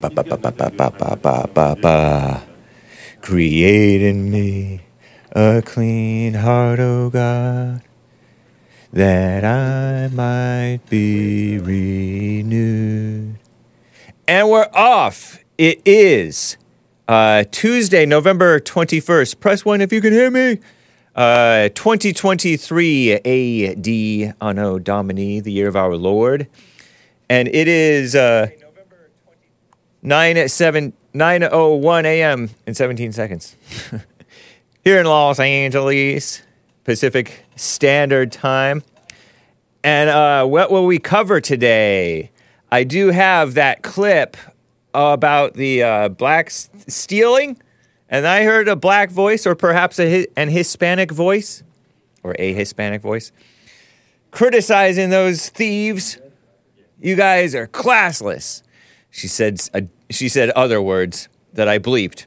[0.00, 2.46] Ba, ba, ba, ba ba ba ba ba ba.
[3.20, 4.82] Creating me
[5.32, 7.82] a clean heart, O oh God,
[8.92, 13.38] that I might be renewed.
[14.28, 15.42] And we're off.
[15.58, 16.56] It is
[17.08, 19.40] uh, Tuesday, November 21st.
[19.40, 20.60] Press one if you can hear me.
[21.16, 26.46] Uh, 2023 AD Anno Domini, the year of our Lord.
[27.28, 28.14] And it is.
[28.14, 28.50] Uh,
[30.08, 32.48] 9 7 901 a.m.
[32.66, 33.56] in 17 seconds.
[34.84, 36.40] Here in Los Angeles,
[36.84, 38.82] Pacific Standard Time.
[39.84, 42.30] And uh, what will we cover today?
[42.72, 44.38] I do have that clip
[44.94, 47.60] about the uh, blacks stealing,
[48.08, 51.62] and I heard a black voice, or perhaps a, an Hispanic voice,
[52.22, 53.30] or a Hispanic voice,
[54.30, 56.18] criticizing those thieves.
[56.98, 58.62] You guys are classless.
[59.10, 62.26] She said, uh, she said other words that I bleeped.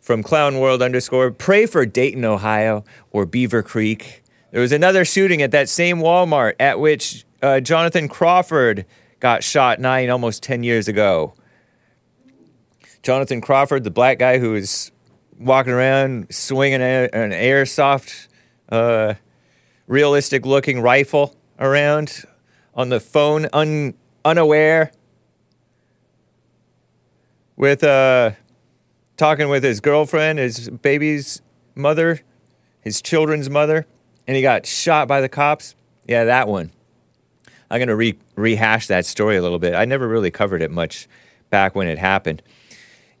[0.00, 4.20] From Clown World underscore, pray for Dayton, Ohio, or Beavercreek.
[4.50, 8.86] There was another shooting at that same Walmart at which uh, Jonathan Crawford
[9.20, 11.34] got shot nine, almost 10 years ago.
[13.02, 14.90] Jonathan Crawford, the black guy who was
[15.38, 18.28] walking around swinging a, an airsoft,
[18.70, 19.14] uh,
[19.86, 22.24] realistic looking rifle around
[22.74, 23.94] on the phone, un,
[24.24, 24.92] unaware
[27.60, 28.30] with uh,
[29.18, 31.42] talking with his girlfriend, his baby's
[31.74, 32.20] mother,
[32.80, 33.86] his children's mother,
[34.26, 35.74] and he got shot by the cops.
[36.08, 36.72] Yeah, that one.
[37.70, 39.74] I'm gonna re- rehash that story a little bit.
[39.74, 41.06] I never really covered it much
[41.50, 42.42] back when it happened.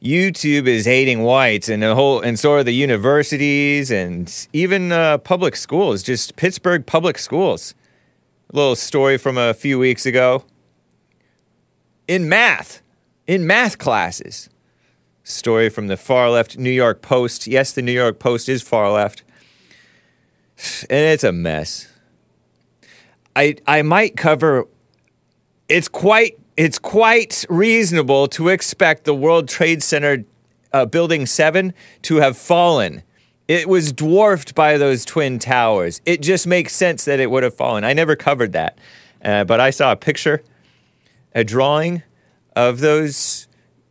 [0.02, 5.18] YouTube is hating whites, and the whole, and so are the universities and even uh,
[5.18, 6.02] public schools.
[6.02, 7.74] Just Pittsburgh public schools.
[8.50, 10.44] A little story from a few weeks ago.
[12.08, 12.80] In math,
[13.30, 14.50] in math classes.
[15.22, 17.46] Story from the far left New York Post.
[17.46, 19.22] Yes, the New York Post is far left.
[20.90, 21.86] And it's a mess.
[23.36, 24.66] I I might cover
[25.68, 30.24] it's quite it's quite reasonable to expect the World Trade Center
[30.72, 33.04] uh, building 7 to have fallen.
[33.46, 36.00] It was dwarfed by those twin towers.
[36.04, 37.84] It just makes sense that it would have fallen.
[37.84, 38.76] I never covered that.
[39.24, 40.42] Uh, but I saw a picture,
[41.32, 42.02] a drawing
[42.56, 43.48] of those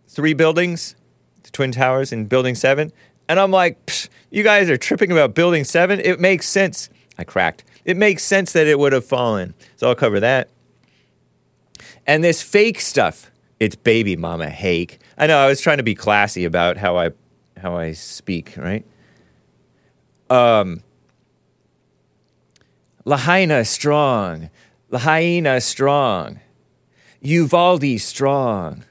[0.08, 0.96] three buildings,
[1.44, 2.92] the Twin Towers and Building 7.
[3.28, 6.00] And I'm like, you guys are tripping about Building 7?
[6.00, 6.90] It makes sense.
[7.18, 7.64] I cracked.
[7.86, 9.54] It makes sense that it would have fallen.
[9.78, 10.50] So I'll cover that.
[12.06, 15.00] And this fake stuff, it's baby mama hake.
[15.18, 17.12] I know I was trying to be classy about how I
[17.58, 18.86] how I speak, right?
[20.30, 20.82] Um
[23.06, 24.50] Lahaina strong.
[24.90, 26.40] Lahaina strong.
[27.22, 28.86] Uvalde strong.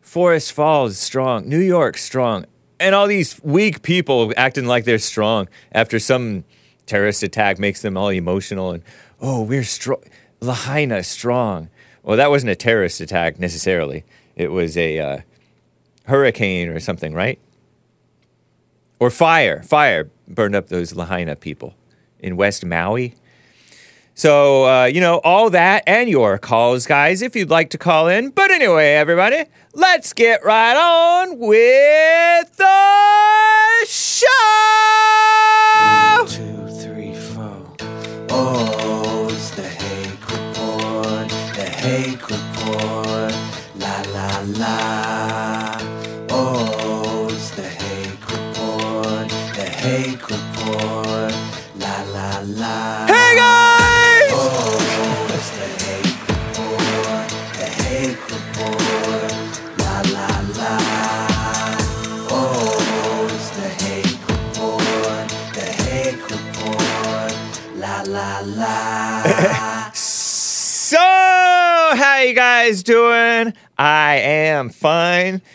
[0.00, 1.48] Forest Falls strong.
[1.48, 2.44] New York strong.
[2.80, 6.44] And all these weak people acting like they're strong after some
[6.86, 8.82] terrorist attack makes them all emotional and,
[9.20, 10.02] oh, we're strong.
[10.40, 11.68] Lahaina strong.
[12.02, 14.04] Well, that wasn't a terrorist attack necessarily.
[14.36, 15.18] It was a uh,
[16.04, 17.38] hurricane or something, right?
[19.00, 19.62] Or fire.
[19.62, 21.74] Fire burned up those Lahaina people
[22.18, 23.14] in West Maui.
[24.18, 28.08] So, uh, you know, all that and your calls, guys, if you'd like to call
[28.08, 28.30] in.
[28.30, 33.57] But anyway, everybody, let's get right on with the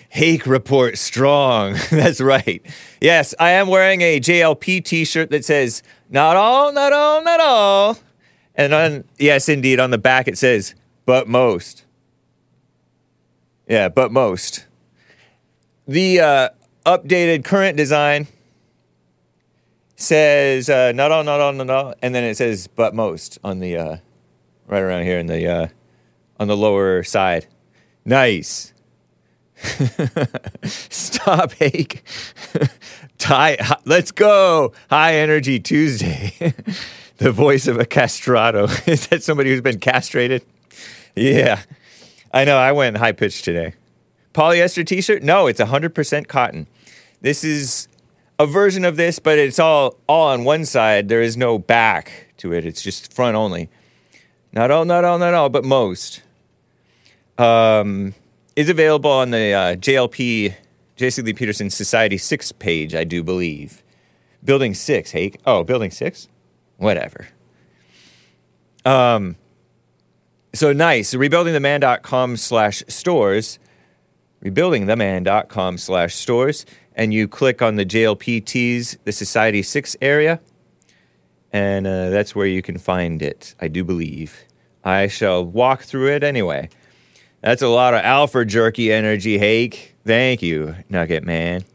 [0.09, 1.75] Hake report strong.
[1.91, 2.65] That's right.
[3.01, 7.97] Yes, I am wearing a JLP t-shirt that says not all, not all, not all.
[8.55, 10.75] And on yes, indeed, on the back it says
[11.05, 11.85] but most.
[13.67, 14.65] Yeah, but most.
[15.87, 16.49] The uh,
[16.85, 18.27] updated current design
[19.95, 23.59] says uh, not all, not all, not all, and then it says but most on
[23.59, 23.97] the uh,
[24.67, 25.67] right around here in the uh,
[26.39, 27.47] on the lower side.
[28.05, 28.72] Nice.
[30.63, 32.03] Stop, Hake.
[33.17, 34.73] Tie, let's go.
[34.89, 36.33] High energy Tuesday.
[37.17, 38.65] the voice of a castrato.
[38.87, 40.43] Is that somebody who's been castrated?
[41.15, 41.61] Yeah.
[42.33, 42.57] I know.
[42.57, 43.75] I went high pitched today.
[44.33, 45.23] Polyester t shirt?
[45.23, 46.67] No, it's 100% cotton.
[47.21, 47.87] This is
[48.39, 51.07] a version of this, but it's all, all on one side.
[51.07, 53.69] There is no back to it, it's just front only.
[54.51, 56.21] Not all, not all, not all, but most.
[57.37, 58.13] Um,
[58.55, 60.53] is available on the uh, JLP,
[60.95, 63.83] Jesse Lee Peterson Society 6 page, I do believe.
[64.43, 65.33] Building 6, hey?
[65.45, 66.27] Oh, Building 6?
[66.77, 67.27] Whatever.
[68.85, 69.37] Um,
[70.53, 71.13] so nice.
[71.13, 73.59] Rebuildingtheman.com slash stores.
[74.43, 76.65] Rebuildingtheman.com slash stores.
[76.95, 80.39] And you click on the JLP tees, the Society 6 area.
[81.51, 84.45] And uh, that's where you can find it, I do believe.
[84.83, 86.69] I shall walk through it anyway.
[87.43, 89.95] That's a lot of alpha jerky energy, Hake.
[90.05, 91.65] Thank you, Nugget Man.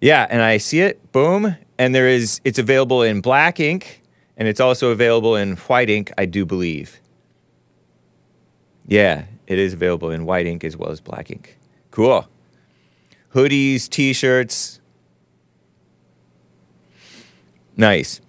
[0.00, 1.12] Yeah, and I see it.
[1.12, 1.56] Boom.
[1.78, 4.02] And there is it's available in black ink
[4.38, 7.00] and it's also available in white ink, I do believe.
[8.86, 11.58] Yeah, it is available in white ink as well as black ink.
[11.90, 12.26] Cool.
[13.34, 14.80] Hoodies, t-shirts.
[17.76, 18.22] Nice.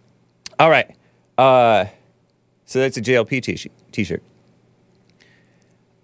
[0.60, 0.94] All right.
[1.38, 1.86] Uh,
[2.66, 4.24] so that's a JLP t- t-shirt.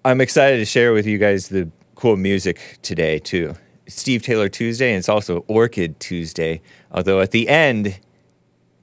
[0.06, 3.56] I'm excited to share with you guys the cool music today too.
[3.88, 6.62] Steve Taylor Tuesday, and it's also Orchid Tuesday.
[6.92, 8.00] Although at the end,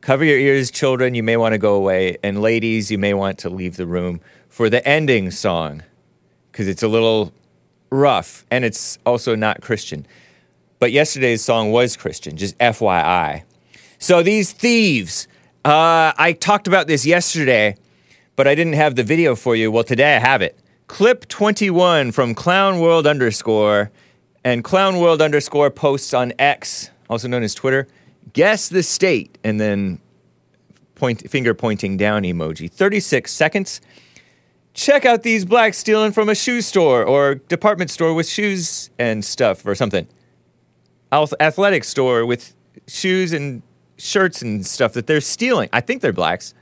[0.00, 1.14] cover your ears, children.
[1.14, 4.20] You may want to go away, and ladies, you may want to leave the room
[4.48, 5.84] for the ending song
[6.50, 7.32] because it's a little
[7.90, 10.04] rough and it's also not Christian.
[10.80, 13.44] But yesterday's song was Christian, just FYI.
[14.00, 15.28] So these thieves,
[15.64, 17.76] uh, I talked about this yesterday,
[18.34, 19.70] but I didn't have the video for you.
[19.70, 20.58] Well, today I have it.
[20.92, 23.90] Clip 21 from Clown World underscore
[24.44, 27.88] and Clown World underscore posts on X, also known as Twitter.
[28.34, 30.02] Guess the state, and then
[30.94, 32.70] point finger pointing down emoji.
[32.70, 33.80] 36 seconds.
[34.74, 39.24] Check out these blacks stealing from a shoe store or department store with shoes and
[39.24, 40.06] stuff or something.
[41.10, 42.54] Ath- Athletic store with
[42.86, 43.62] shoes and
[43.96, 45.70] shirts and stuff that they're stealing.
[45.72, 46.52] I think they're blacks.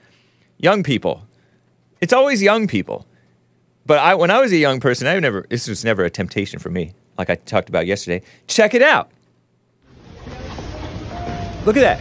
[0.56, 1.26] Young people.
[2.00, 3.09] It's always young people.
[3.91, 5.45] But I, when I was a young person, I never.
[5.51, 8.25] This was never a temptation for me, like I talked about yesterday.
[8.47, 9.11] Check it out.
[11.67, 11.99] Look at that.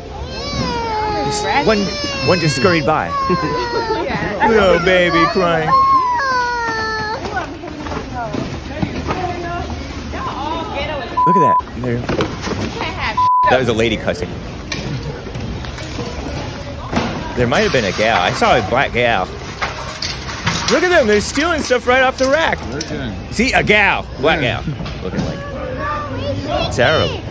[1.26, 1.80] Just one,
[2.28, 3.10] one just scurried by.
[4.48, 5.68] Little baby crying.
[11.26, 11.58] Look at that.
[11.82, 12.02] There-
[13.50, 14.30] That was a lady cussing.
[17.36, 18.22] There might have been a gal.
[18.22, 19.28] I saw a black gal.
[20.72, 21.08] Look at them.
[21.08, 22.60] They're stealing stuff right off the rack.
[23.34, 24.06] See, a gal.
[24.20, 24.64] Black gal.
[25.02, 25.40] Looking like
[26.76, 27.22] terrible.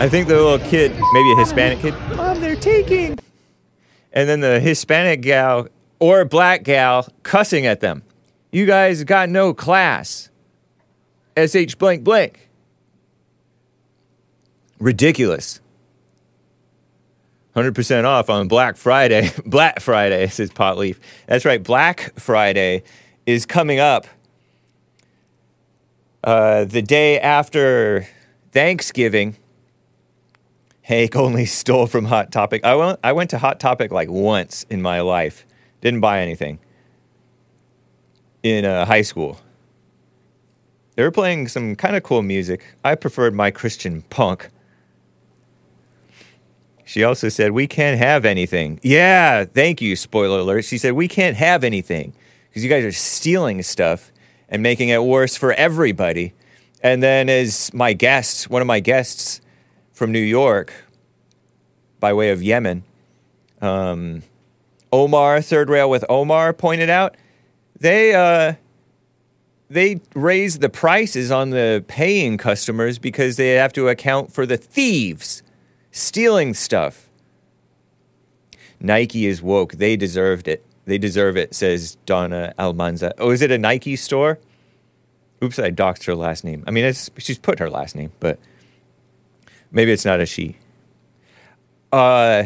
[0.00, 3.18] I think the little kid, maybe a Hispanic kid, Mom, they're taking.
[4.12, 5.68] And then the Hispanic gal
[5.98, 8.02] or black gal cussing at them.
[8.50, 10.28] You guys got no class.
[11.36, 12.48] SH blank blank.
[14.78, 15.60] Ridiculous.
[17.54, 19.30] 100% off on Black Friday.
[19.46, 20.96] Black Friday, says Potleaf.
[21.26, 22.82] That's right, Black Friday
[23.26, 24.06] is coming up
[26.24, 28.06] uh, the day after
[28.52, 29.36] Thanksgiving.
[30.82, 32.64] Hank only stole from Hot Topic.
[32.64, 35.46] I went, I went to Hot Topic like once in my life.
[35.80, 36.58] Didn't buy anything
[38.42, 39.38] in uh, high school.
[40.94, 42.76] They were playing some kind of cool music.
[42.84, 44.48] I preferred my Christian punk.
[46.92, 48.78] She also said, We can't have anything.
[48.82, 50.66] Yeah, thank you, spoiler alert.
[50.66, 52.12] She said, We can't have anything
[52.50, 54.12] because you guys are stealing stuff
[54.50, 56.34] and making it worse for everybody.
[56.82, 59.40] And then, as my guest, one of my guests
[59.94, 60.74] from New York,
[61.98, 62.84] by way of Yemen,
[63.62, 64.22] um,
[64.92, 67.16] Omar, Third Rail with Omar, pointed out,
[67.80, 68.56] they, uh,
[69.70, 74.58] they raise the prices on the paying customers because they have to account for the
[74.58, 75.42] thieves
[75.92, 77.08] stealing stuff.
[78.80, 79.74] Nike is woke.
[79.74, 80.64] They deserved it.
[80.84, 83.14] They deserve it, says Donna Almanza.
[83.18, 84.40] Oh, is it a Nike store?
[85.42, 86.64] Oops, I doxed her last name.
[86.66, 88.40] I mean, she's put her last name, but
[89.70, 90.56] maybe it's not a she.
[91.92, 92.44] Uh,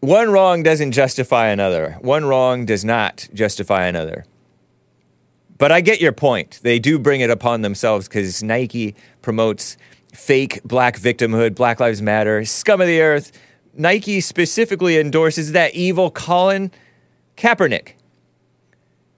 [0.00, 1.98] one wrong doesn't justify another.
[2.00, 4.24] One wrong does not justify another.
[5.58, 6.58] But I get your point.
[6.62, 9.76] They do bring it upon themselves because Nike promotes
[10.14, 13.32] fake black victimhood, Black Lives Matter, scum of the earth.
[13.74, 16.70] Nike specifically endorses that evil Colin
[17.36, 17.92] Kaepernick.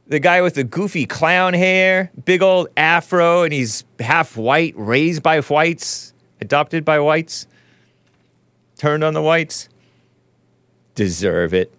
[0.06, 5.22] The guy with the goofy clown hair, big old afro, and he's half white, raised
[5.22, 7.46] by whites, adopted by whites,
[8.76, 9.68] turned on the whites.
[10.94, 11.72] Deserve it.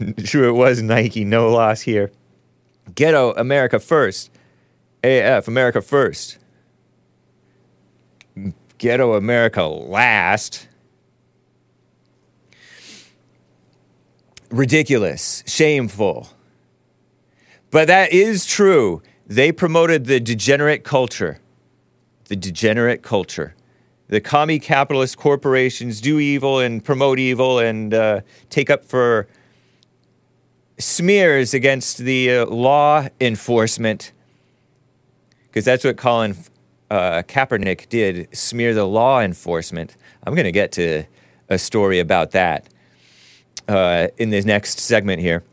[0.24, 1.24] True, it was Nike.
[1.24, 2.10] No loss here.
[2.94, 4.30] Ghetto America first.
[5.02, 6.38] AF America first.
[8.78, 10.68] Ghetto America last.
[14.50, 16.28] Ridiculous, shameful.
[17.70, 19.02] But that is true.
[19.26, 21.40] They promoted the degenerate culture.
[22.26, 23.54] The degenerate culture.
[24.08, 29.26] The commie capitalist corporations do evil and promote evil and uh, take up for
[30.78, 34.12] smears against the uh, law enforcement.
[35.56, 36.36] Because that's what Colin
[36.90, 39.96] uh, Kaepernick did smear the law enforcement.
[40.22, 41.04] I'm going to get to
[41.48, 42.68] a story about that
[43.66, 45.44] uh, in the next segment here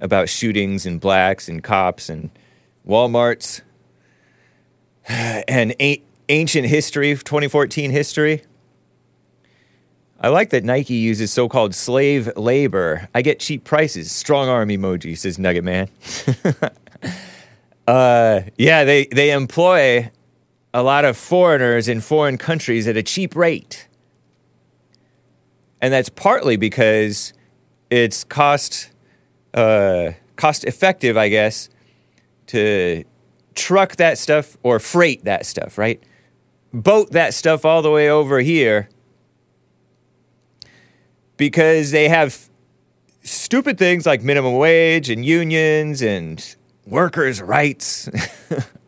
[0.00, 2.30] about shootings and blacks and cops and
[2.88, 3.60] Walmarts
[5.08, 8.44] and a- ancient history, 2014 history.
[10.18, 13.10] I like that Nike uses so called slave labor.
[13.14, 14.10] I get cheap prices.
[14.10, 15.90] Strong arm emoji, says Nugget Man.
[17.90, 20.08] uh, yeah, they, they employ
[20.72, 23.88] a lot of foreigners in foreign countries at a cheap rate.
[25.80, 27.32] And that's partly because
[27.90, 28.92] it's cost
[29.54, 31.68] uh, cost effective, I guess,
[32.48, 33.02] to
[33.56, 36.00] truck that stuff or freight that stuff, right?
[36.72, 38.88] Boat that stuff all the way over here
[41.36, 42.48] because they have
[43.24, 46.54] stupid things like minimum wage and unions and
[46.90, 48.08] workers' rights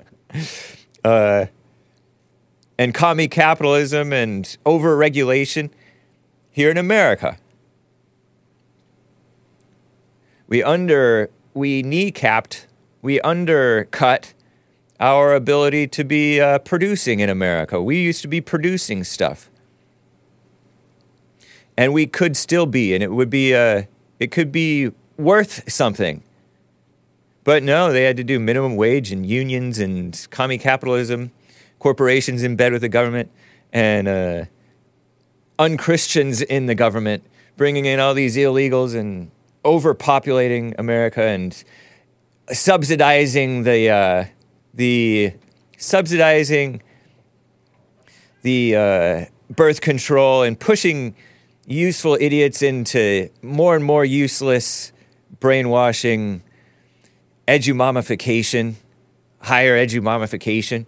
[1.04, 1.46] uh,
[2.76, 5.70] and commie capitalism and over regulation
[6.50, 7.38] here in America.
[10.48, 12.66] We under we kneecapped,
[13.00, 14.34] we undercut
[15.00, 17.82] our ability to be uh, producing in America.
[17.82, 19.50] We used to be producing stuff,
[21.76, 23.84] and we could still be, and it would be uh,
[24.18, 26.22] it could be worth something.
[27.44, 31.32] But no, they had to do minimum wage and unions and commie capitalism,
[31.78, 33.30] corporations in bed with the government,
[33.72, 34.44] and uh,
[35.58, 37.24] unchristians in the government,
[37.56, 39.30] bringing in all these illegals and
[39.64, 41.64] overpopulating America and
[42.50, 44.24] subsidizing the uh,
[44.74, 45.32] the
[45.78, 46.82] subsidizing
[48.42, 51.14] the uh, birth control and pushing
[51.66, 54.92] useful idiots into more and more useless
[55.40, 56.42] brainwashing,
[57.46, 58.74] edumamification,
[59.40, 60.86] higher edumamification.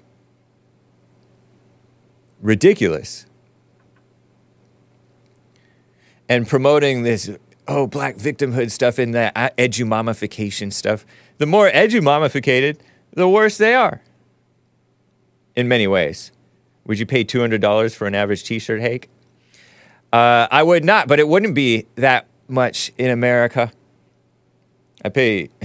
[2.41, 3.27] Ridiculous.
[6.29, 7.31] And promoting this
[7.67, 11.07] oh, black victimhood stuff in the uh, edumamification stuff.
[11.39, 12.79] The more edumamificated,
[13.13, 14.03] the worse they are.
[15.57, 16.33] In many ways.
[16.87, 19.09] Would you pay $200 for an average t shirt, Hake?
[20.13, 23.73] Uh, I would not, but it wouldn't be that much in America.
[25.05, 25.51] I pay.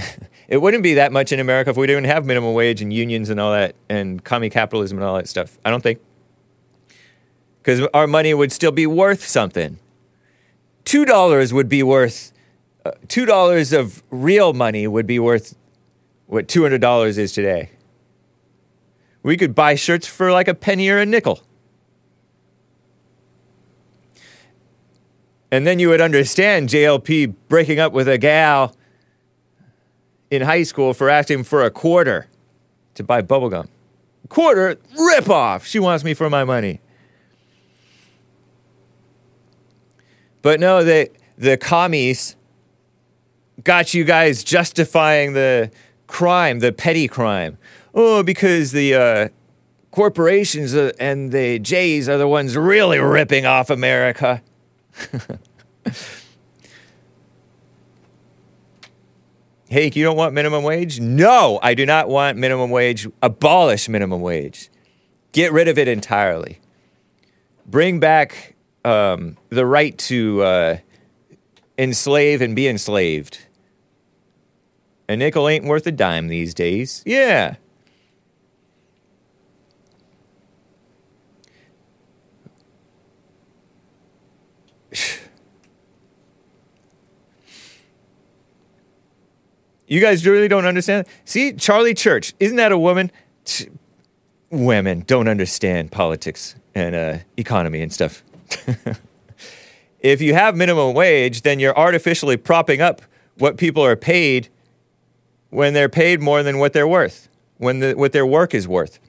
[0.49, 3.29] it wouldn't be that much in America if we didn't have minimum wage and unions
[3.29, 5.57] and all that and commie capitalism and all that stuff.
[5.63, 5.99] I don't think.
[7.61, 9.79] Because our money would still be worth something
[10.89, 12.33] two dollars would be worth
[12.83, 15.55] uh, two dollars of real money would be worth
[16.25, 17.69] what two hundred dollars is today.
[19.21, 21.43] We could buy shirts for like a penny or a nickel.
[25.51, 28.75] And then you would understand JLP breaking up with a gal
[30.31, 32.27] in high school for asking for a quarter
[32.95, 33.67] to buy bubblegum.
[34.27, 34.77] Quarter?
[34.97, 35.65] Rip off.
[35.65, 36.81] She wants me for my money.
[40.41, 42.35] But no, the the commies
[43.63, 45.71] got you guys justifying the
[46.07, 47.57] crime, the petty crime.
[47.93, 49.29] Oh, because the uh,
[49.91, 54.41] corporations uh, and the Jays are the ones really ripping off America.
[59.69, 60.99] Hey, you don't want minimum wage?
[60.99, 63.07] No, I do not want minimum wage.
[63.21, 64.67] Abolish minimum wage.
[65.31, 66.59] Get rid of it entirely.
[67.67, 70.77] Bring back um, the right to uh,
[71.77, 73.45] enslave and be enslaved.
[75.07, 77.03] A nickel ain't worth a dime these days.
[77.05, 77.57] Yeah.
[89.89, 91.07] You guys really don't understand?
[91.25, 93.11] See, Charlie Church, isn't that a woman?
[94.51, 98.23] Women don't understand politics and uh, economy and stuff.
[99.99, 103.01] if you have minimum wage, then you're artificially propping up
[103.39, 104.49] what people are paid
[105.49, 107.27] when they're paid more than what they're worth,
[107.57, 108.99] when the, what their work is worth.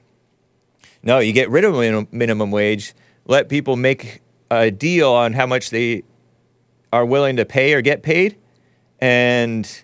[1.03, 2.95] No, you get rid of minimum wage,
[3.25, 6.01] let people make a deal on how much they
[6.91, 8.35] are willing to pay or get paid,
[8.99, 9.83] And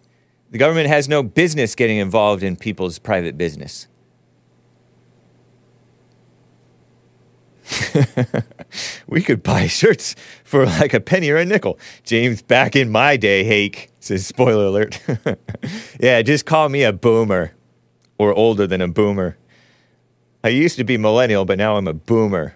[0.51, 3.87] the government has no business getting involved in people's private business.
[9.07, 11.77] we could buy shirts for like a penny or a nickel.
[12.03, 14.99] James, back in my day, Hake says, spoiler alert.
[15.99, 17.53] yeah, just call me a boomer
[18.17, 19.37] or older than a boomer.
[20.43, 22.55] I used to be millennial, but now I'm a boomer.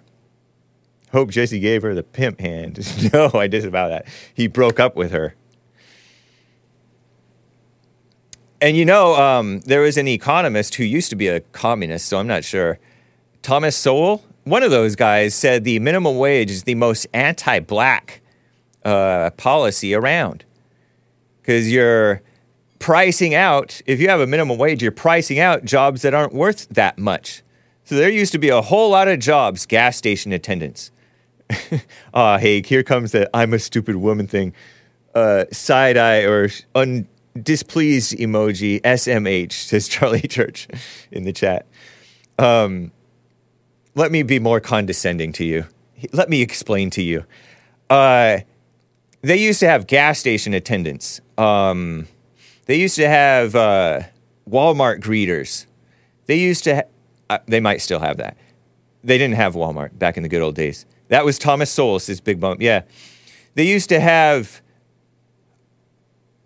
[1.11, 2.79] Hope Jesse gave her the pimp hand.
[3.13, 4.07] no, I disavow that.
[4.33, 5.35] He broke up with her.
[8.61, 12.19] And you know, um, there was an economist who used to be a communist, so
[12.19, 12.77] I'm not sure.
[13.41, 18.21] Thomas Sowell, one of those guys, said the minimum wage is the most anti black
[18.85, 20.45] uh, policy around.
[21.41, 22.21] Because you're
[22.77, 26.69] pricing out, if you have a minimum wage, you're pricing out jobs that aren't worth
[26.69, 27.41] that much.
[27.83, 30.91] So there used to be a whole lot of jobs, gas station attendants.
[32.13, 34.53] Ah, hey, here comes the I'm a stupid woman thing.
[35.15, 37.07] Uh, side eye or un-
[37.41, 40.67] displeased emoji, SMH, says Charlie Church
[41.11, 41.65] in the chat.
[42.39, 42.91] Um,
[43.95, 45.65] let me be more condescending to you.
[46.13, 47.25] Let me explain to you.
[47.89, 48.39] Uh,
[49.21, 51.21] they used to have gas station attendants.
[51.37, 52.07] Um,
[52.65, 54.01] they used to have uh,
[54.49, 55.65] Walmart greeters.
[56.25, 56.81] They used to, ha-
[57.29, 58.37] uh, they might still have that.
[59.03, 60.85] They didn't have Walmart back in the good old days.
[61.09, 62.61] That was Thomas Sowell's his big bump.
[62.61, 62.83] Yeah.
[63.55, 64.60] They used to have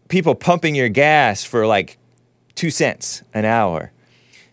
[0.07, 1.97] people pumping your gas for like
[2.55, 3.91] two cents an hour.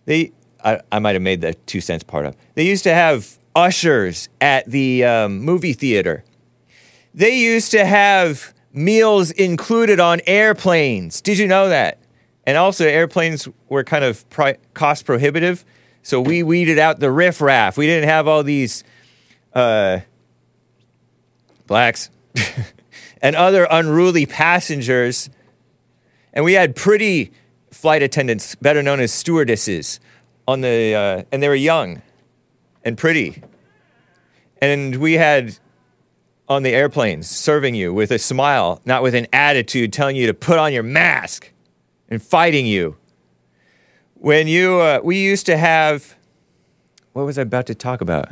[0.04, 0.32] They,
[0.64, 2.34] I, I might have made the two cents part up.
[2.54, 6.24] They used to have ushers at the um, movie theater.
[7.14, 11.20] They used to have meals included on airplanes.
[11.20, 11.98] Did you know that?
[12.44, 15.64] And also, airplanes were kind of pri- cost prohibitive.
[16.02, 17.76] So we weeded out the riffraff.
[17.76, 18.82] We didn't have all these
[19.54, 20.00] uh,
[21.66, 22.10] blacks
[23.22, 25.30] and other unruly passengers.
[26.32, 27.32] And we had pretty
[27.70, 30.00] flight attendants, better known as stewardesses,
[30.48, 32.02] on the, uh, and they were young
[32.84, 33.42] and pretty.
[34.60, 35.58] And we had
[36.48, 40.34] on the airplanes serving you with a smile, not with an attitude, telling you to
[40.34, 41.52] put on your mask
[42.08, 42.96] and fighting you.
[44.14, 46.16] When you, uh, we used to have,
[47.12, 48.28] what was I about to talk about?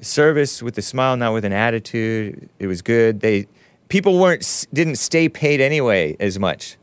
[0.00, 2.48] Service with a smile, not with an attitude.
[2.58, 3.20] It was good.
[3.20, 3.46] They,
[3.92, 6.78] people weren't, didn't stay paid anyway as much.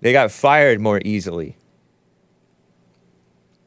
[0.00, 1.56] They got fired more easily.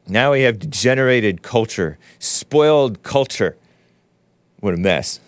[0.06, 3.56] Now we have degenerated culture, spoiled culture.
[4.60, 5.20] What a mess.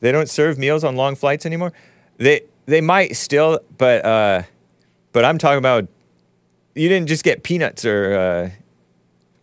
[0.00, 1.72] They don't serve meals on long flights anymore.
[2.18, 4.42] They they might still, but uh,
[5.12, 5.88] but I'm talking about
[6.74, 8.50] you didn't just get peanuts or uh,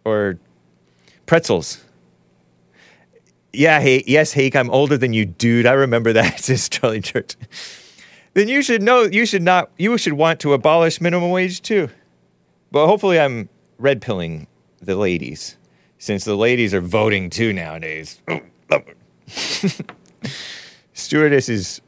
[0.06, 0.38] or
[1.26, 1.84] pretzels.
[3.54, 5.66] Yeah, hey, yes, Hake, I'm older than you, dude.
[5.66, 6.38] I remember that,
[6.72, 7.36] Charlie Church.
[8.34, 11.90] then you should know you should not you should want to abolish minimum wage too.
[12.72, 14.48] But hopefully I'm red pilling
[14.82, 15.58] the ladies,
[15.98, 18.22] since the ladies are voting too nowadays.
[20.94, 21.82] Stewardess is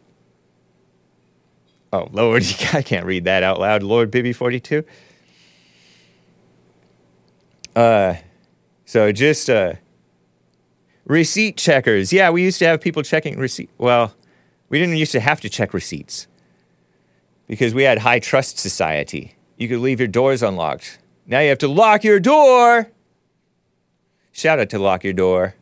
[1.93, 3.84] Oh Lord, I can't read that out loud.
[3.84, 4.84] Lord Bibby 42.
[7.76, 8.15] Uh
[8.86, 9.76] so just uh
[11.06, 12.13] receipt checkers.
[12.13, 13.70] Yeah, we used to have people checking receipt.
[13.78, 14.16] Well,
[14.70, 16.28] we didn't used to have to check receipts
[17.48, 19.36] because we had high trust society.
[19.58, 21.00] You could leave your doors unlocked.
[21.28, 22.89] Now you have to lock your door.
[24.32, 25.56] Shout out to lock your door.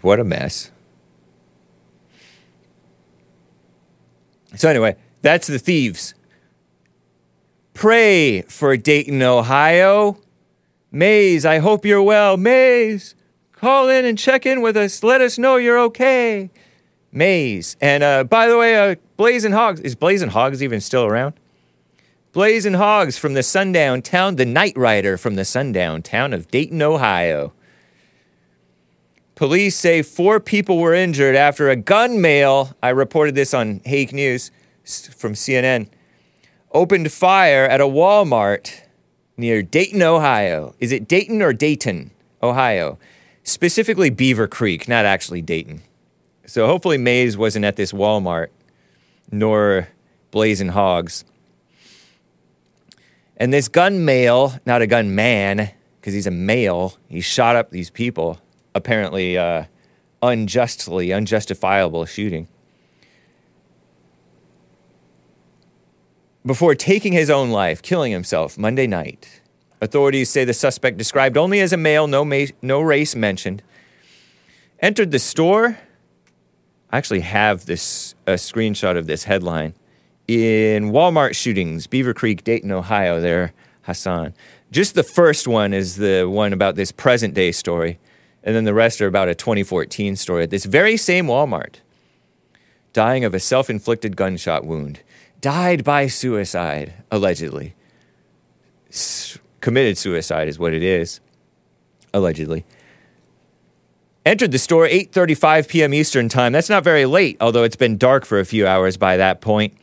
[0.00, 0.70] What a mess.
[4.54, 6.14] So, anyway, that's the thieves.
[7.74, 10.18] Pray for Dayton, Ohio.
[10.96, 12.38] Maze, I hope you're well.
[12.38, 13.14] Maze,
[13.52, 15.02] call in and check in with us.
[15.02, 16.50] Let us know you're okay.
[17.12, 17.76] Maze.
[17.82, 19.78] And uh, by the way, uh, Blazing Hogs.
[19.80, 21.34] Is Blazing Hogs even still around?
[22.32, 26.80] Blazing Hogs from the sundown town, the Night Rider from the sundown town of Dayton,
[26.80, 27.52] Ohio.
[29.34, 34.14] Police say four people were injured after a gun male, I reported this on Hake
[34.14, 34.50] News
[35.14, 35.88] from CNN,
[36.72, 38.85] opened fire at a Walmart
[39.36, 40.74] near Dayton, Ohio.
[40.78, 42.10] Is it Dayton or Dayton,
[42.42, 42.98] Ohio?
[43.42, 45.82] Specifically Beavercreek, not actually Dayton.
[46.46, 48.48] So hopefully Maze wasn't at this Walmart,
[49.30, 49.88] nor
[50.30, 51.24] Blazing Hogs.
[53.36, 55.70] And this gun male, not a gun man,
[56.00, 58.40] because he's a male, he shot up these people,
[58.74, 59.64] apparently uh,
[60.22, 62.48] unjustly, unjustifiable shooting.
[66.46, 69.40] Before taking his own life, killing himself Monday night.
[69.80, 73.64] Authorities say the suspect, described only as a male, no, ma- no race mentioned,
[74.78, 75.76] entered the store.
[76.90, 79.74] I actually have this a screenshot of this headline
[80.28, 83.20] in Walmart shootings, Beavercreek, Dayton, Ohio.
[83.20, 84.32] There, Hassan.
[84.70, 87.98] Just the first one is the one about this present day story,
[88.44, 91.76] and then the rest are about a 2014 story at this very same Walmart.
[92.92, 95.00] Dying of a self inflicted gunshot wound.
[95.46, 97.76] Died by suicide, allegedly.
[98.90, 101.20] S- committed suicide is what it is,
[102.12, 102.64] allegedly.
[104.24, 105.94] Entered the store 8:35 p.m.
[105.94, 106.50] Eastern Time.
[106.50, 109.74] That's not very late, although it's been dark for a few hours by that point.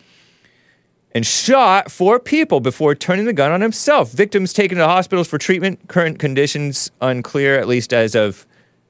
[1.16, 4.12] And shot four people before turning the gun on himself.
[4.12, 5.88] Victims taken to hospitals for treatment.
[5.88, 8.46] Current conditions unclear, at least as of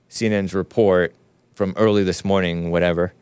[0.09, 1.13] CNN's report
[1.53, 3.13] from early this morning, whatever.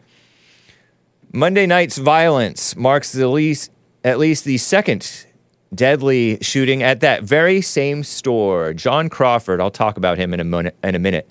[1.34, 3.72] Monday night's violence marks the least,
[4.04, 5.26] at least the second
[5.74, 8.74] deadly shooting at that very same store.
[8.74, 11.30] John Crawford, I'll talk about him in a, mon- in a minute.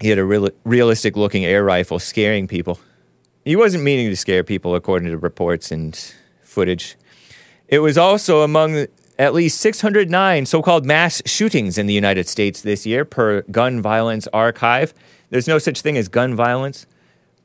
[0.00, 2.80] He had a real, realistic looking air rifle scaring people.
[3.44, 5.94] He wasn't meaning to scare people, according to reports and
[6.40, 6.96] footage.
[7.68, 8.86] It was also among
[9.18, 13.82] at least 609 so called mass shootings in the United States this year, per Gun
[13.82, 14.94] Violence Archive.
[15.28, 16.86] There's no such thing as gun violence.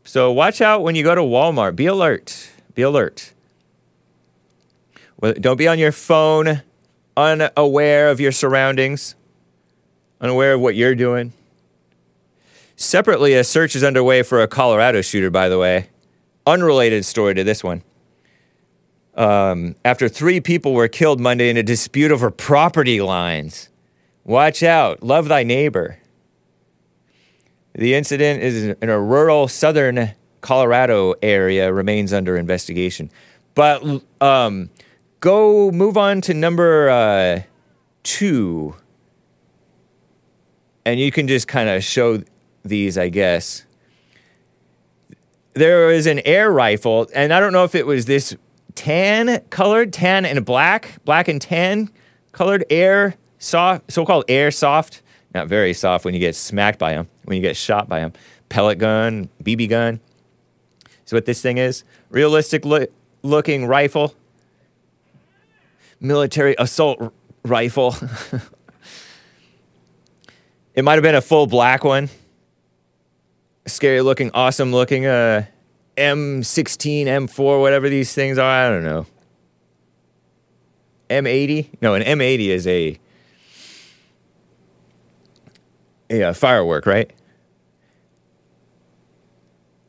[0.04, 1.76] So watch out when you go to Walmart.
[1.76, 2.50] Be alert.
[2.74, 3.34] Be alert.
[5.20, 6.64] Well, don't be on your phone,
[7.16, 9.16] unaware of your surroundings,
[10.20, 11.34] unaware of what you're doing.
[12.76, 15.90] Separately, a search is underway for a Colorado shooter, by the way.
[16.48, 17.84] Unrelated story to this one.
[19.14, 23.70] Um, after three people were killed Monday in a dispute over property lines.
[24.24, 25.04] Watch out.
[25.04, 26.00] Love thy neighbor.
[27.74, 33.10] The incident is in a rural southern Colorado area, remains under investigation.
[33.56, 34.70] But um,
[35.20, 37.42] go move on to number uh,
[38.04, 38.76] two.
[40.86, 42.24] And you can just kind of show
[42.64, 43.66] these, I guess.
[45.54, 48.36] There was an air rifle, and I don't know if it was this
[48.76, 51.90] tan colored, tan and black, black and tan
[52.32, 55.02] colored air soft, so-called airsoft.
[55.34, 58.14] Not very soft when you get smacked by them, when you get shot by them.
[58.50, 60.00] Pellet gun, BB gun.
[61.06, 61.84] So what this thing is?
[62.10, 62.88] Realistic lo-
[63.24, 64.14] looking rifle.
[66.00, 67.12] Military assault r-
[67.44, 67.96] rifle.
[70.76, 72.10] it might have been a full black one
[73.66, 75.46] scary looking, awesome looking uh,
[75.98, 78.68] M16, M4, whatever these things are.
[78.68, 79.06] I don't know.
[81.10, 81.68] M80?
[81.82, 82.98] No, an M80 is a,
[86.12, 87.12] uh, firework, right?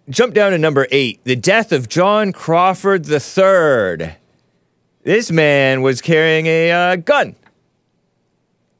[0.09, 4.17] Jump down to number eight the death of John Crawford III.
[5.05, 7.35] This man was carrying a uh, gun.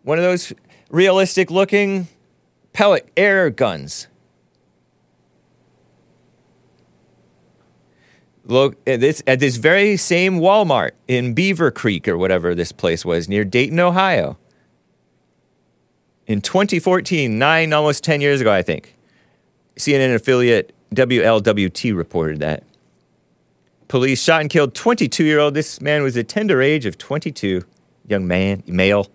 [0.03, 0.53] One of those
[0.91, 2.09] realistic looking
[2.73, 4.09] pellet air guns.
[8.45, 13.29] Look at this at this very same Walmart in Beavercreek or whatever this place was
[13.29, 14.37] near Dayton, Ohio.
[16.27, 18.97] In 2014, nine almost 10 years ago, I think.
[19.77, 22.65] CNN affiliate WLWT reported that.
[23.89, 25.55] Police shot and killed 22 year old.
[25.55, 27.63] This man was a tender age of 22,
[28.09, 29.11] young man, male.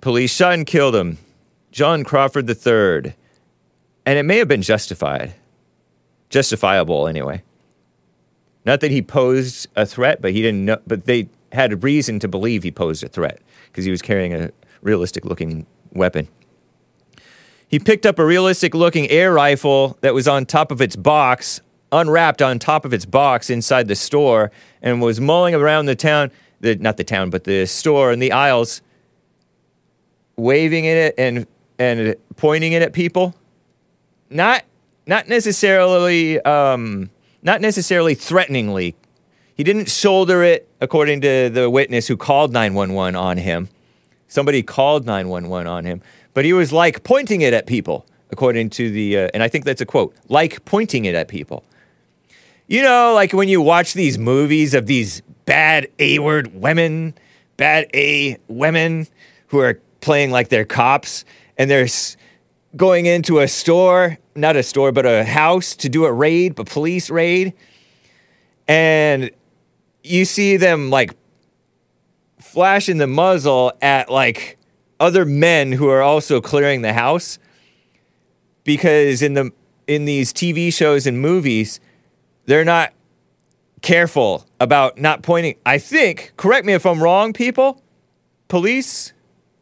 [0.00, 1.18] Police shot and killed him,
[1.72, 3.14] John Crawford III.
[4.04, 5.34] And it may have been justified
[6.28, 7.42] justifiable anyway.
[8.64, 12.28] Not that he posed a threat, but he didn't know, but they had reason to
[12.28, 13.40] believe he posed a threat
[13.76, 16.26] because he was carrying a realistic looking weapon.
[17.68, 21.60] He picked up a realistic looking air rifle that was on top of its box,
[21.92, 26.30] unwrapped on top of its box inside the store, and was mulling around the town,
[26.60, 28.80] the, not the town, but the store and the aisles,
[30.36, 31.46] waving it and,
[31.78, 33.34] and pointing it at people.
[34.30, 34.64] Not
[35.06, 37.10] not necessarily um,
[37.42, 38.96] not necessarily threateningly.
[39.56, 43.68] He didn't shoulder it, according to the witness who called 911 on him.
[44.28, 46.02] Somebody called 911 on him,
[46.34, 49.64] but he was like pointing it at people, according to the, uh, and I think
[49.64, 51.64] that's a quote, like pointing it at people.
[52.66, 57.14] You know, like when you watch these movies of these bad A word women,
[57.56, 59.06] bad A women
[59.46, 61.24] who are playing like they're cops
[61.56, 62.16] and they're s-
[62.76, 66.64] going into a store, not a store, but a house to do a raid, a
[66.64, 67.54] police raid.
[68.68, 69.30] And
[70.06, 71.14] you see them like
[72.40, 74.58] flashing the muzzle at like
[74.98, 77.38] other men who are also clearing the house
[78.64, 79.52] because in the
[79.86, 81.80] in these TV shows and movies
[82.46, 82.92] they're not
[83.82, 87.82] careful about not pointing I think correct me if I'm wrong people
[88.48, 89.12] police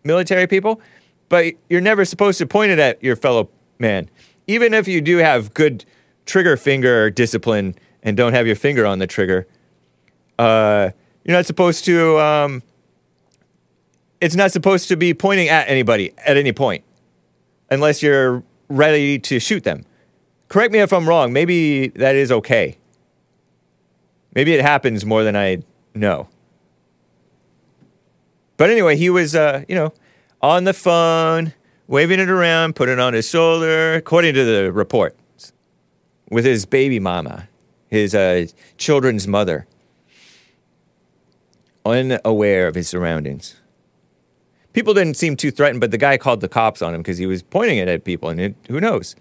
[0.05, 0.81] military people
[1.29, 4.09] but you're never supposed to point it at your fellow man.
[4.47, 5.85] Even if you do have good
[6.27, 9.47] trigger finger discipline and don't have your finger on the trigger,
[10.39, 10.91] uh,
[11.25, 12.19] you're not supposed to.
[12.19, 12.63] Um,
[14.21, 16.85] it's not supposed to be pointing at anybody at any point,
[17.71, 19.85] unless you're ready to shoot them.
[20.49, 21.33] Correct me if I'm wrong.
[21.33, 22.79] Maybe that is okay.
[24.35, 25.63] Maybe it happens more than I
[25.95, 26.29] know.
[28.57, 29.93] But anyway, he was, uh, you know,
[30.41, 31.55] on the phone,
[31.87, 35.17] waving it around, putting it on his shoulder, according to the report,
[36.31, 37.49] with his baby mama,
[37.89, 39.67] his uh, children's mother,
[41.85, 43.61] unaware of his surroundings.
[44.73, 47.27] People didn't seem too threatened, but the guy called the cops on him because he
[47.27, 49.15] was pointing it at people, and it, who knows?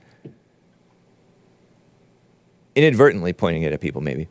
[2.76, 4.28] Inadvertently pointing it at people, maybe.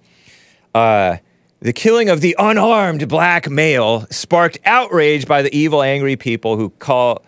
[0.75, 1.18] Uh,
[1.61, 6.71] the killing of the unarmed black male sparked outrage by the evil, angry people who
[6.71, 7.25] call,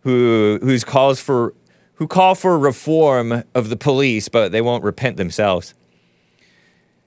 [0.00, 1.54] who whose calls for,
[1.94, 5.72] who call for reform of the police, but they won't repent themselves.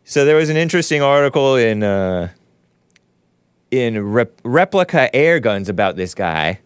[0.06, 2.30] So there was an interesting article in uh,
[3.72, 6.60] in rep- replica air guns about this guy.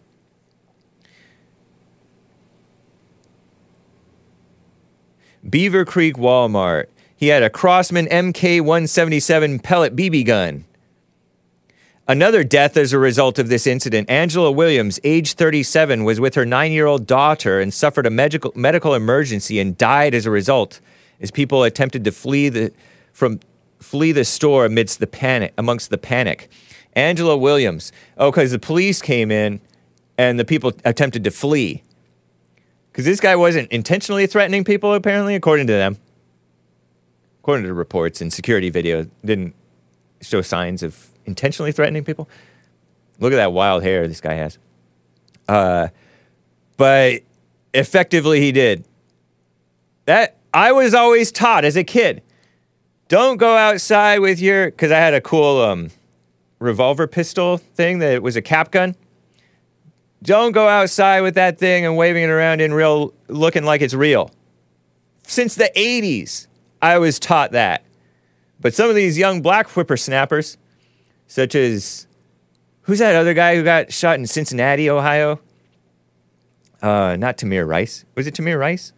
[5.48, 6.86] Beavercreek Walmart.
[7.16, 10.64] He had a Crosman MK 177 pellet BB gun.
[12.08, 14.10] Another death as a result of this incident.
[14.10, 18.52] Angela Williams, age 37, was with her nine year old daughter and suffered a medical,
[18.54, 20.80] medical emergency and died as a result
[21.20, 22.72] as people attempted to flee the,
[23.12, 23.40] from,
[23.80, 26.48] flee the store amidst the panic, amongst the panic.
[26.96, 27.92] Angela Williams.
[28.16, 29.60] Oh, because the police came in
[30.18, 31.82] and the people attempted to flee.
[32.90, 35.98] Because this guy wasn't intentionally threatening people, apparently, according to them.
[37.42, 39.54] According to reports and security video, didn't
[40.22, 42.28] show signs of intentionally threatening people.
[43.20, 44.58] Look at that wild hair this guy has.
[45.46, 45.88] Uh,
[46.76, 47.22] but
[47.74, 48.84] effectively, he did.
[50.06, 52.22] That I was always taught as a kid.
[53.08, 55.90] Don't go outside with your because I had a cool um,
[56.58, 58.94] revolver pistol thing that was a cap gun.
[60.22, 63.94] Don't go outside with that thing and waving it around in real, looking like it's
[63.94, 64.30] real.
[65.24, 66.46] Since the 80s,
[66.80, 67.84] I was taught that.
[68.60, 70.56] But some of these young black whippersnappers,
[71.26, 72.06] such as
[72.82, 75.40] who's that other guy who got shot in Cincinnati, Ohio?
[76.80, 78.04] Uh, not Tamir Rice.
[78.14, 78.92] Was it Tamir Rice?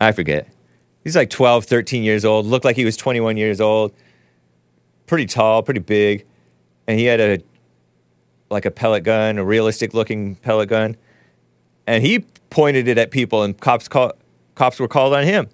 [0.00, 0.48] I forget.
[1.02, 3.92] He's like 12, 13 years old, looked like he was 21 years old
[5.08, 6.24] pretty tall, pretty big,
[6.86, 7.38] and he had a
[8.50, 10.96] like a pellet gun, a realistic looking pellet gun,
[11.86, 14.12] and he pointed it at people, and cops call,
[14.54, 15.48] cops were called on him,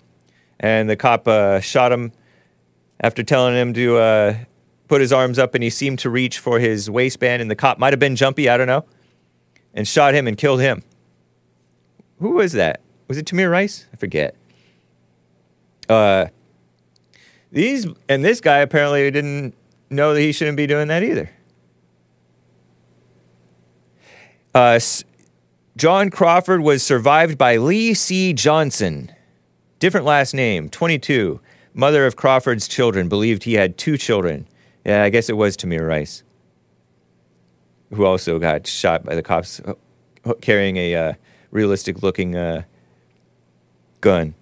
[0.61, 2.13] and the cop uh, shot him
[3.01, 4.37] after telling him to uh,
[4.89, 7.79] put his arms up, and he seemed to reach for his waistband, and the cop
[7.79, 8.85] might have been jumpy, I don't know,
[9.73, 10.83] and shot him and killed him.
[12.21, 12.81] Who was that?
[13.09, 13.87] Was it Tamir Rice?
[13.93, 14.37] I forget.
[15.89, 16.27] Uh,
[17.55, 19.55] these and this guy apparently didn't
[19.89, 21.31] know that he shouldn't be doing that either.
[24.53, 24.79] Uh,
[25.77, 29.13] John Crawford was survived by LeeCee Johnson,
[29.79, 31.41] different last name, 22,
[31.73, 34.47] mother of Crawford's children, believed he had two children.
[34.85, 36.23] Yeah, I guess it was Tamir Rice,
[37.93, 39.61] who also got shot by the cops
[40.41, 41.13] carrying a uh,
[41.51, 42.63] realistic looking uh,
[44.01, 44.35] gun.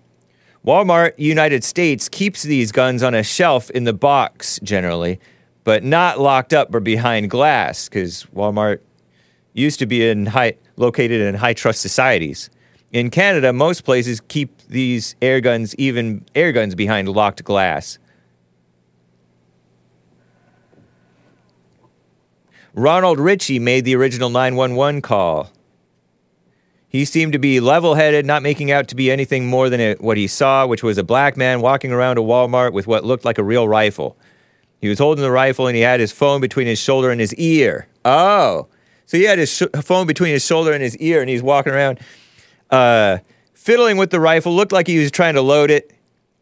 [0.65, 5.19] Walmart United States keeps these guns on a shelf in the box generally,
[5.65, 8.79] but not locked up or behind glass because Walmart
[9.55, 12.49] used to be in high, located in high trust societies.
[12.93, 17.99] In Canada, most places keep these air guns, even air guns, behind locked glass.
[22.75, 25.51] Ronald Ritchie made the original 911 call.
[26.93, 30.19] He seemed to be level headed, not making out to be anything more than what
[30.19, 33.39] he saw, which was a black man walking around a Walmart with what looked like
[33.39, 34.15] a real rifle.
[34.79, 37.35] He was holding the rifle and he had his phone between his shoulder and his
[37.37, 37.89] ear.
[38.05, 38.69] Oh,
[39.07, 41.73] so he had his sh- phone between his shoulder and his ear and he's walking
[41.73, 41.99] around
[42.71, 43.19] uh,
[43.55, 44.55] fiddling with the rifle.
[44.55, 45.95] Looked like he was trying to load it.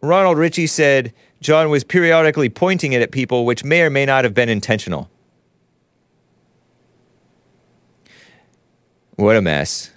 [0.02, 4.24] Ronald Ritchie said John was periodically pointing it at people, which may or may not
[4.24, 5.08] have been intentional.
[9.14, 9.92] What a mess.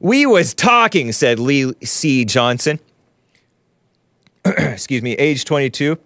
[0.00, 2.24] We was talking, said Lee C.
[2.24, 2.80] Johnson.
[4.44, 5.98] Excuse me, age 22.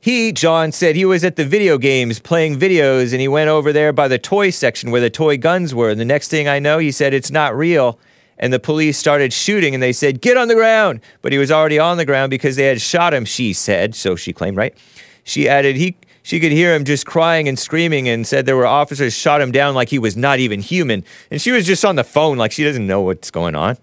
[0.00, 3.72] He, John, said he was at the video games playing videos and he went over
[3.72, 5.90] there by the toy section where the toy guns were.
[5.90, 8.00] And the next thing I know, he said, it's not real.
[8.36, 11.00] And the police started shooting and they said, get on the ground.
[11.20, 13.94] But he was already on the ground because they had shot him, she said.
[13.94, 14.76] So she claimed, right?
[15.22, 18.66] She added, he, She could hear him just crying and screaming and said there were
[18.66, 21.04] officers shot him down like he was not even human.
[21.30, 23.76] And she was just on the phone like she doesn't know what's going on.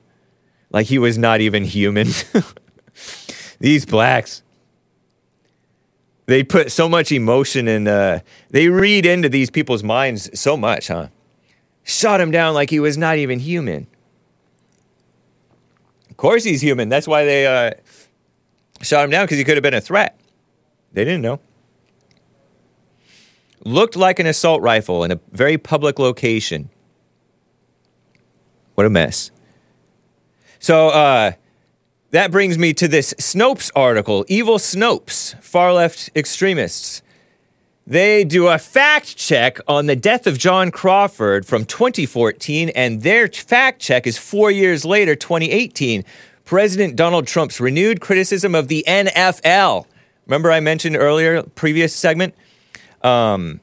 [0.72, 2.08] Like he was not even human.
[3.60, 4.42] These blacks.
[6.28, 8.20] They put so much emotion and uh,
[8.52, 11.08] they read into these people's minds so much, huh?
[11.84, 13.88] Shot him down like he was not even human.
[16.12, 16.88] Of course he's human.
[16.88, 17.72] That's why they uh,
[18.84, 20.20] shot him down because he could have been a threat.
[20.94, 21.40] They didn't know.
[23.66, 26.70] Looked like an assault rifle in a very public location.
[28.76, 29.32] What a mess.
[30.60, 31.32] So uh,
[32.12, 37.02] that brings me to this Snopes article Evil Snopes, far left extremists.
[37.86, 43.28] They do a fact check on the death of John Crawford from 2014, and their
[43.28, 46.06] fact check is four years later, 2018.
[46.46, 49.86] President Donald Trump's renewed criticism of the NFL.
[50.28, 52.36] Remember, I mentioned earlier, previous segment?
[53.02, 53.62] Um,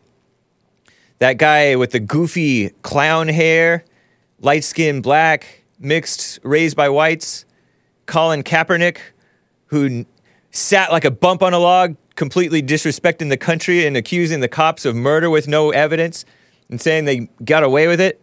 [1.19, 3.85] that guy with the goofy clown hair,
[4.41, 7.45] light skinned black, mixed, raised by whites,
[8.07, 8.99] Colin Kaepernick,
[9.67, 10.05] who
[10.51, 14.85] sat like a bump on a log, completely disrespecting the country and accusing the cops
[14.85, 16.25] of murder with no evidence
[16.71, 18.21] and saying they got away with it.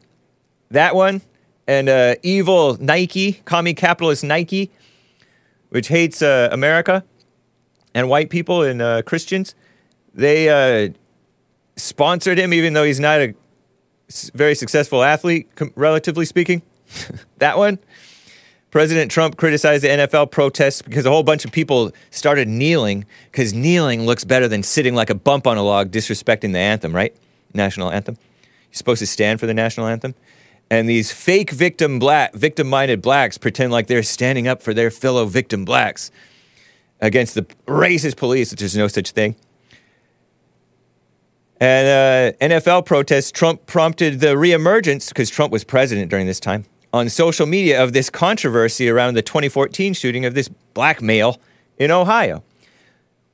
[0.71, 1.21] That one.
[1.65, 4.69] And uh, evil Nike, commie capitalist Nike,
[5.69, 7.05] which hates uh, America
[7.95, 9.55] and white people and uh, Christians.
[10.13, 10.89] They uh,
[11.75, 13.35] sponsored him, even though he's not a
[14.33, 16.61] very successful athlete, relatively speaking.
[17.37, 17.79] that one.
[18.71, 23.53] President Trump criticized the NFL protests because a whole bunch of people started kneeling because
[23.53, 27.15] kneeling looks better than sitting like a bump on a log disrespecting the anthem, right?
[27.53, 28.17] National anthem.
[28.71, 30.15] You're supposed to stand for the national anthem.
[30.71, 35.25] And these fake victim black, victim-minded blacks pretend like they're standing up for their fellow
[35.25, 36.09] victim blacks
[36.99, 39.35] against the racist police, which there's no such thing.
[41.59, 46.65] And uh, NFL protests, Trump prompted the reemergence, because Trump was president during this time,
[46.91, 51.39] on social media of this controversy around the 2014 shooting of this black male
[51.77, 52.43] in Ohio.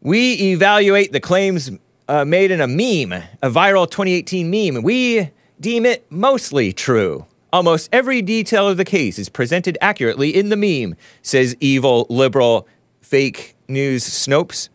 [0.01, 1.71] We evaluate the claims
[2.07, 4.83] uh, made in a meme, a viral 2018 meme.
[4.83, 5.29] We
[5.59, 7.25] deem it mostly true.
[7.51, 12.67] Almost every detail of the case is presented accurately in the meme, says evil liberal
[13.01, 14.69] fake news Snopes.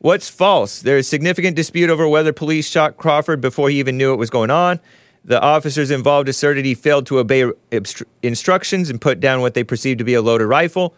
[0.00, 0.80] What's false?
[0.80, 4.30] There is significant dispute over whether police shot Crawford before he even knew what was
[4.30, 4.80] going on.
[5.26, 9.62] The officers involved asserted he failed to obey obstru- instructions and put down what they
[9.62, 10.94] perceived to be a loaded rifle.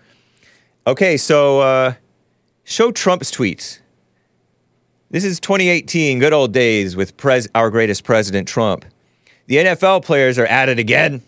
[0.87, 1.95] Okay, so uh,
[2.62, 3.81] show Trump's tweets.
[5.11, 8.85] This is 2018, good old days with pres- our greatest president, Trump.
[9.47, 11.23] The NFL players are at it again,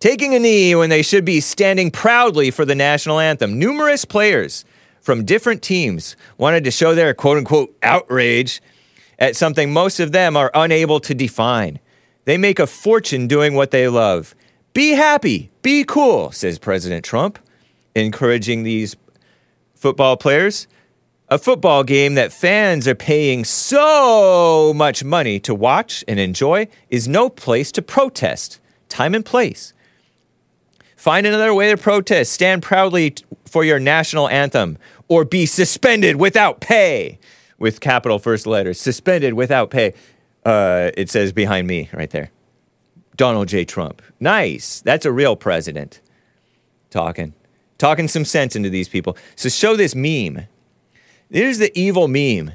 [0.00, 3.56] taking a knee when they should be standing proudly for the national anthem.
[3.56, 4.64] Numerous players
[5.04, 8.62] from different teams wanted to show their quote unquote outrage
[9.18, 11.78] at something most of them are unable to define.
[12.24, 14.34] They make a fortune doing what they love.
[14.72, 17.38] Be happy, be cool, says President Trump,
[17.94, 18.96] encouraging these
[19.74, 20.66] football players.
[21.28, 27.06] A football game that fans are paying so much money to watch and enjoy is
[27.06, 28.58] no place to protest.
[28.88, 29.74] Time and place.
[30.96, 32.32] Find another way to protest.
[32.32, 33.14] Stand proudly
[33.54, 37.18] for your national anthem or be suspended without pay
[37.58, 38.80] with capital first letters.
[38.80, 39.94] Suspended without pay.
[40.44, 42.30] Uh, it says behind me right there.
[43.16, 43.64] Donald J.
[43.64, 44.02] Trump.
[44.18, 44.80] Nice.
[44.80, 46.00] That's a real president
[46.90, 47.34] talking.
[47.78, 49.16] Talking some sense into these people.
[49.36, 50.46] So show this meme.
[51.30, 52.52] Here's the evil meme.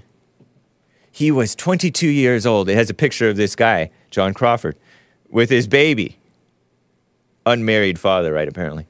[1.12, 2.70] He was 22 years old.
[2.70, 4.78] It has a picture of this guy, John Crawford,
[5.30, 6.18] with his baby.
[7.46, 8.88] Unmarried father, right, apparently.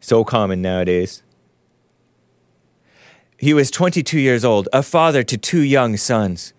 [0.00, 1.22] So common nowadays.
[3.40, 6.52] He was 22 years old, a father to two young sons.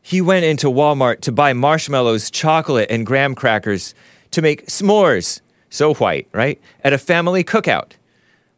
[0.00, 3.92] He went into Walmart to buy marshmallows, chocolate, and graham crackers
[4.30, 6.60] to make s'mores, so white, right?
[6.84, 7.94] At a family cookout.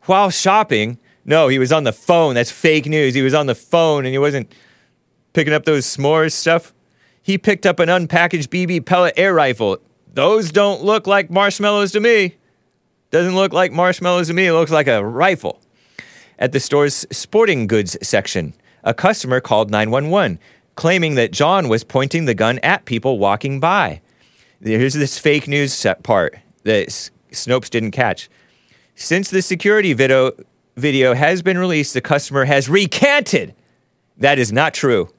[0.03, 2.35] While shopping, no, he was on the phone.
[2.35, 3.14] That's fake news.
[3.14, 4.53] He was on the phone and he wasn't
[5.33, 6.74] picking up those s'mores stuff.
[7.22, 9.78] He picked up an unpackaged BB pellet air rifle.
[10.12, 12.37] Those don't look like marshmallows to me.
[13.11, 14.49] Doesn't look like marshmallows to me.
[14.49, 15.62] It looks like a rifle.
[16.41, 20.38] At the store's sporting goods section, a customer called 911,
[20.74, 24.01] claiming that John was pointing the gun at people walking by.
[24.62, 26.88] Here's this fake news part that
[27.30, 28.30] Snopes didn't catch.
[28.95, 30.32] Since the security video,
[30.76, 33.55] video has been released, the customer has recanted.
[34.16, 35.11] That is not true.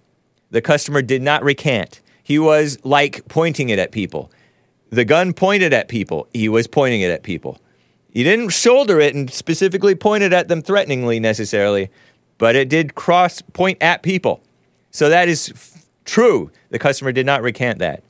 [0.50, 2.02] The customer did not recant.
[2.24, 4.32] He was like pointing it at people.
[4.90, 6.28] The gun pointed at people.
[6.34, 7.60] He was pointing it at people.
[8.12, 11.90] He didn't shoulder it and specifically point it at them threateningly necessarily,
[12.38, 14.42] but it did cross point at people.
[14.92, 16.52] So that is f- true.
[16.70, 18.04] The customer did not recant that.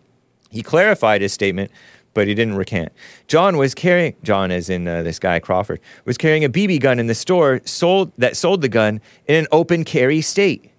[0.49, 1.71] He clarified his statement,
[2.13, 2.91] but he didn't recant.
[3.27, 6.99] John was carrying John, as in uh, this guy Crawford, was carrying a BB gun
[6.99, 10.71] in the store sold that sold the gun in an open carry state.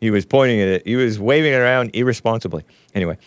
[0.00, 0.86] He was pointing at it.
[0.86, 2.64] He was waving it around irresponsibly.
[2.94, 3.18] Anyway,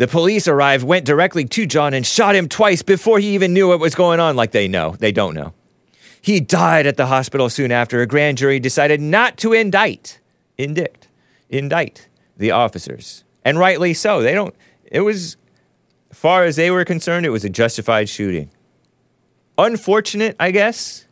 [0.00, 3.68] the police arrived, went directly to John, and shot him twice before he even knew
[3.68, 4.34] what was going on.
[4.34, 5.52] Like they know, they don't know.
[6.22, 8.00] He died at the hospital soon after.
[8.00, 10.18] A grand jury decided not to indict,
[10.56, 11.08] indict,
[11.50, 14.22] indict the officers, and rightly so.
[14.22, 14.54] They don't.
[14.86, 15.36] It was,
[16.14, 18.50] far as they were concerned, it was a justified shooting.
[19.58, 21.04] Unfortunate, I guess,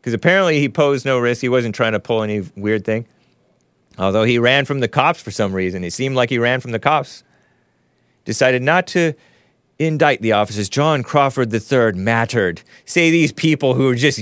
[0.00, 1.42] because apparently he posed no risk.
[1.42, 3.06] He wasn't trying to pull any weird thing.
[3.98, 5.82] Although he ran from the cops for some reason.
[5.82, 7.24] he seemed like he ran from the cops.
[8.24, 9.14] Decided not to
[9.78, 10.68] indict the officers.
[10.68, 12.62] John Crawford III mattered.
[12.84, 14.20] Say these people who are just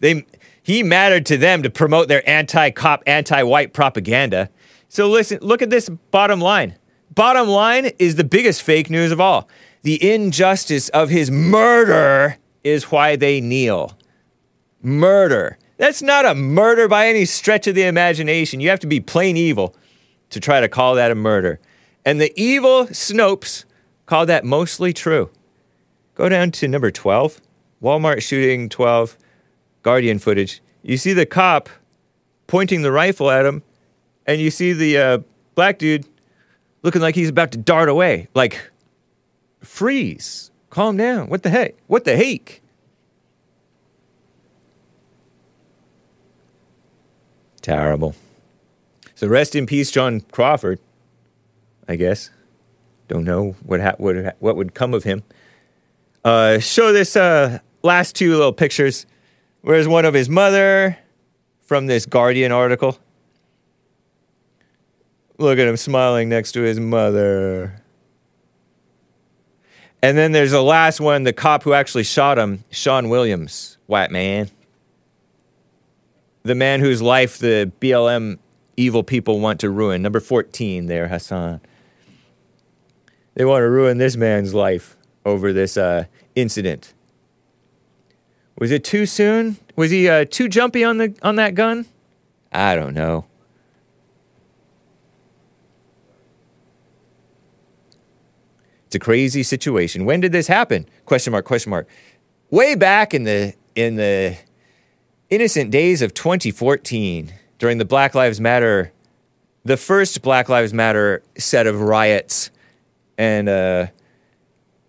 [0.00, 0.26] they
[0.62, 4.50] he mattered to them to promote their anti-cop, anti-white propaganda.
[4.88, 6.76] So listen, look at this bottom line.
[7.14, 9.48] Bottom line is the biggest fake news of all.
[9.82, 13.96] The injustice of his murder is why they kneel
[14.82, 15.56] murder.
[15.76, 18.60] That's not a murder by any stretch of the imagination.
[18.60, 19.74] You have to be plain evil
[20.30, 21.60] to try to call that a murder.
[22.04, 23.64] And the evil Snopes
[24.06, 25.30] call that mostly true.
[26.14, 27.40] Go down to number 12,
[27.82, 29.18] Walmart shooting 12,
[29.82, 30.62] Guardian footage.
[30.82, 31.68] You see the cop
[32.46, 33.62] pointing the rifle at him,
[34.24, 35.18] and you see the uh,
[35.54, 36.06] black dude
[36.82, 38.28] looking like he's about to dart away.
[38.34, 38.70] Like,
[39.60, 41.28] freeze, calm down.
[41.28, 41.74] What the heck?
[41.86, 42.62] What the heck?
[47.66, 48.14] Terrible.
[49.16, 50.78] So rest in peace, John Crawford.
[51.88, 52.30] I guess.
[53.08, 55.24] Don't know what ha- what ha- what would come of him.
[56.24, 59.04] Uh, show this uh, last two little pictures.
[59.62, 60.96] Where's one of his mother
[61.60, 63.00] from this Guardian article?
[65.36, 67.82] Look at him smiling next to his mother.
[70.00, 74.12] And then there's the last one, the cop who actually shot him, Sean Williams, white
[74.12, 74.50] man
[76.46, 78.38] the man whose life the BLM
[78.76, 80.02] evil people want to ruin.
[80.02, 81.60] Number 14 there, Hassan.
[83.34, 86.94] They want to ruin this man's life over this uh, incident.
[88.58, 89.58] Was it too soon?
[89.76, 91.86] Was he uh, too jumpy on the on that gun?
[92.52, 93.26] I don't know.
[98.86, 100.06] It's a crazy situation.
[100.06, 100.88] When did this happen?
[101.04, 101.88] Question mark, question mark.
[102.50, 104.38] Way back in the in the
[105.30, 108.92] innocent days of 2014 during the Black Lives Matter,
[109.64, 112.50] the first Black Lives Matter set of riots
[113.18, 113.86] and uh,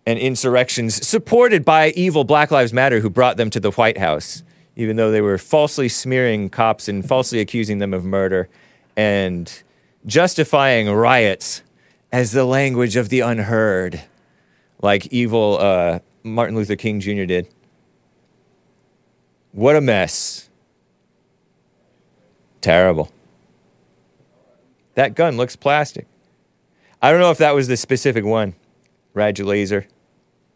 [0.05, 4.43] and insurrections supported by evil Black Lives Matter who brought them to the White House,
[4.75, 8.47] even though they were falsely smearing cops and falsely accusing them of murder
[8.95, 9.63] and
[10.05, 11.61] justifying riots
[12.11, 14.01] as the language of the unheard,
[14.81, 17.25] like evil uh, Martin Luther King Jr.
[17.25, 17.47] did.
[19.51, 20.49] What a mess.
[22.61, 23.11] Terrible.
[24.95, 26.07] That gun looks plastic.
[27.01, 28.55] I don't know if that was the specific one,
[29.13, 29.87] Raj Laser.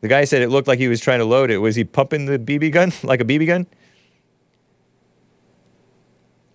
[0.01, 1.59] The guy said it looked like he was trying to load it.
[1.59, 3.67] Was he pumping the BB gun like a BB gun?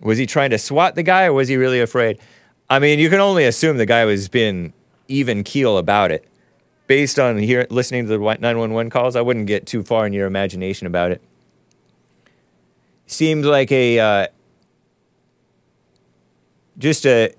[0.01, 2.19] Was he trying to swat the guy or was he really afraid?
[2.69, 4.73] I mean, you can only assume the guy was being
[5.07, 6.27] even keel about it.
[6.85, 10.27] Based on hear, listening to the 911 calls, I wouldn't get too far in your
[10.27, 11.21] imagination about it
[13.07, 14.27] seemed like a uh,
[16.77, 17.33] just a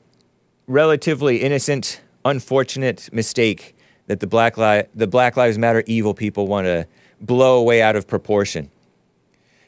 [0.67, 6.67] relatively innocent, unfortunate mistake that the Black, Li- the Black Lives Matter evil people want
[6.67, 6.87] to
[7.21, 8.71] blow away out of proportion.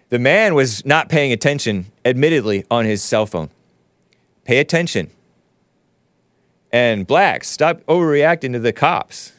[0.09, 3.51] The man was not paying attention, admittedly, on his cell phone.
[4.45, 5.11] Pay attention.
[6.73, 9.33] And blacks, stop overreacting to the cops.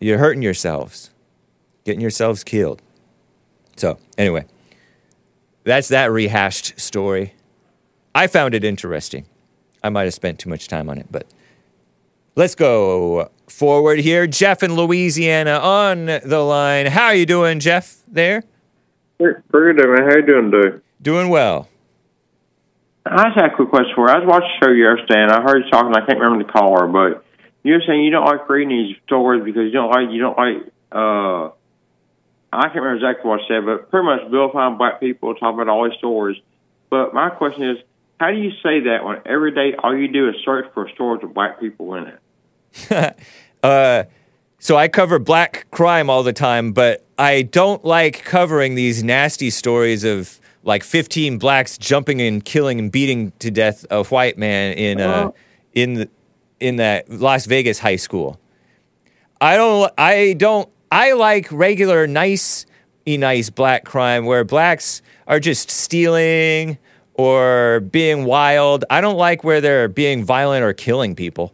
[0.00, 1.10] You're hurting yourselves,
[1.84, 2.82] getting yourselves killed.
[3.76, 4.46] So, anyway,
[5.64, 7.34] that's that rehashed story.
[8.14, 9.26] I found it interesting.
[9.82, 11.26] I might have spent too much time on it, but
[12.36, 14.26] let's go forward here.
[14.26, 16.86] Jeff in Louisiana on the line.
[16.86, 17.98] How are you doing, Jeff?
[18.06, 18.44] There?
[19.18, 20.08] Pretty good, man.
[20.08, 20.82] How you doing, dude?
[21.02, 21.68] Doing well.
[23.06, 24.14] I just had a quick question for you.
[24.14, 25.92] I was watching the show yesterday, and I heard you talking.
[25.94, 27.24] I can't remember the caller, but
[27.62, 30.38] you were saying you don't like reading these stories because you don't like you don't
[30.38, 30.72] like.
[30.92, 31.50] uh
[32.58, 35.68] I can't remember exactly what I said, but pretty much vilifying black people, talking about
[35.72, 36.36] all these stories.
[36.90, 37.78] But my question is,
[38.20, 41.22] how do you say that when every day all you do is search for stories
[41.22, 43.16] with black people in it?
[43.62, 44.04] uh,
[44.58, 49.50] So I cover black crime all the time, but I don't like covering these nasty
[49.50, 54.72] stories of like 15 blacks jumping and killing and beating to death a white man
[54.78, 55.36] in uh, Well-
[55.74, 56.08] in the,
[56.60, 58.38] in that Las Vegas high school.
[59.40, 62.66] I don't I don't I like regular nice
[63.04, 66.78] nice black crime where blacks are just stealing
[67.14, 68.84] or being wild.
[68.88, 71.52] I don't like where they're being violent or killing people.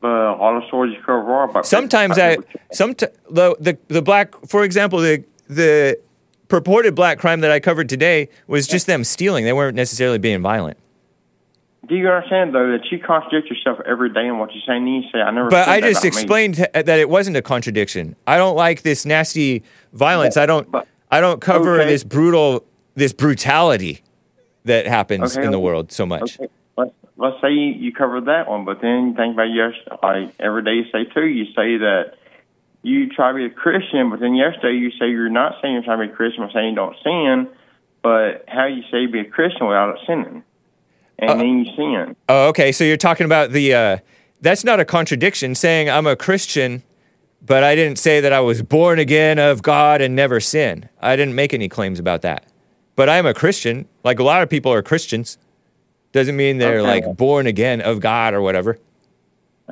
[0.00, 1.66] But a lot of stories you cover are about.
[1.66, 2.38] Sometimes I
[2.72, 5.98] some the, the the black for example the the
[6.46, 9.44] purported black crime that I covered today was just them stealing.
[9.44, 10.78] They weren't necessarily being violent.
[11.86, 14.76] Do you understand though that you contradict yourself every day in what you say?
[14.76, 17.42] And you say, "I never." But I just about me." explained that it wasn't a
[17.42, 18.16] contradiction.
[18.26, 19.62] I don't like this nasty
[19.92, 20.36] violence.
[20.36, 20.70] I don't.
[20.70, 21.90] but- I don't cover okay.
[21.90, 22.64] this brutal,
[22.94, 24.02] this brutality
[24.64, 26.38] that happens Okay, in the world so much.
[26.38, 29.72] Okay, let's let's say you, covered that one, but then you think about yes,
[30.02, 32.14] like every day you say too, you say that
[32.82, 35.82] you try to be a Christian, but then yesterday you say you're not saying you're
[35.82, 37.48] trying to be a Christian, but saying you don't sin.
[38.02, 40.44] But how you say be a Christian without sinning,
[41.20, 42.16] and Uh, then you sin.
[42.28, 42.72] Oh, okay.
[42.72, 43.74] So you're talking about the.
[43.74, 43.96] Uh,
[44.40, 45.54] that's not a contradiction.
[45.54, 46.82] Saying I'm a Christian,
[47.44, 50.88] but I didn't say that I was born again of God and never sin.
[51.00, 52.46] I didn't make any claims about that.
[52.96, 53.86] But I'm a Christian.
[54.02, 55.38] Like a lot of people are Christians.
[56.12, 57.06] Doesn't mean they're Okay.
[57.06, 58.78] like born again of God or whatever.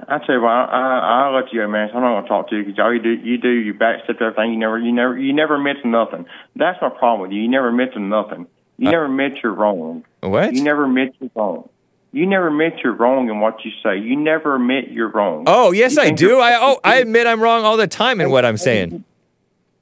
[0.06, 1.88] I tell you what, I, I, I'll let you go, man.
[1.90, 3.74] So I'm not going to talk to you because all you do, you do, you
[3.74, 4.52] backstep everything.
[4.52, 6.26] You never, you never, you never admit to nothing.
[6.54, 7.42] That's my problem with you.
[7.42, 8.46] You never admit to nothing.
[8.76, 10.04] You Uh, never admit you're wrong.
[10.20, 10.54] What?
[10.54, 11.68] You never admit you're wrong.
[12.10, 13.98] You never admit you're wrong in what you say.
[13.98, 15.44] You never admit you're wrong.
[15.46, 16.38] Oh, yes, You I do.
[16.40, 19.04] I oh, I admit I'm wrong all the time in what I'm saying,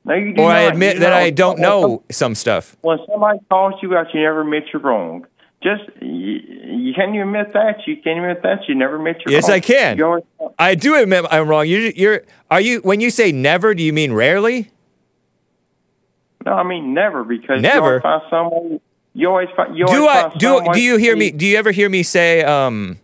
[0.05, 2.76] No, you do or I admit You that know, I don't know some- stuff.
[2.82, 5.26] When somebody calls you out, you never admit you're wrong.
[5.62, 7.87] Just you, you can't even admit that.
[7.87, 8.68] You can't admit that.
[8.68, 9.57] You never admit you're Yes, wrong.
[9.57, 10.03] I can.
[10.03, 10.24] Always,
[10.59, 11.66] I do admit I'm wrong.
[11.66, 13.74] You, you're are you when you say never?
[13.74, 14.70] Do you mean rarely?
[16.45, 18.01] no, I mean never because Never?
[18.05, 18.80] you someone.
[19.17, 19.77] You always find.
[19.77, 20.61] You Do always I do?
[20.75, 21.31] Do you hear me?
[21.31, 22.99] Do you ever hear me say um?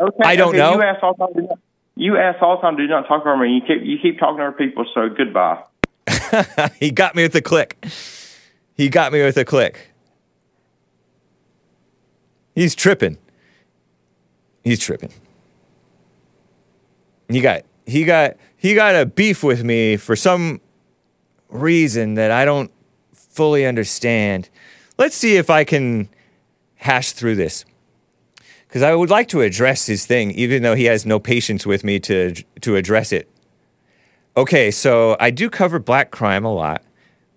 [0.00, 0.72] Okay, I don't okay, know?
[0.72, 1.34] You ask all the time.
[1.34, 1.58] Do not,
[1.96, 2.76] you ask all the time.
[2.78, 3.56] Do not talk over me.
[3.56, 4.86] You keep you keep talking over people.
[4.94, 5.62] So goodbye.
[6.80, 7.76] he got me with a click.
[8.74, 9.92] He got me with a click.
[12.54, 13.18] He's tripping.
[14.64, 15.12] He's tripping.
[17.28, 20.62] He got he got he got a beef with me for some
[21.50, 22.72] reason that I don't
[23.12, 24.48] fully understand.
[25.00, 26.10] Let's see if I can
[26.74, 27.64] hash through this.
[28.68, 31.82] Cuz I would like to address his thing even though he has no patience with
[31.82, 33.26] me to to address it.
[34.36, 36.82] Okay, so I do cover black crime a lot,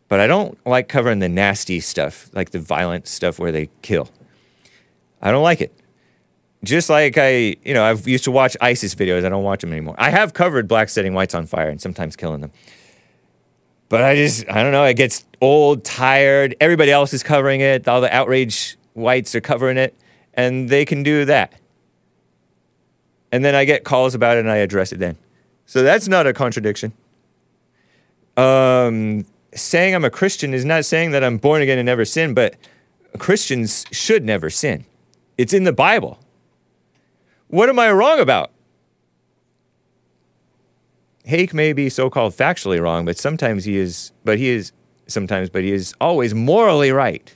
[0.09, 4.09] but I don't like covering the nasty stuff, like the violent stuff where they kill.
[5.21, 5.71] I don't like it.
[6.65, 9.23] Just like I, you know, I've used to watch ISIS videos.
[9.23, 9.95] I don't watch them anymore.
[9.97, 12.51] I have covered blacks setting whites on fire and sometimes killing them.
[13.93, 16.55] But I just, I don't know, it gets old, tired.
[16.59, 17.87] Everybody else is covering it.
[17.87, 19.95] All the outrage whites are covering it,
[20.33, 21.53] and they can do that.
[23.31, 25.15] And then I get calls about it and I address it then.
[25.67, 26.91] So that's not a contradiction.
[28.35, 32.33] Um, saying I'm a Christian is not saying that I'm born again and never sin,
[32.33, 32.55] but
[33.19, 34.85] Christians should never sin.
[35.37, 36.17] It's in the Bible.
[37.47, 38.52] What am I wrong about?
[41.25, 44.73] Hake may be so-called factually wrong, but sometimes he is, but he is
[45.07, 47.35] sometimes, but he is always morally right.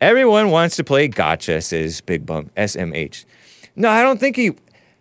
[0.00, 3.24] Everyone wants to play gotcha, says Big Bump SMH.
[3.76, 4.52] No, I don't think he.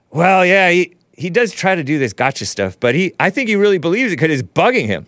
[0.09, 3.49] Well, yeah, he he does try to do this gotcha stuff, but he I think
[3.49, 5.05] he really believes it because it's bugging him.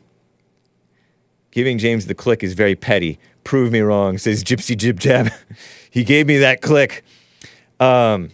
[1.51, 3.17] Giving James the click is very petty.
[3.43, 5.31] Prove me wrong, says Gypsy Jib Jab.
[5.89, 7.03] he gave me that click.
[7.79, 8.31] Um,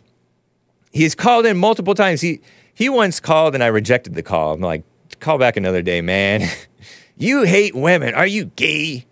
[0.92, 2.22] he's called in multiple times.
[2.22, 2.42] He
[2.82, 4.54] he once called and I rejected the call.
[4.54, 4.82] I'm like,
[5.20, 6.50] call back another day, man.
[7.16, 8.16] you hate women.
[8.16, 9.06] Are you gay?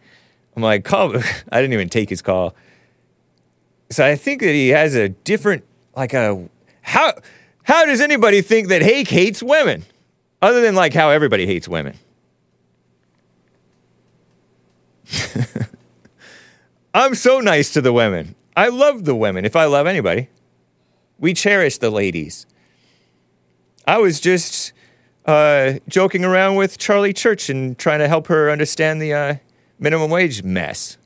[0.56, 1.16] I'm like, call.
[1.52, 2.56] I didn't even take his call.
[3.92, 5.66] So I think that he has a different,
[5.96, 6.50] like a
[6.82, 7.14] how
[7.62, 9.86] how does anybody think that Hake hates women,
[10.42, 11.96] other than like how everybody hates women?
[16.96, 18.34] I'm so nice to the women.
[18.58, 19.46] I love the women.
[19.46, 20.30] If I love anybody,
[21.20, 22.48] we cherish the ladies.
[23.90, 24.72] I was just
[25.26, 29.36] uh, joking around with Charlie Church and trying to help her understand the uh,
[29.80, 31.00] minimum wage mess.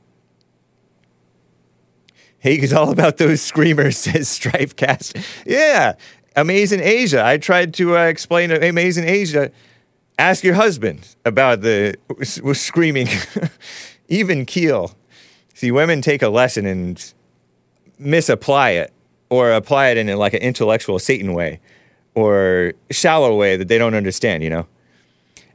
[2.39, 5.25] Hake is all about those screamers, says Strifecast.
[5.45, 5.93] Yeah,
[6.35, 7.25] Amazing Asia.
[7.25, 9.49] I tried to uh, explain Amazing Asia.
[10.19, 11.95] Ask your husband about the
[12.43, 13.07] was screaming.
[14.09, 14.93] Even keel.
[15.53, 17.13] See, women take a lesson and
[17.97, 18.91] misapply it
[19.29, 21.61] or apply it in like an intellectual Satan way.
[22.15, 24.67] Or shallow way that they don't understand, you know?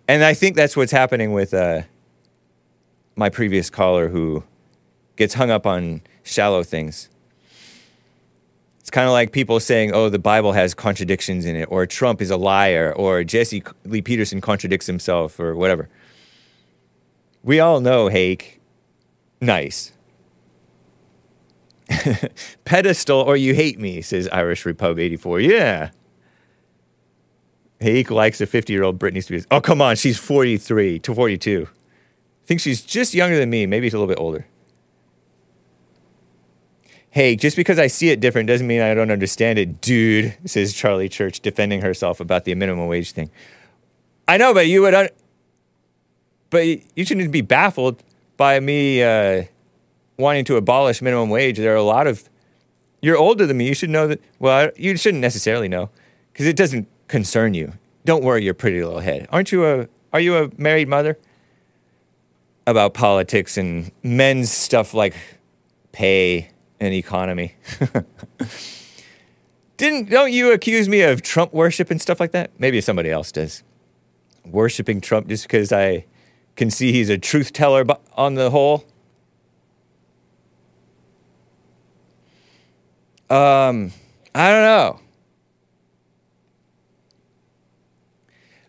[0.07, 1.83] And I think that's what's happening with uh,
[3.17, 4.43] my previous caller who
[5.17, 7.09] gets hung up on shallow things.
[8.81, 12.23] It's kind of like people saying, oh, the Bible has contradictions in it, or Trump
[12.23, 15.91] is a liar, or Jesse Lee Peterson contradicts himself, or whatever.
[17.43, 18.61] We all know Hake.
[19.43, 19.93] Nice.
[22.65, 25.41] Pedestal or you hate me, says Irish Repub 84.
[25.41, 25.91] Yeah.
[27.81, 29.47] Hake likes a 50 year old Britney Spears.
[29.51, 29.97] Oh, come on.
[29.97, 31.68] She's 43 to 42.
[31.68, 33.66] I think she's just younger than me.
[33.66, 34.47] Maybe she's a little bit older.
[37.11, 40.74] Hey, just because I see it different doesn't mean I don't understand it, dude, says
[40.74, 43.31] Charlie Church, defending herself about the minimum wage thing.
[44.26, 45.09] I know, but you would, un-
[46.51, 48.03] but you shouldn't be baffled
[48.37, 49.45] by me uh,
[50.18, 51.57] wanting to abolish minimum wage.
[51.57, 52.29] There are a lot of,
[53.01, 53.66] you're older than me.
[53.66, 54.20] You should know that.
[54.39, 55.91] Well, you shouldn't necessarily know
[56.33, 57.73] because it doesn't concern you.
[58.05, 59.27] Don't worry your pretty little head.
[59.31, 61.19] Aren't you a, are you a married mother?
[62.67, 65.15] About politics and men's stuff like
[65.93, 66.51] pay
[66.81, 67.57] and economy.
[69.77, 72.51] Didn't don't you accuse me of Trump worship and stuff like that?
[72.59, 73.63] Maybe somebody else does.
[74.45, 76.05] Worshipping Trump just because I
[76.57, 77.85] can see he's a truth teller
[78.15, 78.85] on the whole.
[83.31, 83.93] Um,
[84.35, 85.01] I don't know.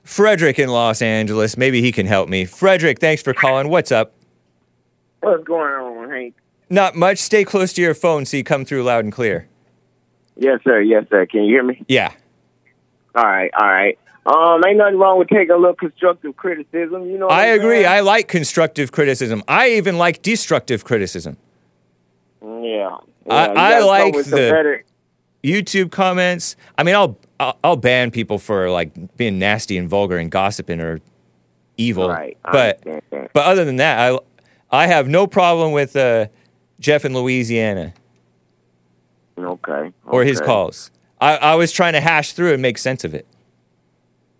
[0.04, 2.45] Frederick in Los Angeles, maybe he can help me.
[2.45, 3.70] Frederick, thanks for calling.
[3.70, 4.14] What's up?
[5.22, 6.36] What's going on, Hank?
[6.70, 7.18] Not much.
[7.18, 9.47] Stay close to your phone so you come through loud and clear.
[10.36, 10.82] Yes, sir.
[10.82, 11.26] Yes, sir.
[11.26, 11.84] Can you hear me?
[11.88, 12.14] Yeah.
[13.16, 13.52] All right.
[13.60, 14.00] All right.
[14.26, 17.10] Um, ain't nothing wrong with taking a little constructive criticism.
[17.10, 17.28] You know.
[17.28, 17.86] I agree.
[17.86, 19.43] I like constructive criticism.
[19.47, 21.38] I even like destructive criticism.
[22.41, 22.97] Yeah.
[23.26, 24.84] yeah I- I like the- better-
[25.43, 26.56] YouTube comments.
[26.78, 30.82] I mean, I'll I'll, I'll ban people for like being nasty and vulgar and gossiping
[30.82, 31.00] or
[31.78, 32.10] evil.
[32.10, 32.38] Right.
[32.44, 32.84] But
[33.34, 34.20] but other than that, I
[34.72, 36.28] I have no problem with uh,
[36.80, 37.94] Jeff in Louisiana
[39.38, 39.92] Okay.
[40.06, 40.92] or his calls.
[41.22, 43.26] I, I was trying to hash through and make sense of it.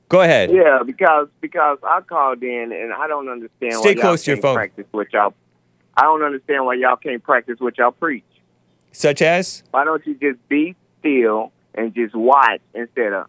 [0.10, 0.52] Go ahead.
[0.52, 3.74] Yeah, because because I called in and I don't understand.
[3.74, 4.56] Stay why y'all close to your phone.
[4.56, 5.34] Practice what y'all.
[5.96, 8.24] I don't understand why y'all can't practice what y'all preach.
[8.92, 13.28] Such as Why don't you just be still and just watch instead of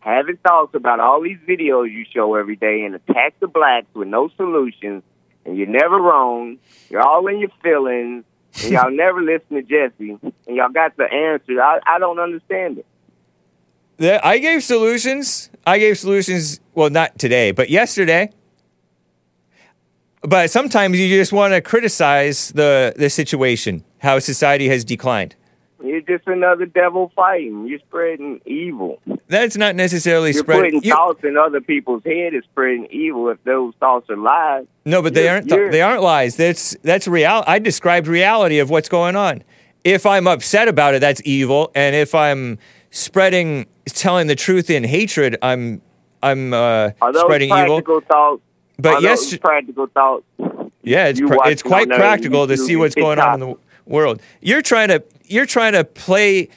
[0.00, 4.08] having thoughts about all these videos you show every day and attack the blacks with
[4.08, 5.02] no solutions
[5.44, 6.58] and you're never wrong.
[6.88, 8.24] You're all in your feelings
[8.62, 11.60] and y'all never listen to Jesse and y'all got the answer.
[11.60, 12.86] I, I don't understand it.
[13.98, 15.50] There- I gave solutions.
[15.66, 16.60] I gave solutions.
[16.74, 18.30] Well, not today, but yesterday.
[20.22, 25.36] But sometimes you just want to criticize the the situation, how society has declined.
[25.82, 27.66] You're just another devil fighting.
[27.68, 29.00] You're spreading evil.
[29.28, 30.58] That's not necessarily You're spread.
[30.64, 34.66] putting you- thoughts in other people's head is spreading evil if those thoughts are lies.
[34.84, 35.46] no, but they you're- aren't.
[35.50, 36.36] you're- they aren't lies.
[36.36, 37.44] That's that's real.
[37.46, 39.44] I described reality of what's going on.
[39.84, 41.70] If I'm upset about it, that's evil.
[41.74, 42.58] And if I'm
[42.90, 45.80] spreading, telling the truth in hatred, I'm
[46.22, 47.76] I'm uh, Are those spreading evil.
[47.80, 48.42] practical thoughts?
[48.80, 50.24] But are yes, those practical thoughts.
[50.82, 53.56] Yeah, it's watching it's quite practical to see what's going on in the
[53.86, 54.20] world.
[54.40, 56.48] You're trying to you're trying to play.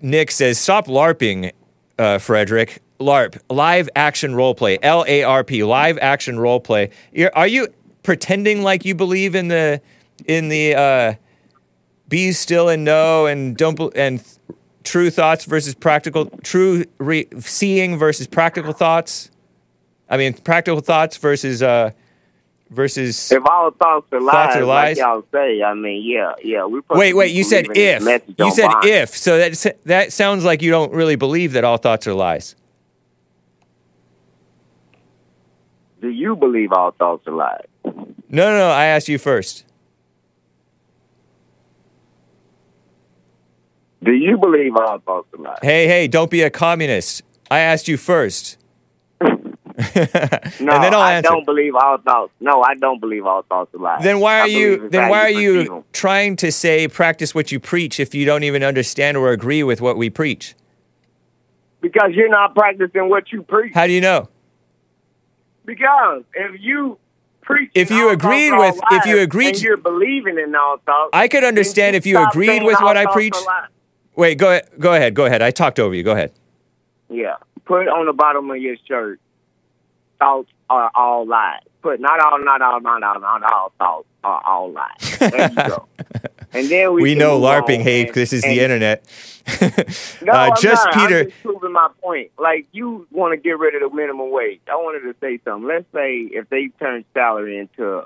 [0.00, 1.52] Nick says, "Stop larping,
[1.98, 2.80] uh, Frederick.
[3.00, 4.78] LARP, live action role play.
[4.80, 6.90] L A R P, live action role play.
[7.12, 7.68] You're, are you
[8.02, 9.80] pretending like you believe in the
[10.26, 11.14] in the uh,
[12.08, 17.98] be still and know and don't and th- true thoughts versus practical true re- seeing
[17.98, 19.30] versus practical thoughts?
[20.08, 21.90] I mean, practical thoughts versus uh,
[22.72, 24.96] versus If all thoughts are lies, Thoughts are lies?
[24.98, 26.64] like y'all say, I mean, yeah, yeah.
[26.66, 27.32] We Wait, wait.
[27.32, 28.02] You said if.
[28.38, 28.84] You said bond.
[28.84, 29.16] if.
[29.16, 32.56] So that that sounds like you don't really believe that all thoughts are lies.
[36.00, 37.66] Do you believe all thoughts are lies?
[37.84, 38.68] No, no, no.
[38.70, 39.64] I asked you first.
[44.02, 45.58] Do you believe all thoughts are lies?
[45.62, 47.22] Hey, hey, don't be a communist.
[47.50, 48.56] I asked you first.
[50.60, 51.30] No, and then I'll I answer.
[51.30, 52.32] don't believe all thoughts.
[52.40, 54.02] No, I don't believe all thoughts are lies.
[54.02, 57.58] Then why are believe you then why are you trying to say practice what you
[57.58, 60.54] preach if you don't even understand or agree with what we preach?
[61.80, 63.72] Because you're not practicing what you preach.
[63.74, 64.28] How do you know?
[65.64, 66.98] Because if you
[67.40, 71.44] preach, If you agreed with- if you agreed- you're believing in all thoughts, I could
[71.44, 73.34] understand then if you agreed with what I preach.
[74.14, 75.14] Wait, go ahead go ahead.
[75.14, 75.40] Go ahead.
[75.42, 76.02] I talked over you.
[76.02, 76.32] Go ahead.
[77.08, 79.20] Yeah, put on the bottom of your shirt.
[80.22, 81.60] Thoughts are all lies.
[81.82, 85.18] Put not all, not all, not all, not all thoughts are all lies.
[85.18, 85.88] There you go.
[86.52, 89.04] and then we, We know LARPing, And- this is and- the internet.
[90.22, 90.94] No, uh, I'm just not.
[90.94, 91.18] Peter.
[91.22, 92.30] I'm just proving my point.
[92.38, 94.60] Like you want to get rid of the minimum wage.
[94.70, 95.66] I wanted to say something.
[95.66, 98.04] Let's say if they turn salary into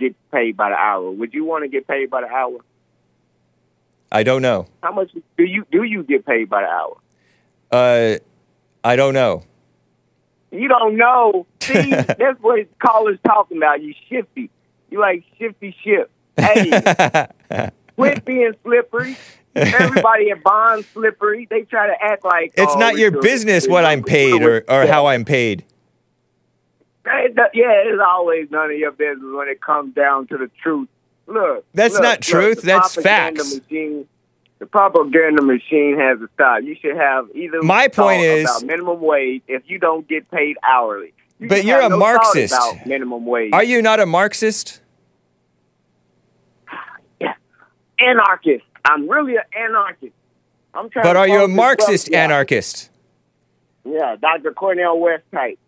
[0.00, 2.58] get paid by the hour, would you want to get paid by the hour?
[4.10, 4.66] I don't know.
[4.82, 6.96] How much do you do you get paid by the hour?
[7.70, 8.18] Uh,
[8.82, 9.44] I don't know.
[10.54, 11.46] You don't know.
[11.60, 13.82] See, that's what callers talking about.
[13.82, 14.50] You shifty.
[14.90, 16.10] You like shifty ship.
[16.36, 17.28] Hey,
[17.96, 19.16] quit being slippery.
[19.56, 21.46] Everybody at Bond slippery.
[21.48, 24.86] They try to act like It's oh, not your business what I'm paid or, or
[24.86, 25.64] how I'm paid.
[27.06, 30.88] Yeah, it's always none of your business when it comes down to the truth.
[31.26, 33.54] Look, That's look, not look, truth, that's facts.
[33.54, 34.06] Machine,
[34.64, 36.62] the propaganda machine has to stop.
[36.62, 37.62] You should have either.
[37.62, 41.12] My point is- about minimum wage if you don't get paid hourly.
[41.38, 42.54] You But you're a no Marxist.
[42.54, 43.52] About minimum wage.
[43.52, 44.80] Are you not a Marxist?
[47.20, 47.34] Yeah.
[47.98, 48.64] Anarchist.
[48.84, 50.12] I'm really an anarchist.
[50.72, 51.04] I'm trying.
[51.04, 52.90] But are you a Marxist anarchist?
[53.84, 54.52] Yeah, Dr.
[54.52, 55.58] Cornel West type.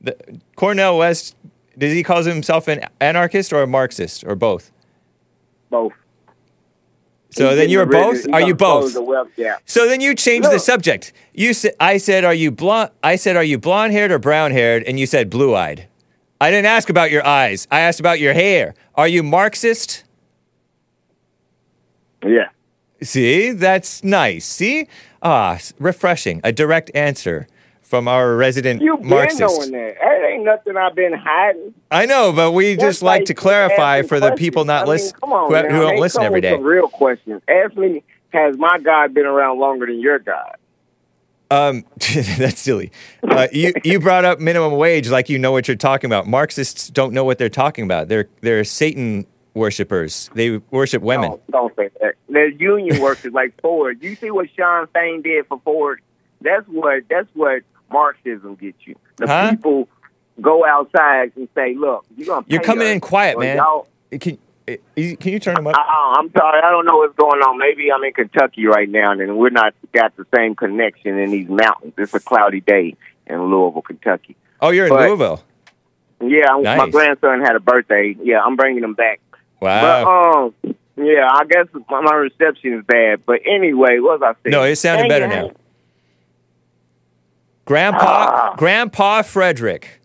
[0.00, 0.16] The,
[0.54, 1.34] Cornel West,
[1.76, 4.70] does he call himself an anarchist or a Marxist or both?
[5.68, 5.92] Both.
[7.30, 8.34] So then you're getting both?
[8.34, 8.92] Are you both?
[8.92, 9.62] The wealth gap.
[9.64, 11.12] So then you changed the subject.
[11.32, 14.50] You said I said are you blonde I said are you blonde haired or brown
[14.50, 15.86] haired and you said blue eyed.
[16.40, 17.68] I didn't ask about your eyes.
[17.70, 18.74] I asked about your hair.
[18.94, 20.04] Are you Marxist?
[22.24, 22.48] Yeah.
[23.02, 24.44] See, that's nice.
[24.44, 24.88] See?
[25.22, 26.40] Ah, refreshing.
[26.42, 27.46] A direct answer
[27.90, 29.40] from our resident You've been Marxist.
[29.40, 29.96] knowing that.
[30.00, 31.74] That ain't nothing I've been hiding.
[31.90, 34.88] I know, but we That's just like to clarify for the people not I mean,
[34.90, 36.40] listen who, who don't listen every.
[36.40, 37.42] Some real questions.
[37.48, 40.54] Ask me, has my God been around longer than your God?
[41.50, 41.84] Um,
[42.38, 42.92] that's silly.
[43.24, 46.28] Uh, you you brought up minimum wage like you know what you're talking about.
[46.28, 48.06] Marxists don't know what they're talking about.
[48.06, 50.30] They're they're Satan worshippers.
[50.34, 51.30] They worship women.
[51.30, 52.14] Don't, don't say that.
[52.28, 54.00] There's union workers like Ford.
[54.00, 56.00] You see what Shawn Fain did for Ford?
[56.40, 57.62] That's what that's what
[57.92, 58.96] Marxism gets you.
[59.16, 59.50] The Huh?
[59.50, 59.88] people
[60.40, 63.56] go outside and say, "Look, you're gonna." You're coming us, in quiet, man.
[63.58, 63.86] y'all-
[64.18, 64.38] Can
[64.96, 65.74] can you turn them up?
[65.76, 67.58] I, I'm sorry, I don't know what's going on.
[67.58, 71.48] Maybe I'm in Kentucky right now, and we're not got the same connection in these
[71.48, 71.94] mountains.
[71.98, 72.94] It's a cloudy day
[73.26, 74.36] in Louisville, Kentucky.
[74.60, 75.42] Oh, you're in Louisville.
[76.20, 78.14] Yeah, I'm- my grandson had a birthday.
[78.22, 79.20] Yeah, I'm bringing him back.
[79.60, 80.52] Wow.
[80.62, 83.24] But um, yeah, I guess my, my reception is bad.
[83.26, 84.52] But anyway, what was I saying?
[84.52, 85.50] no, it sounded Dang better now.
[87.74, 88.54] Grandpa, Ah.
[88.56, 90.00] Grandpa Frederick,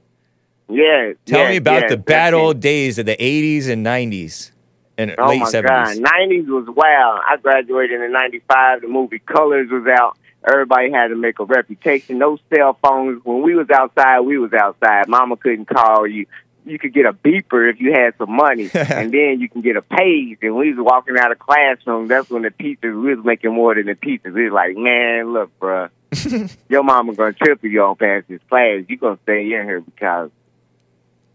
[0.70, 1.14] Yeah.
[1.26, 2.38] tell me about the bad it.
[2.38, 4.52] old days of the 80s and 90s
[5.00, 6.00] and Oh late my 70s.
[6.00, 7.22] God, nineties was wild.
[7.28, 8.82] I graduated in '95.
[8.82, 10.16] The movie Colors was out.
[10.48, 12.20] Everybody had to make a reputation.
[12.20, 13.20] No cell phones.
[13.26, 15.08] When we was outside, we was outside.
[15.08, 16.28] Mama couldn't call you.
[16.68, 19.76] You could get a beeper if you had some money, and then you can get
[19.76, 20.38] a page.
[20.44, 22.08] And we was walking out of classroom.
[22.10, 24.36] That's when the teachers we was making more than the teachers.
[24.36, 25.90] We was like, man, look, bruh,
[26.70, 28.84] your mama gonna trip if you don't pass this class.
[28.88, 30.30] You gonna stay in here because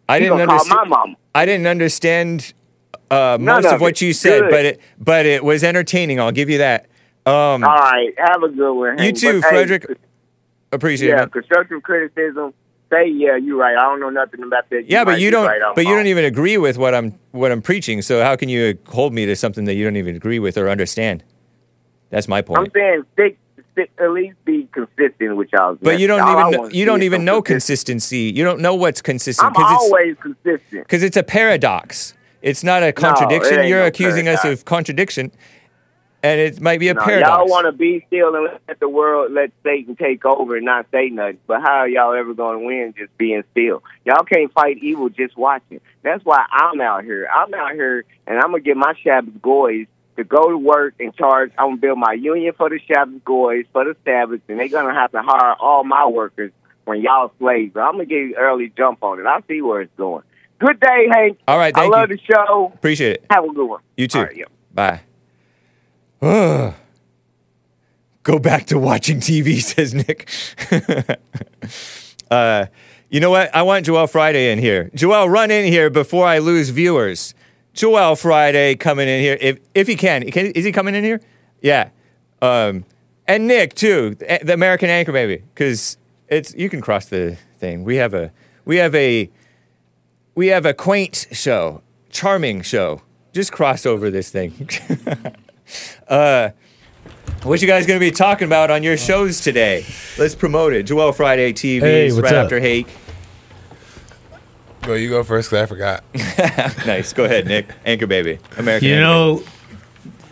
[0.09, 1.17] I didn't understand.
[1.35, 2.53] I didn't understand
[3.11, 4.51] uh, most of of what you said, Good.
[4.51, 6.21] but it but it was entertaining.
[6.21, 6.87] I'll give you that.
[7.27, 8.99] Um, All right, have a good one.
[8.99, 9.99] you too, But, hey, Frederick.
[10.73, 11.33] Appreciate Yeah, it.
[11.33, 12.55] constructive criticism.
[12.91, 13.77] Say, yeah, you're right.
[13.77, 14.89] I don't know nothing about that.
[14.89, 15.47] Yeah, but you don't.
[15.47, 18.03] Right, but you don't even agree with what I'm what I'm preaching.
[18.03, 20.69] So how can you hold me to something that you don't even agree with or
[20.69, 21.23] understand?
[22.11, 22.61] That's my point.
[22.61, 23.39] I'm saying stick,
[23.77, 25.77] at least be consistent with y'all.
[25.81, 28.33] But you don't All even know, you don't even know consistency.
[28.35, 30.85] You don't know what's consistent I'm because it's always consistent.
[30.85, 32.15] because it's a paradox.
[32.43, 33.61] It's not a contradiction.
[33.61, 35.31] ain't You're no accusing us of contradiction,
[36.23, 37.31] and it might be a No, paradox.
[37.39, 40.87] y'all want to be still and let the world, let Satan take over and not
[40.91, 41.39] say nothing.
[41.47, 43.83] But how are y'all ever going to win just being still?
[44.05, 45.81] Y'all can't fight evil just watching.
[46.03, 47.29] That's why I'm out here.
[47.33, 49.87] I'm out here, and I'm gonna get my Sabbath boys
[50.17, 51.53] to go to work and charge.
[51.59, 54.95] I'm gonna build my union for the Sabbath boys for the Sabbath, and they're gonna
[54.95, 56.53] have to hire all my workers
[56.85, 57.77] when y'all slaves.
[57.77, 59.27] I'm gonna get an early jump on it.
[59.27, 60.23] I see where it's going.
[60.59, 61.39] Good day, Hank.
[61.49, 62.17] All right, thank I love you.
[62.17, 62.73] the show.
[62.75, 63.25] Appreciate it.
[63.31, 63.81] Have a good one.
[63.97, 64.21] You too.
[64.21, 64.45] Right, yeah.
[64.75, 65.01] Bye.
[68.23, 70.29] Go back to watching TV, says Nick.
[72.31, 72.67] uh,
[73.09, 73.55] you know what?
[73.55, 74.91] I want Joel Friday in here.
[74.95, 77.35] Joel, run in here before I lose viewers.
[77.75, 80.29] Joel Friday coming in here if if he can.
[80.31, 81.21] can is he coming in here?
[81.61, 81.91] Yeah.
[82.43, 82.85] Um,
[83.27, 85.97] and Nick too, the American anchor maybe, because
[86.29, 87.85] it's you can cross the thing.
[87.85, 88.33] We have a
[88.65, 89.31] we have a
[90.35, 93.03] we have a quaint show, charming show.
[93.33, 94.69] Just cross over this thing.
[96.09, 96.51] uh,
[97.45, 99.85] what you guys going to be talking about on your shows today?
[100.19, 100.83] Let's promote it.
[100.85, 102.45] Joel Friday TV Hey, right up?
[102.45, 102.89] after Hake.
[104.83, 106.05] Go, you go first because I forgot.
[106.87, 107.13] nice.
[107.13, 107.67] Go ahead, Nick.
[107.85, 108.39] Anchor baby.
[108.57, 108.89] American.
[108.89, 109.43] You Anchor know,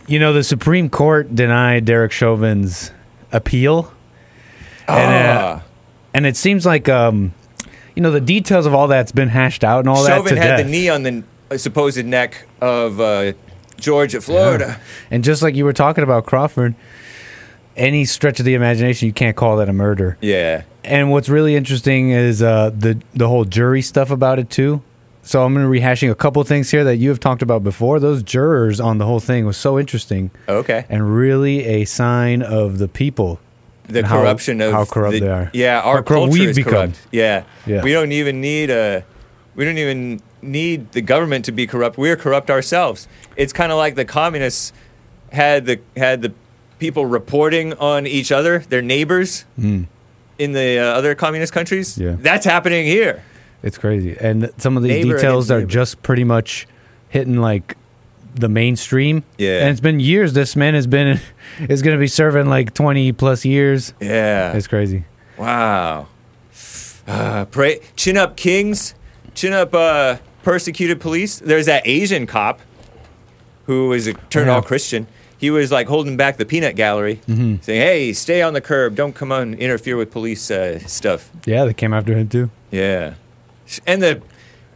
[0.07, 2.91] You know, the Supreme Court denied Derek Chauvin's
[3.31, 3.93] appeal.
[4.87, 5.63] And, uh, Ah.
[6.15, 7.33] and it seems like, um,
[7.95, 10.17] you know, the details of all that's been hashed out and all that.
[10.17, 10.65] Chauvin had death.
[10.65, 13.33] the knee on the uh, supposed neck of uh,
[13.79, 14.79] George at Florida.
[15.11, 16.73] And just like you were talking about Crawford,
[17.77, 20.17] any stretch of the imagination, you can't call that a murder.
[20.21, 20.63] Yeah.
[20.89, 24.81] And what's really interesting is uh, the the whole jury stuff about it too.
[25.21, 27.99] So I'm going to rehashing a couple things here that you have talked about before.
[27.99, 30.85] Those jurors on the whole thing was so interesting Okay.
[30.89, 33.39] and really a sign of the people.
[33.87, 35.49] the and how- corruption of how corrupt the- they are.
[35.53, 36.71] Yeah, our How culture we've is become.
[36.71, 36.99] corrupt.
[37.11, 37.43] Yeah.
[37.67, 37.83] Yeah.
[37.83, 39.03] we don't even need a.
[39.55, 41.97] We don't even need the government to be corrupt.
[41.97, 43.07] We're corrupt ourselves.
[43.35, 44.73] It's kind of like the communists
[45.31, 46.31] had the had the
[46.79, 49.45] people reporting on each other, their neighbors,
[50.39, 51.97] in the uh, other communist countries.
[51.97, 52.15] Yeah.
[52.17, 53.23] that's happening here.
[53.61, 54.17] It's crazy.
[54.19, 55.69] And some of these Neighbor details are neighbor.
[55.69, 56.65] just pretty much
[57.09, 57.75] hitting like
[58.33, 59.23] the mainstream.
[59.37, 59.59] Yeah.
[59.59, 60.33] And it's been years.
[60.33, 61.19] This man has been
[61.59, 63.93] is going to be serving like 20 plus years.
[63.99, 65.03] Yeah, It's crazy.
[65.37, 66.07] Wow.
[67.07, 68.93] Uh, pray, chin up kings,
[69.33, 71.39] chin up uh, persecuted police.
[71.39, 72.61] There's that Asian cop
[73.65, 75.07] who is a, turned all Christian.
[75.39, 77.55] He was like holding back the peanut gallery, Mm-hmm.
[77.61, 78.95] saying, "Hey, stay on the curb.
[78.95, 82.51] Don't come on interfere with police uh, stuff." Yeah, they came after him too.
[82.71, 83.15] Yeah,
[83.87, 84.21] and the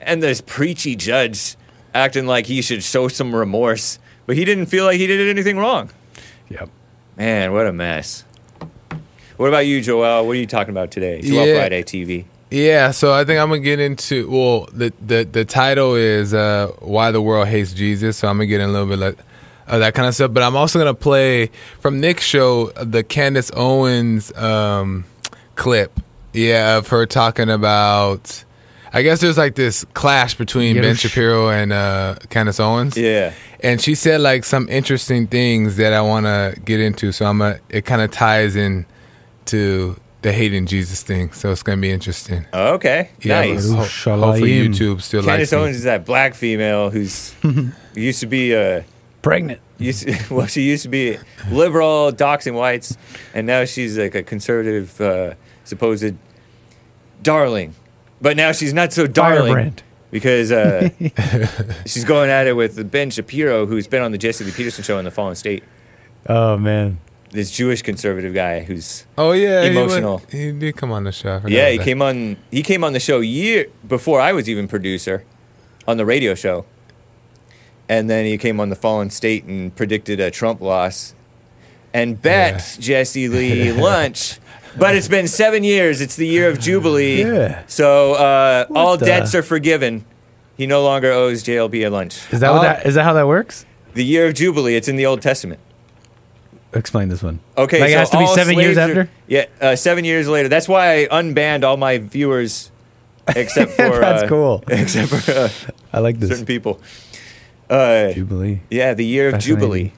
[0.01, 1.55] and this preachy judge
[1.93, 5.57] acting like he should show some remorse, but he didn't feel like he did anything
[5.57, 5.89] wrong.
[6.49, 6.69] Yep.
[7.17, 8.23] Man, what a mess.
[9.37, 10.25] What about you, Joel?
[10.25, 11.21] What are you talking about today?
[11.21, 11.55] Joel Yeah.
[11.59, 12.25] Friday TV.
[12.51, 16.67] Yeah, so I think I'm gonna get into well, the the the title is uh,
[16.79, 19.17] "Why the World Hates Jesus," so I'm gonna get in a little bit like,
[19.73, 20.33] of that kind of stuff.
[20.33, 21.49] But I'm also gonna play
[21.79, 25.05] from Nick's show the Candace Owens um,
[25.55, 25.99] clip,
[26.33, 28.43] yeah, of her talking about.
[28.95, 32.95] I guess there's like this clash between Ben Shapiro and uh, Candace Owens.
[32.95, 33.33] Yeah.
[33.61, 37.11] and she said like some interesting things that I want to get into.
[37.11, 38.85] So I'm a, it kind of ties in
[39.45, 41.31] to the hating Jesus thing.
[41.33, 42.45] So it's gonna be interesting.
[42.53, 43.09] Okay.
[43.21, 43.67] yeah, nice.
[43.71, 44.19] ho- Shalayim.
[44.23, 45.57] hopefully YouTube still Candace likes me.
[45.57, 47.33] Owens is that black female who's
[47.95, 48.83] used to be uh
[49.23, 49.59] Pregnant.
[49.79, 51.17] used well she used to be
[51.49, 52.95] liberal doxing whites
[53.33, 56.13] and now she's like a conservative uh, supposed
[57.23, 57.73] darling
[58.21, 59.83] but now she's not so darling Firebrand.
[60.11, 60.89] because uh,
[61.85, 64.97] she's going at it with Ben Shapiro who's been on the Jesse Lee Peterson show
[64.99, 65.63] in the Fallen State
[66.27, 66.99] Oh man.
[67.31, 70.17] this Jewish conservative guy who's Oh yeah, he went- Emotional.
[70.31, 71.41] He, did come on the show.
[71.47, 71.83] Yeah, he that.
[71.83, 72.37] came on.
[72.51, 75.25] He came on the show year before I was even producer,
[75.87, 76.65] on the radio show.
[77.93, 81.13] And then he came on the Fallen State and predicted a Trump loss,
[81.93, 84.39] and bet Jesse Lee lunch.
[84.77, 86.01] But it's been seven years.
[86.01, 87.21] It's the year of Jubilee.
[87.23, 87.61] Yeah.
[87.67, 90.05] So uh, all the- debts are forgiven.
[90.57, 92.15] He no longer owes JLP a lunch.
[92.31, 92.63] Is that what Oh.
[92.63, 93.65] that is that how that works?
[93.93, 94.75] The year of Jubilee.
[94.75, 95.59] It's in the Old Testament.
[96.73, 97.39] Explain this one.
[97.55, 99.11] Okay, Like, it has to be seven years slaves are- after?
[99.27, 100.49] yeah, uh, seven years later.
[100.49, 102.71] That's why I unbanned all my viewers,
[103.35, 104.63] except for That's uh, cool.
[104.67, 105.49] except for uh,
[105.91, 106.29] I like this.
[106.31, 106.79] certain people.
[107.73, 108.61] Uh, Jubilee.
[108.69, 109.91] yeah, the year of Jubilee.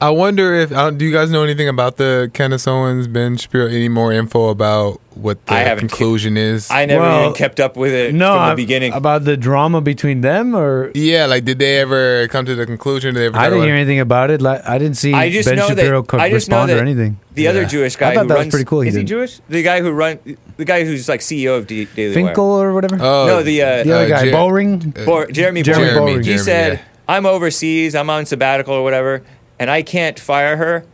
[0.00, 3.66] I wonder if uh, do you guys know anything about the Candace Owens Ben Shapiro?
[3.68, 6.68] Any more info about what the I haven't conclusion is?
[6.72, 8.92] I never Well, even kept up with it No, from the I'm- beginning.
[8.94, 13.14] about the drama between them, or yeah, like did they ever come to the conclusion?
[13.14, 14.42] Did they ever I didn't hear anything about it.
[14.42, 16.70] Like, I didn't see I just Ben know Shapiro that co- I just know respond
[16.70, 17.18] that or anything.
[17.34, 17.68] the other Yeah.
[17.68, 19.04] Jewish I guy thought who that was pretty cool he is he.
[19.04, 19.38] Jewish?
[19.48, 20.18] The guy who run
[20.56, 22.70] the guy who's like CEO of D- Daily Finkel Wire.
[22.70, 22.96] or whatever.
[23.00, 24.78] Oh, No, the, uh, the other uh, guy, Jer- Boring.
[25.04, 26.14] Bor- Jeremy, Jeremy Boring.
[26.14, 26.24] Boring.
[26.24, 26.78] He said, yeah.
[27.12, 27.94] "I'm overseas.
[27.94, 29.22] I'm on sabbatical or whatever,
[29.58, 30.84] and I can't fire her.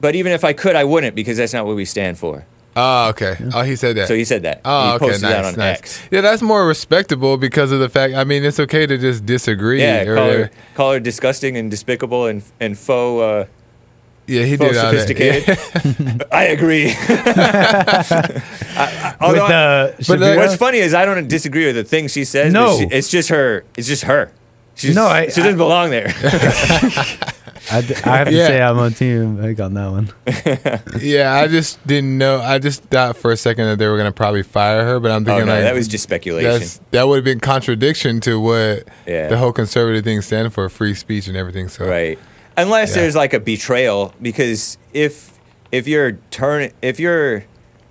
[0.00, 2.46] But even if I could, I wouldn't because that's not what we stand for."
[2.76, 3.36] Oh, okay.
[3.52, 4.06] Oh, he said that.
[4.08, 4.60] So he said that.
[4.64, 5.78] Oh, he okay, nice, that on nice.
[5.78, 6.02] X.
[6.12, 8.14] Yeah, that's more respectable because of the fact.
[8.14, 9.80] I mean, it's okay to just disagree.
[9.82, 13.20] Yeah, or- call her, call her disgusting and despicable and and faux.
[13.22, 13.46] Uh,
[14.28, 14.90] yeah, he did all that.
[15.08, 16.24] sophisticated.
[16.32, 16.94] I agree.
[16.98, 18.14] I-
[18.76, 22.12] I- With although I- But, uh, what's funny is I don't disagree with the things
[22.12, 22.52] she says.
[22.52, 22.78] No.
[22.78, 23.64] she- it's just her.
[23.76, 24.30] It's just her.
[24.80, 26.12] She's, No, I- she doesn't belong there.
[27.72, 28.46] I, d- I have to Yeah.
[28.46, 30.10] say I'm on team Meg on that one.
[31.00, 32.40] yeah, I just didn't know.
[32.40, 35.22] I just thought for a second that they were gonna probably fire her, but I'm
[35.22, 36.82] oh thinking no, like that was just speculation.
[36.90, 39.28] that would have been contradiction to what Yeah.
[39.28, 41.68] the whole conservative thing stand for, free speech and everything.
[41.68, 42.18] So Right.
[42.56, 43.02] Unless Yeah.
[43.02, 45.30] there's like a betrayal, because if
[45.70, 47.44] if you're turn if you're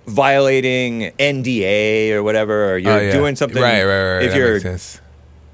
[0.06, 3.12] violating NDA or whatever, or you're Oh, yeah.
[3.12, 4.22] doing something, right, right, right.
[4.24, 5.00] If that you're makes sense.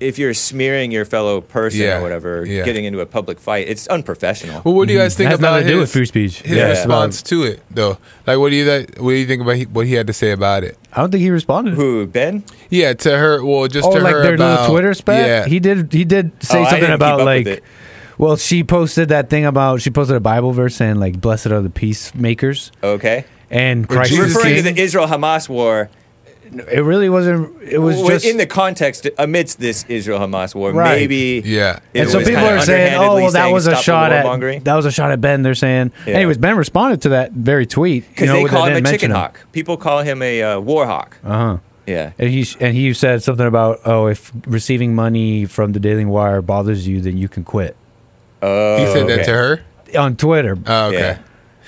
[0.00, 2.64] If you're smearing your fellow person Yeah, or whatever, yeah.
[2.64, 4.62] getting into a public fight, it's unprofessional.
[4.64, 6.06] Well, what do you guys It think has about nothing to do his, with free
[6.06, 6.42] speech.
[6.42, 6.68] his Yeah.
[6.68, 7.98] response to it, though?
[8.26, 9.00] Like, what do you that?
[9.00, 10.76] What do you think about he, what he had to say about it?
[10.92, 11.74] I don't think he responded.
[11.74, 12.44] Who Ben?
[12.70, 13.44] Yeah, to her.
[13.44, 15.26] Well, just oh, to like her their about little Twitter spat.
[15.26, 15.92] Yeah, He did.
[15.92, 17.64] He did say Oh, I something didn't keep about up with like it.
[18.18, 21.60] Well, she posted that thing about she posted a Bible verse saying like, "Blessed are
[21.60, 23.24] the peacemakers," Okay.
[23.50, 24.74] and Christ is Referring to king.
[24.74, 25.90] the Israel Hamas war
[26.52, 27.62] It really wasn't.
[27.62, 30.72] It was w- just in the context amidst this Israel Hamas war.
[30.72, 31.00] Right.
[31.00, 31.42] Maybe.
[31.44, 31.80] Yeah.
[31.92, 34.64] it and so was people are saying, "Oh, well, that was a shot at warmongering.
[34.64, 35.92] that was a shot at Ben." They're saying.
[36.06, 36.14] Yeah.
[36.14, 38.74] Anyways, Ben responded to that very tweet Because you know, they that call him a
[38.76, 39.40] didn't chicken hawk.
[39.52, 41.18] People call him a uh, war hawk.
[41.24, 41.56] Uh huh.
[41.86, 42.12] Yeah.
[42.18, 46.42] And he and he said something about, "Oh, if receiving money from the Daily Wire
[46.42, 47.76] bothers you, then you can quit."
[48.42, 49.60] Oh, He said that to her.
[49.96, 50.98] On Twitter, Oh, okay.
[50.98, 51.18] Yeah.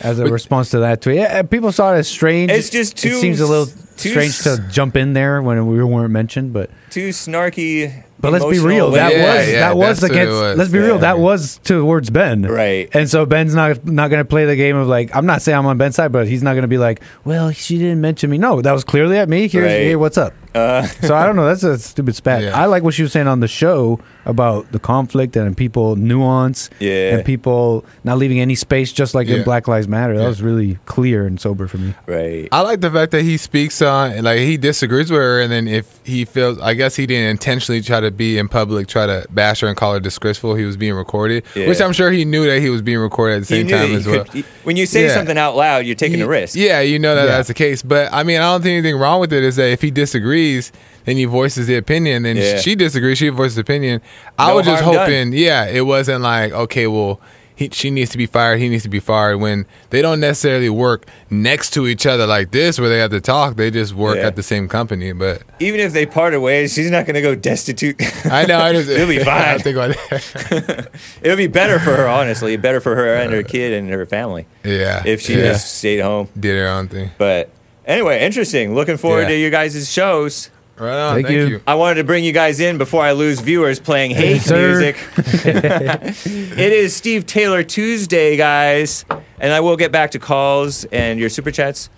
[0.00, 2.50] As a response to that tweet, yeah, uh, people saw it as strange.
[2.50, 5.66] It's just too It seems a little too strange s- to jump in there when
[5.66, 8.04] we weren't mentioned, but Too snarky.
[8.20, 8.90] But let's be real.
[8.92, 9.12] That.
[9.12, 10.32] Yeah, was yeah, that was that's against.
[10.32, 10.58] was.
[10.58, 10.98] Let's be real.
[10.98, 12.42] That was towards Ben.
[12.42, 12.88] Right.
[12.94, 15.56] And so Ben's not not going to play the game of like I'm not saying
[15.58, 18.28] I'm on Ben's side, but he's not going to be like, well, she didn't mention
[18.30, 18.38] me.
[18.38, 19.46] No, that was clearly at me.
[19.48, 19.70] Here's Right.
[19.70, 20.34] hey, what's up?
[20.54, 21.46] Uh, So I don't know.
[21.46, 22.42] That's a stupid spat.
[22.42, 22.58] Yeah.
[22.60, 26.70] I like what she was saying on the show about the conflict and people nuance.
[26.80, 27.14] Yeah.
[27.16, 30.14] And people not leaving any space, just like in Black Lives Matter.
[30.16, 30.28] That Yeah.
[30.28, 31.94] was really clear and sober for me.
[32.06, 32.48] right.
[32.50, 35.52] I like the fact that he speaks on, and like he disagrees with her, and
[35.52, 39.06] then if he feels, I guess he didn't intentionally try to be in public, try
[39.06, 40.54] to bash her and call her disgraceful.
[40.54, 41.66] He was being recorded, Yeah.
[41.68, 44.06] which I'm sure he knew that he was being recorded at the same time as
[44.06, 44.24] well.
[44.32, 45.14] he- when you say Yeah.
[45.14, 46.56] something out loud, you're taking a risk.
[46.56, 47.30] Yeah, you know that Yeah.
[47.36, 47.82] that's the case.
[47.82, 49.42] But I mean, I don't think anything wrong with it.
[49.42, 50.72] Is that if he disagrees,
[51.04, 52.22] then he voices the opinion.
[52.24, 54.00] Then she disagrees, she voices the opinion.
[54.38, 55.04] I No was just harm done.
[55.06, 57.20] hoping, yeah, it wasn't like okay, well.
[57.58, 58.60] He, she needs to be fired.
[58.60, 59.38] He needs to be fired.
[59.38, 63.20] When they don't necessarily work next to each other like this, where they have to
[63.20, 64.28] talk, they just work Yeah.
[64.28, 65.10] at the same company.
[65.10, 67.96] But Even if they parted ways, she's not going to go destitute.
[68.26, 69.58] I know I just It'll be I fine.
[69.58, 70.90] think about that.
[71.20, 72.56] It'll be better for her, honestly.
[72.56, 75.50] Better for her and her kid and her family yeah, if she yeah.
[75.52, 76.28] just stayed home.
[76.38, 77.10] did her own thing.
[77.18, 77.50] But
[77.86, 78.74] anyway, interesting.
[78.76, 79.28] Looking forward Yeah.
[79.30, 80.50] to you guys' shows.
[80.78, 81.14] Right on.
[81.14, 81.46] Thank Thank, you.
[81.46, 81.62] you.
[81.66, 84.68] I wanted to bring you guys in before I lose viewers playing hate sir.
[84.68, 84.96] music.
[85.16, 89.04] it is Steve Taylor Tuesday, guys,
[89.40, 91.90] and I will get back to calls and your super chats.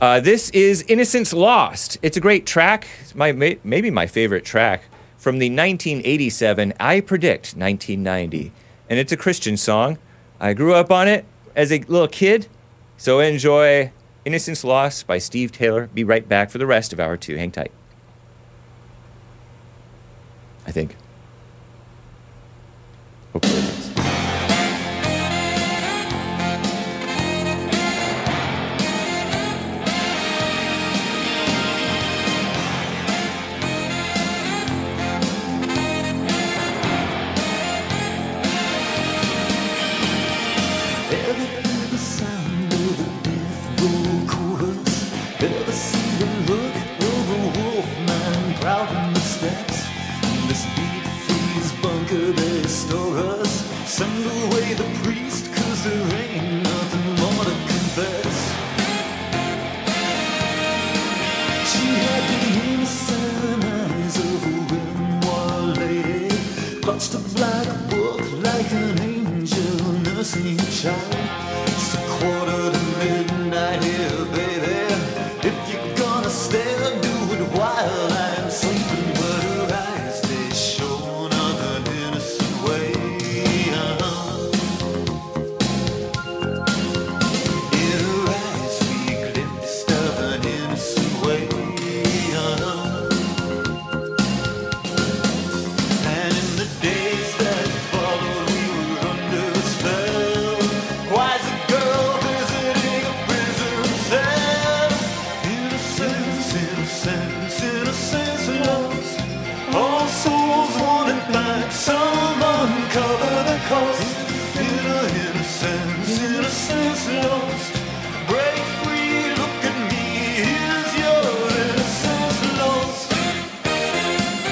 [0.00, 1.98] Uh, this is Innocence Lost.
[2.02, 2.88] It's a great track.
[3.00, 4.84] It's my may, maybe my favorite track
[5.16, 8.50] from the 1987 I Predict 1990,
[8.88, 9.98] and it's a Christian song.
[10.40, 12.48] I grew up on it as a little kid,
[12.96, 13.92] so enjoy
[14.24, 15.88] Innocence Lost by Steve Taylor.
[15.88, 17.36] Be right back for the rest of hour two.
[17.36, 17.70] Hang tight.
[20.66, 20.96] I think.
[23.32, 23.69] Hopefully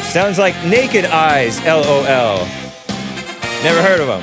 [0.08, 2.38] Sounds like Naked Eyes, LOL.
[3.62, 4.22] Never heard of them.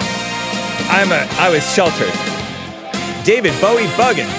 [0.90, 2.12] I'm a, I was sheltered.
[3.24, 4.30] David Bowie bugging.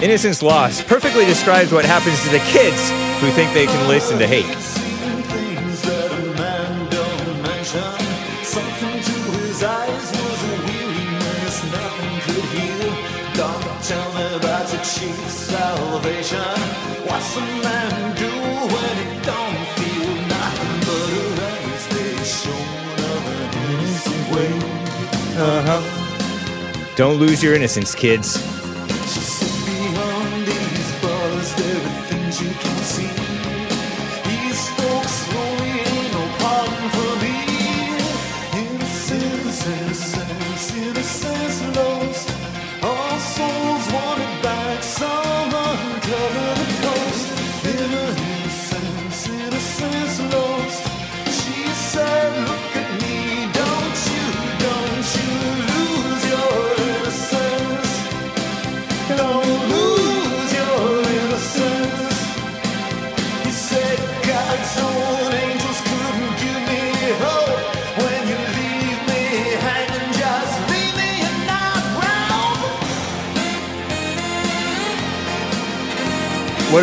[0.00, 2.90] Innocence Lost perfectly describes what happens to the kids
[3.20, 4.46] who think they can listen to hate.
[13.82, 16.38] Tell me about your salvation.
[17.06, 18.29] What's a man do
[25.42, 26.94] Uh-huh.
[26.96, 28.59] Don't lose your innocence, kids.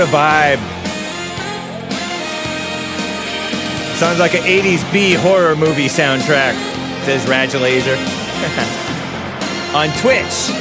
[0.07, 0.59] Vibe.
[3.97, 6.53] Sounds like an 80s B horror movie soundtrack,
[7.05, 7.97] says Radulaser.
[9.75, 10.56] On Twitch.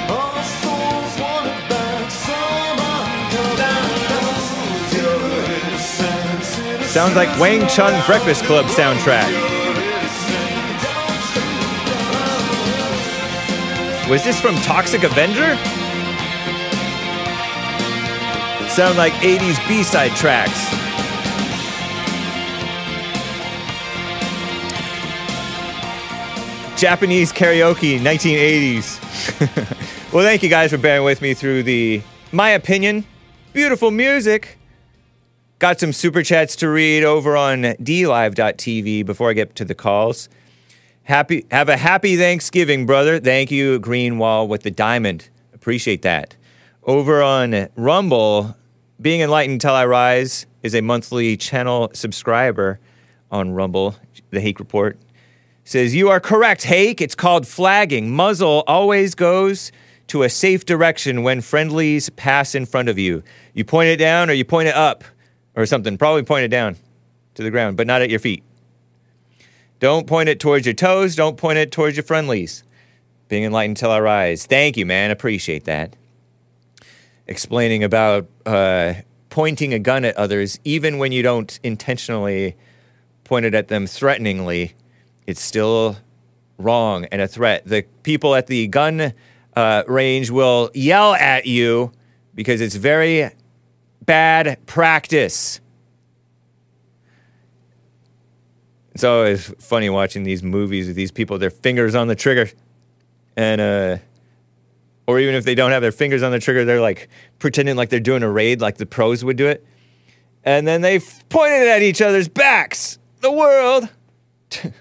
[0.09, 4.93] All souls wanted back, some uncovered cost.
[4.95, 9.50] Inner innocence, innocence Sounds like Wang Chung's Breakfast Club soundtrack.
[14.11, 15.55] Was this from Toxic Avenger?
[18.67, 20.69] Sound like 80s B-side tracks.
[26.77, 28.99] Japanese karaoke, 1980s.
[30.13, 32.01] well, thank you guys for bearing with me through the,
[32.33, 33.05] my opinion,
[33.53, 34.57] beautiful music.
[35.59, 40.27] Got some super chats to read over on dlive.tv before I get to the calls.
[41.11, 43.19] Happy have a happy Thanksgiving, brother.
[43.19, 45.27] Thank you, Greenwall with the diamond.
[45.53, 46.37] Appreciate that.
[46.83, 48.55] Over on Rumble,
[49.01, 52.79] Being Enlightened Till I Rise is a monthly channel subscriber
[53.29, 53.97] on Rumble,
[54.29, 54.97] the Hake Report.
[55.65, 57.01] Says, You are correct, Hake.
[57.01, 58.09] It's called flagging.
[58.15, 59.73] Muzzle always goes
[60.07, 63.21] to a safe direction when friendlies pass in front of you.
[63.53, 65.03] You point it down or you point it up
[65.57, 65.97] or something.
[65.97, 66.77] Probably point it down
[67.33, 68.45] to the ground, but not at your feet.
[69.81, 71.15] Don't point it towards your toes.
[71.15, 72.63] Don't point it towards your friendlies.
[73.29, 74.45] Being enlightened till I rise.
[74.45, 75.09] Thank you, man.
[75.09, 75.95] Appreciate that.
[77.25, 78.93] Explaining about uh,
[79.31, 82.55] pointing a gun at others, even when you don't intentionally
[83.23, 84.75] point it at them threateningly,
[85.25, 85.97] it's still
[86.59, 87.65] wrong and a threat.
[87.65, 89.13] The people at the gun
[89.55, 91.91] uh, range will yell at you
[92.35, 93.31] because it's very
[94.05, 95.60] bad practice.
[98.93, 102.49] It's always funny watching these movies with these people, their fingers on the trigger.
[103.35, 103.97] And, uh,
[105.07, 107.09] or even if they don't have their fingers on the trigger, they're like
[107.39, 109.65] pretending like they're doing a raid like the pros would do it.
[110.43, 112.97] And then they f- pointed at each other's backs.
[113.21, 113.89] The world.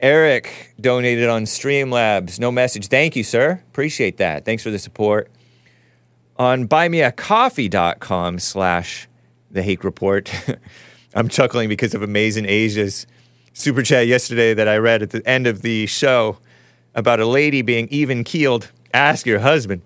[0.00, 2.38] Eric donated on Streamlabs.
[2.38, 2.88] No message.
[2.88, 3.62] Thank you, sir.
[3.70, 4.44] Appreciate that.
[4.44, 5.30] Thanks for the support.
[6.36, 9.08] On buymeacoffee.com slash
[9.50, 10.30] the Hake Report.
[11.16, 13.06] I'm chuckling because of Amazing Asia's
[13.54, 16.36] super chat yesterday that I read at the end of the show
[16.94, 18.70] about a lady being even keeled.
[18.92, 19.80] Ask your husband.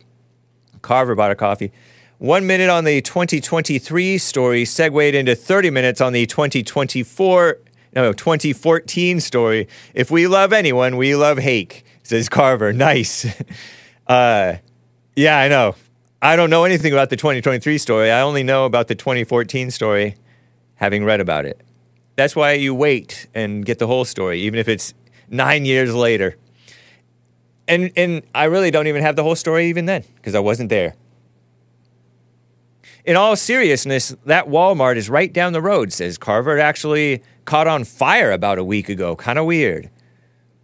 [0.82, 1.70] Carver bought a coffee.
[2.18, 7.58] One minute on the 2023 story segued into 30 minutes on the 2024,
[7.94, 9.68] no, 2014 story.
[9.94, 12.72] If we love anyone, we love Hake, says Carver.
[12.72, 13.26] Nice.
[14.06, 14.56] Uh,
[15.14, 15.76] yeah, I know.
[16.20, 18.10] I don't know anything about the 2023 story.
[18.10, 20.16] I only know about the 2014 story,
[20.80, 21.60] having read about it.
[22.16, 24.94] That's why you wait and get the whole story, even if it's
[25.28, 26.36] nine years later.
[27.68, 30.70] And and I really don't even have the whole story even then because I wasn't
[30.70, 30.94] there.
[33.04, 36.58] In all seriousness, that Walmart is right down the road, says Carver.
[36.58, 39.16] It actually caught on fire about a week ago.
[39.16, 39.90] Kind of weird.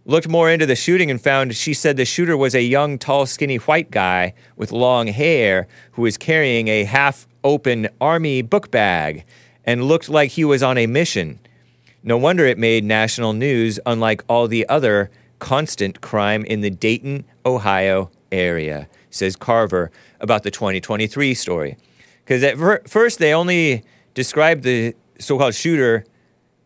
[0.05, 3.25] Looked more into the shooting and found she said the shooter was a young, tall,
[3.25, 9.25] skinny white guy with long hair who was carrying a half open army book bag
[9.67, 11.39] and looked like he was on a mission.
[12.01, 17.25] No wonder it made national news, unlike all the other constant crime in the Dayton,
[17.45, 19.91] Ohio area, says Carver
[20.21, 21.77] about the 2023 story.
[22.23, 23.83] Because at fir- first they only
[24.13, 26.05] described the so called shooter,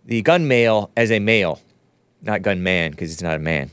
[0.05, 1.59] the gun male, as a male,
[2.21, 3.71] not gun man, because it's not a man.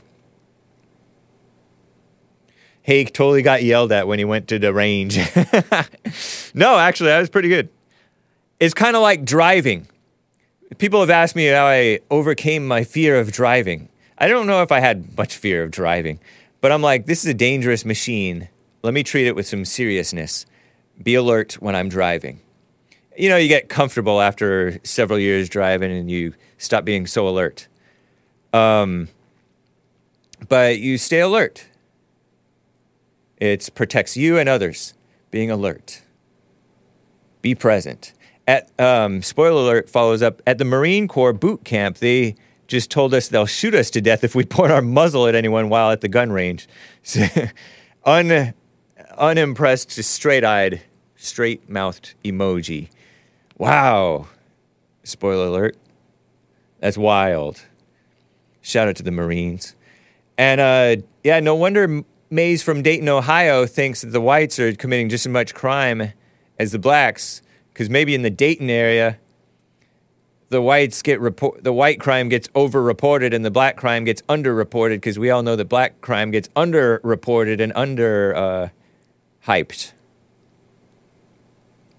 [2.81, 5.17] Hake totally got yelled at when he went to the range.
[6.55, 7.69] no, actually, that was pretty good.
[8.59, 9.87] It's kind of like driving.
[10.77, 13.89] People have asked me how I overcame my fear of driving.
[14.17, 16.19] I don't know if I had much fear of driving,
[16.59, 18.49] but I'm like, this is a dangerous machine.
[18.83, 20.45] let me treat it with some seriousness.
[21.01, 22.41] Be alert when I'm driving.
[23.17, 27.67] You know, you get comfortable after several years driving and you stop being so alert.
[28.51, 29.07] Um,
[30.47, 31.65] but you stay alert.
[33.37, 34.93] It protects you and others.
[35.31, 36.01] Being alert.
[37.41, 38.13] Be present.
[38.49, 41.99] At um, spoiler alert follows up at the Marine Corps boot camp.
[41.99, 42.33] They
[42.65, 45.69] just told us they'll shoot us to death if we point our muzzle at anyone
[45.69, 46.67] while at the gun range.
[47.03, 47.27] So,
[48.05, 48.55] un,
[49.19, 50.81] unimpressed, just straight-eyed,
[51.15, 52.89] straight-mouthed emoji.
[53.59, 54.25] Wow.
[55.03, 55.77] Spoiler alert.
[56.79, 57.61] That's wild.
[58.61, 59.75] Shout out to the Marines.
[60.39, 65.09] And uh, yeah, no wonder Maze from Dayton, Ohio thinks that the whites are committing
[65.09, 66.13] just as much crime
[66.57, 67.43] as the blacks,
[67.79, 69.17] because maybe in the Dayton area,
[70.49, 74.95] the whites get report, the white crime gets overreported and the black crime gets underreported,
[74.95, 78.67] because we all know that black crime gets underreported and under uh,
[79.47, 79.93] hyped.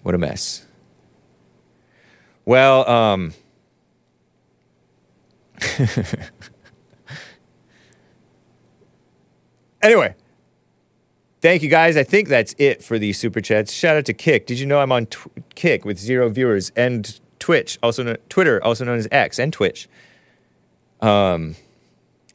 [0.03, 0.67] What a mess.
[2.45, 3.33] Well, um,
[9.83, 10.15] Anyway,
[11.41, 11.97] thank you guys.
[11.97, 13.73] I think that's it for these super chats.
[13.73, 14.47] Shout out to Kick.
[14.47, 18.63] Did you know I'm on tw- Kick with zero viewers and Twitch, also kno- Twitter,
[18.63, 19.89] also known as X, and Twitch.
[21.01, 21.57] Um,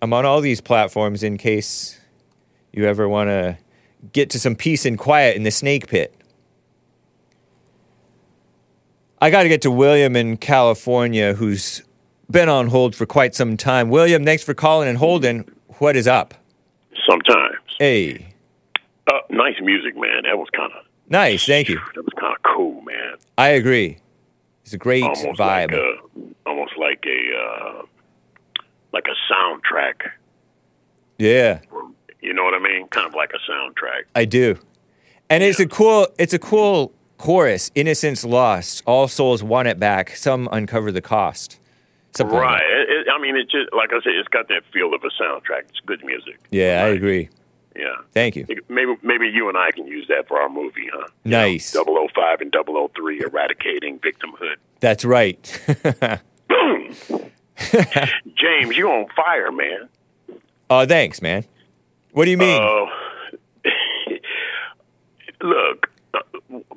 [0.01, 1.99] I'm on all these platforms in case
[2.73, 3.57] you ever want to
[4.11, 6.13] get to some peace and quiet in the snake pit.
[9.21, 11.83] I got to get to William in California, who's
[12.29, 13.89] been on hold for quite some time.
[13.89, 15.49] William, thanks for calling and holding.
[15.79, 16.33] What is up?
[17.07, 17.55] Sometimes.
[17.79, 18.34] Hey,
[19.07, 20.23] Uh, nice music, man.
[20.23, 21.45] That was kind of nice.
[21.45, 21.79] Thank you.
[21.95, 23.15] that was kind of cool, man.
[23.37, 23.97] I agree.
[24.63, 25.39] It's a great Almost vibe.
[25.39, 25.93] like a,
[26.49, 27.81] almost like a, uh,
[28.91, 30.09] like a soundtrack.
[31.19, 31.59] yeah,
[32.21, 32.87] You know what I mean?
[32.87, 34.03] Kind of like a soundtrack.
[34.15, 34.57] I do.
[35.29, 36.07] And it's a cool.
[36.19, 37.71] It's a cool chorus.
[37.75, 38.83] Innocence lost.
[38.85, 40.15] All souls want it back.
[40.15, 41.59] Some uncover the cost.
[42.15, 42.59] Something Right.
[42.61, 42.89] that.
[42.93, 45.09] It, it, I mean, it's just like I said, it's got that feel of a
[45.21, 45.63] soundtrack.
[45.69, 46.39] It's good music.
[46.51, 47.29] Yeah, I agree.
[47.75, 47.95] Yeah.
[48.13, 48.45] Thank you.
[48.69, 51.07] Maybe maybe you and I can use that for our movie, huh?
[51.25, 51.73] Nice.
[51.75, 52.55] 005 and
[52.93, 54.55] 003, eradicating victimhood.
[54.79, 55.61] That's right.
[56.47, 56.95] Boom.
[58.35, 59.89] James, you're on fire, man.
[60.69, 61.45] oh, thanks, man.
[62.11, 62.61] What do you mean?
[62.61, 62.85] Uh,
[65.41, 66.19] look, uh,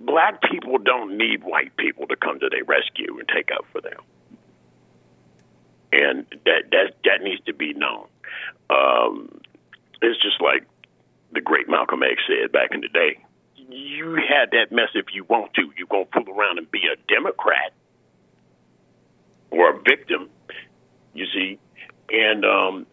[0.01, 3.81] black people don't need white people to come to their rescue and take up for
[3.81, 4.01] them,
[5.93, 8.07] and that that that needs to be known.
[8.71, 9.41] Um,
[10.03, 10.65] it's just like
[11.33, 13.23] the great Malcolm X said back in the day.
[13.57, 15.71] You had that mess if you want to.
[15.77, 17.73] You're gonna fool around and be a Democrat
[19.51, 20.31] or a victim.
[21.15, 21.59] You see,
[22.11, 22.87] and um,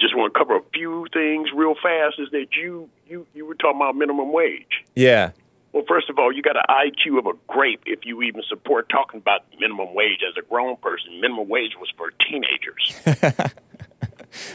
[0.00, 2.16] just want to cover a few things real fast.
[2.18, 4.84] Is that you you you were talking about minimum wage?
[4.94, 5.32] yeah.
[5.74, 8.88] Well, first of all, you got an IQ of a grape if you even support
[8.88, 11.20] talking about minimum wage as a grown person.
[11.20, 13.52] Minimum wage was for teenagers.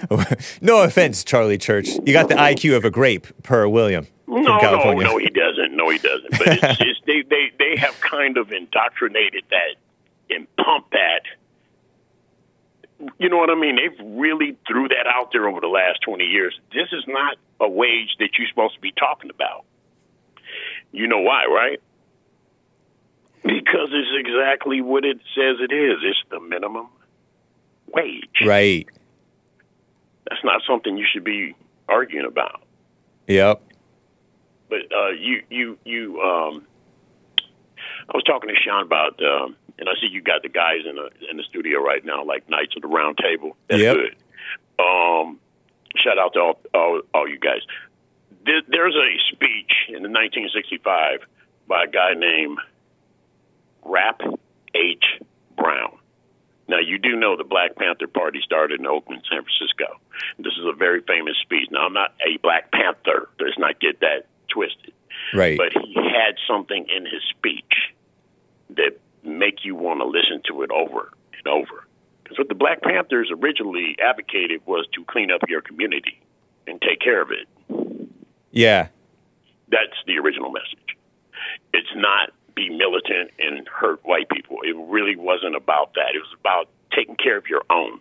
[0.61, 1.89] no offense, Charlie Church.
[2.05, 5.75] You got the IQ of a grape, per William No, no, no, he doesn't.
[5.75, 6.31] No, he doesn't.
[6.31, 9.75] But it's, it's, they, they, they have kind of indoctrinated that
[10.29, 11.21] and pumped that.
[13.17, 13.77] You know what I mean?
[13.77, 16.59] They've really threw that out there over the last 20 years.
[16.73, 19.63] This is not a wage that you're supposed to be talking about.
[20.91, 21.81] You know why, right?
[23.41, 25.99] Because it's exactly what it says it is.
[26.03, 26.89] It's the minimum
[27.87, 28.41] wage.
[28.45, 28.87] Right.
[30.29, 31.55] That's not something you should be
[31.87, 32.61] arguing about.
[33.27, 33.61] Yep.
[34.69, 36.65] but uh, you you you um,
[37.39, 40.95] I was talking to Sean about um, and I see you got the guys in
[40.95, 43.55] the in the studio right now, like Knights of the Round Table.
[43.67, 43.95] That's Yep.
[43.95, 44.15] good.
[44.83, 45.39] Um,
[45.97, 47.61] shout out to all all, all you guys.
[48.45, 51.19] There, there's a speech in the 1965
[51.67, 52.57] by a guy named
[53.83, 54.21] Rap
[54.73, 55.03] H.
[55.57, 55.98] Brown.
[56.69, 59.99] Now, you do know the Black Panther Party started in Oakland, San Francisco.
[60.37, 61.67] This is a very famous speech.
[61.71, 63.27] Now, I'm not a Black Panther.
[63.39, 64.93] Let's not get that twisted.
[65.33, 65.57] Right.
[65.57, 67.73] But he had something in his speech
[68.75, 71.87] that make you want to listen to it over and over.
[72.23, 76.21] Because what the Black Panthers originally advocated was to clean up your community
[76.67, 77.47] and take care of it.
[78.51, 78.89] yeah.
[79.71, 80.97] That's the original message.
[81.73, 82.29] It's not
[82.59, 84.57] be militant and hurt white people.
[84.63, 86.13] It really wasn't about that.
[86.13, 87.99] It was about taking care of your own.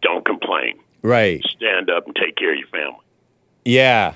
[0.00, 0.78] Don't complain.
[1.02, 1.42] Right.
[1.56, 3.04] Stand up and take care of your family.
[3.64, 4.14] Yeah.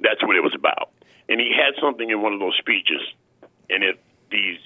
[0.00, 0.90] That's what it was about.
[1.30, 3.00] And he had something in one of those speeches.
[3.70, 3.96] And if
[4.30, 4.58] these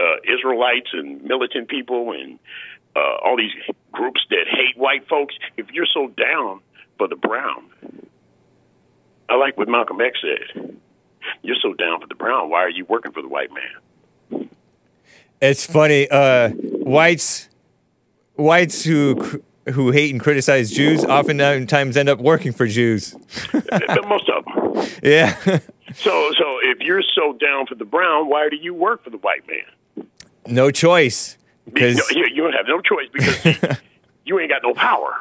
[0.00, 2.40] uh, Israelites and militant people and
[2.96, 3.52] uh, all these
[3.92, 6.60] groups that hate white folks, if you're so down
[6.98, 7.70] for the brown,
[9.28, 10.80] I like what Malcolm X said.
[11.42, 12.50] You're so down for the brown.
[12.50, 14.48] Why are you working for the white man?
[15.40, 16.08] It's funny.
[16.10, 17.48] Uh, whites,
[18.34, 19.42] whites who
[19.72, 23.14] who hate and criticize Jews oftentimes end up working for Jews.
[23.54, 24.88] most of them.
[25.02, 25.36] Yeah,
[25.94, 29.18] So, so if you're so down for the brown, why do you work for the
[29.18, 30.06] white man?
[30.46, 31.36] no choice.
[31.66, 33.78] Be- Because you don't have no choice because
[34.24, 35.16] you ain't got no power.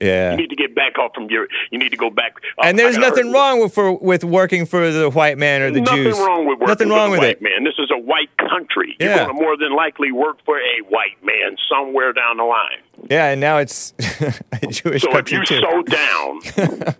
[0.00, 1.48] Yeah, You need to get back off from your.
[1.70, 2.36] You need to go back.
[2.58, 5.80] uh, and there's nothing wrong with for with working for the white man or the
[5.80, 6.16] nothing Jews.
[6.18, 7.42] Nothing wrong with working nothing for wrong the with white it.
[7.42, 7.64] man.
[7.64, 8.96] This is a white country.
[9.00, 12.78] You're going to more than likely work for a white man somewhere down the line.
[13.10, 13.92] Yeah, and now it's
[14.62, 16.40] a Jewish So if you so down,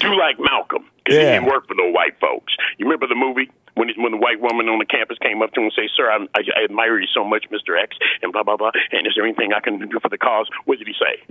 [0.00, 0.84] do like Malcolm.
[1.04, 1.40] 'cause he Yeah.
[1.40, 2.52] didn't work for no white folks.
[2.78, 5.60] You remember the movie when when the white woman on the campus came up to
[5.60, 8.42] him and say, "Sir, I, I, I admire you so much, Mister X," and blah
[8.42, 8.72] blah blah.
[8.92, 10.48] And is there anything I can do for the cause?
[10.66, 11.22] What did he say?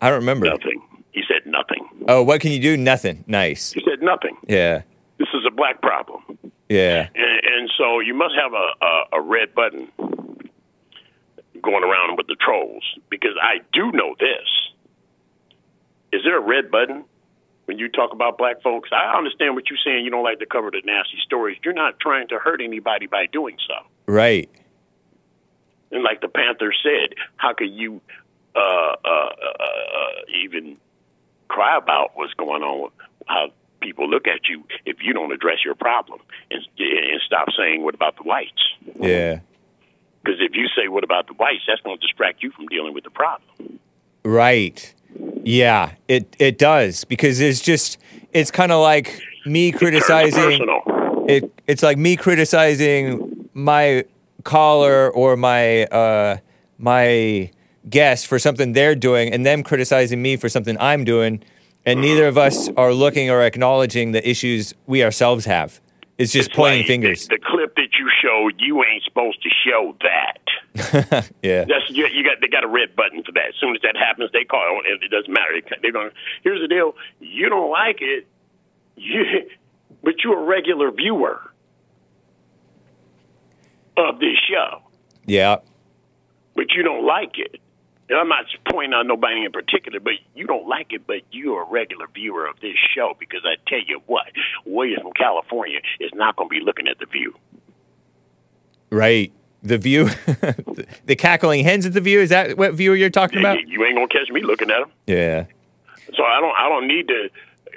[0.00, 0.46] I don't remember.
[0.46, 0.82] Nothing.
[1.12, 1.88] He said nothing.
[2.08, 2.76] Oh, what can you do?
[2.76, 3.24] Nothing.
[3.26, 3.72] Nice.
[3.72, 4.36] He said nothing.
[4.46, 4.82] Yeah,
[5.18, 6.22] This is a black problem.
[6.68, 7.08] yeah.
[7.14, 9.88] And, and so you must have a, a, a red button
[11.62, 14.46] going around with the trolls because I do know this.
[16.12, 17.04] Is there a red button
[17.64, 18.90] when you talk about black folks?
[18.92, 20.04] I understand what you're saying.
[20.04, 21.56] You don't like to cover the nasty stories.
[21.64, 23.74] You're not trying to hurt anybody by doing so.
[24.06, 24.50] Right.
[25.90, 28.00] And like the Panther said, how could you
[28.56, 30.10] uh, uh, uh, uh,
[30.42, 30.76] even
[31.48, 32.92] cry about what's going on with
[33.26, 33.50] how
[33.80, 36.20] people look at you if you don't address your problem
[36.50, 38.72] and, and stop saying, what about the whites?
[39.00, 39.40] Yeah.
[40.24, 42.94] Because if you say, what about the whites, that's going to distract you from dealing
[42.94, 43.78] with the problem.
[44.24, 44.92] Right.
[45.44, 45.92] Yeah.
[46.08, 47.98] It it does because it's just
[48.32, 50.58] it's kind of like me criticizing.
[50.58, 51.24] personal.
[51.28, 54.04] It it's like me criticizing my
[54.42, 56.38] caller or my uh
[56.78, 57.50] my
[57.88, 61.42] guest for something they're doing, and them criticizing me for something I'm doing,
[61.84, 65.80] and neither of us are looking or acknowledging the issues we ourselves have.
[66.18, 67.28] It's just It's pointing like fingers.
[67.28, 71.30] The, the clip that you showed, you ain't supposed to show that.
[71.42, 71.64] yeah.
[71.64, 72.40] That's you, you got.
[72.40, 73.48] They got a red button for that.
[73.48, 75.02] As soon as that happens, they call it.
[75.02, 75.60] It doesn't matter.
[75.82, 76.10] They're going.
[76.42, 76.94] Here's the deal.
[77.20, 78.26] You don't like it,
[78.96, 79.24] you,
[80.02, 81.40] but you're a regular viewer
[83.96, 84.82] of this show.
[85.26, 85.56] Yeah.
[86.54, 87.60] But you don't like it.
[88.08, 91.62] And I'm not pointing out nobody in particular, but you don't like it, but you're
[91.62, 94.26] a regular viewer of this show because I tell you what,
[94.64, 97.34] Williams from California is not going to be looking at the view.
[98.90, 99.32] Right.
[99.62, 100.04] The view,
[101.06, 102.20] the cackling hens at the view.
[102.20, 103.58] Is that what view you're talking about?
[103.60, 104.90] You, you ain't going to catch me looking at them.
[105.08, 105.46] Yeah.
[106.14, 107.28] So I don't I don't need to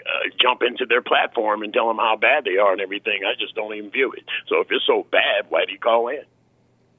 [0.10, 3.22] uh, jump into their platform and tell them how bad they are and everything.
[3.26, 4.24] I just don't even view it.
[4.48, 6.22] So if it's so bad, why do you call in?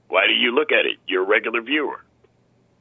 [0.09, 0.99] Why do you look at it?
[1.07, 2.03] You're a regular viewer,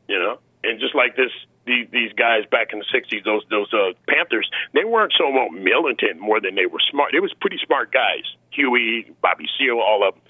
[0.10, 0.40] you know.
[0.62, 1.32] And just like this,
[1.66, 6.20] these these guys back in the '60s, those those uh, Panthers, they weren't so militant
[6.20, 7.12] more than they were smart.
[7.14, 8.24] They was pretty smart guys.
[8.52, 10.24] Huey, Bobby Seale, all of them.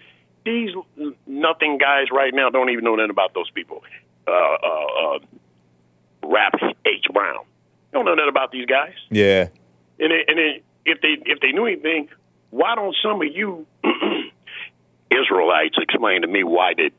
[0.45, 3.83] These nothing guys right now don't even know nothing about those people.
[4.27, 5.19] Uh, uh, uh,
[6.23, 6.53] Rap
[6.85, 7.43] H Brown.
[7.91, 8.93] Don't know nothing about these guys.
[9.09, 9.47] Yeah.
[9.99, 12.09] And it, and it, if they if they knew anything,
[12.51, 13.65] why don't some of you
[15.11, 16.93] Israelites explain to me why did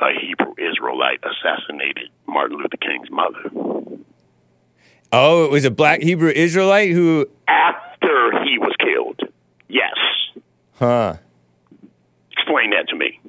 [0.00, 3.50] a Hebrew Israelite assassinated Martin Luther King's mother
[5.12, 9.20] Oh, it was a black Hebrew Israelite who, after he was killed?
[9.68, 9.94] Yes,
[10.74, 11.16] huh?
[12.32, 13.20] explain that to me.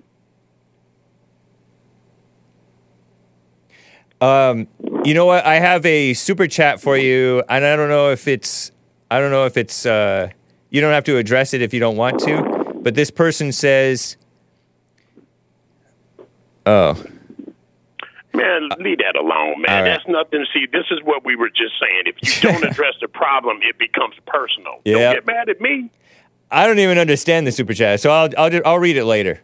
[4.20, 4.68] Um,
[5.06, 5.46] you know what?
[5.46, 8.72] I have a super chat for you, and I don't know if it's,
[9.12, 10.30] I don't know if it's, uh,
[10.72, 14.18] you don't have to address it if you don't want to, but this person says,
[16.68, 17.04] oh,
[18.34, 19.84] Man, leave that alone, man.
[19.84, 19.90] right.
[19.90, 20.46] That's nothing.
[20.54, 22.04] See, this is what we were just saying.
[22.06, 24.82] If you don't address the problem, it becomes personal.
[24.86, 24.94] Yeah.
[25.00, 25.90] Don't get mad at me.
[26.52, 29.40] I don't even understand the super chat, so I'll, I'll, I'll read it later.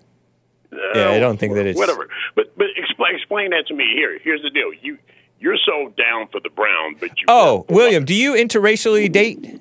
[0.95, 2.07] Yeah, I don't think that it's- whatever.
[2.35, 3.85] But but explain explain that to me.
[3.95, 4.71] Here, here's the deal.
[4.81, 4.97] You
[5.39, 9.59] you're so down for the brown, but you Oh, William, do you interracially date?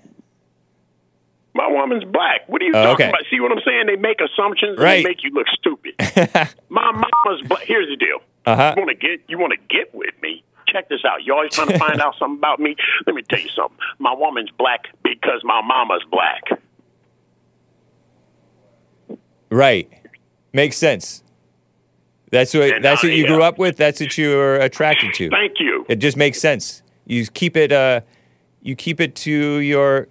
[1.54, 2.48] My woman's black.
[2.48, 3.08] What are you Oh, talking okay.
[3.10, 3.22] about?
[3.30, 3.86] See what I'm saying?
[3.86, 5.02] They make assumptions and Right.
[5.02, 5.94] they make you look stupid.
[6.68, 7.62] my mama's black.
[7.64, 8.18] Here's the deal.
[8.46, 8.74] Uh-huh.
[8.76, 10.42] You want to get you want to get with me?
[10.68, 11.22] Check this out.
[11.24, 12.74] You always trying to find out something about me.
[13.06, 13.76] Let me tell you something.
[13.98, 16.58] My woman's black because my mama's black.
[19.50, 19.90] Right.
[20.52, 21.22] Makes sense.
[22.30, 23.76] That's what And that's what you grew uh, up with.
[23.76, 25.28] That's what you were attracted to.
[25.28, 25.84] Thank you.
[25.88, 26.82] It just makes sense.
[27.06, 27.72] You keep it.
[27.72, 28.00] Uh,
[28.62, 30.08] you keep it to your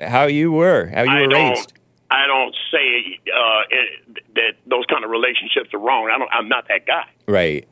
[0.00, 1.72] how you were, how you I were raised.
[2.10, 6.10] I don't say uh, it, that those kind of relationships are wrong.
[6.14, 6.30] I don't.
[6.32, 7.04] I'm not that guy.
[7.26, 7.66] Right.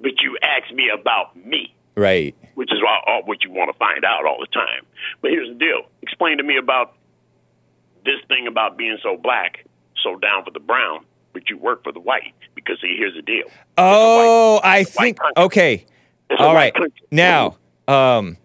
[0.00, 2.34] But you asked me about me, Right.
[2.54, 4.84] which is all, all what you want to find out all the time.
[5.20, 6.94] But here's the deal: explain to me about
[8.04, 9.64] this thing about being so black,
[10.02, 12.34] so down for the brown, but you work for the white.
[12.54, 13.44] Because see, here's the deal.
[13.76, 15.84] Oh, I think okay.
[16.38, 16.74] All white right.
[16.74, 17.06] country.
[17.10, 17.56] Now,
[17.88, 18.36] um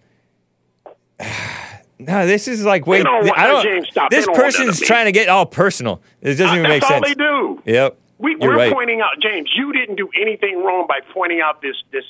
[2.07, 3.03] No, this is like wait.
[3.03, 3.85] don't I don't.
[3.87, 4.09] Stop.
[4.11, 4.85] This don't person's none of me.
[4.87, 6.01] trying to get all personal.
[6.21, 7.61] It doesn't even Uh, make that's all they do.
[7.65, 7.97] Yep.
[8.17, 8.71] We, we're right.
[8.71, 9.49] pointing out, James.
[9.55, 12.03] You didn't do anything wrong by pointing out this this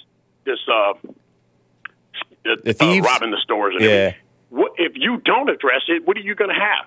[0.46, 3.06] this uh, uh, The thieves?
[3.06, 3.74] uh robbing the stores.
[3.76, 3.90] And Yeah.
[3.90, 4.20] everything.
[4.50, 6.06] What if you don't address it?
[6.08, 6.86] What are you going to have?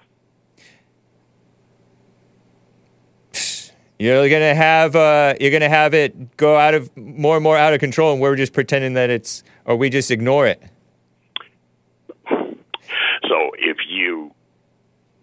[4.00, 7.74] You're gonna have uh, you're gonna have it go out of more and more out
[7.74, 10.62] of control, and we're just pretending that it's, or we just ignore it.
[12.28, 14.32] So if you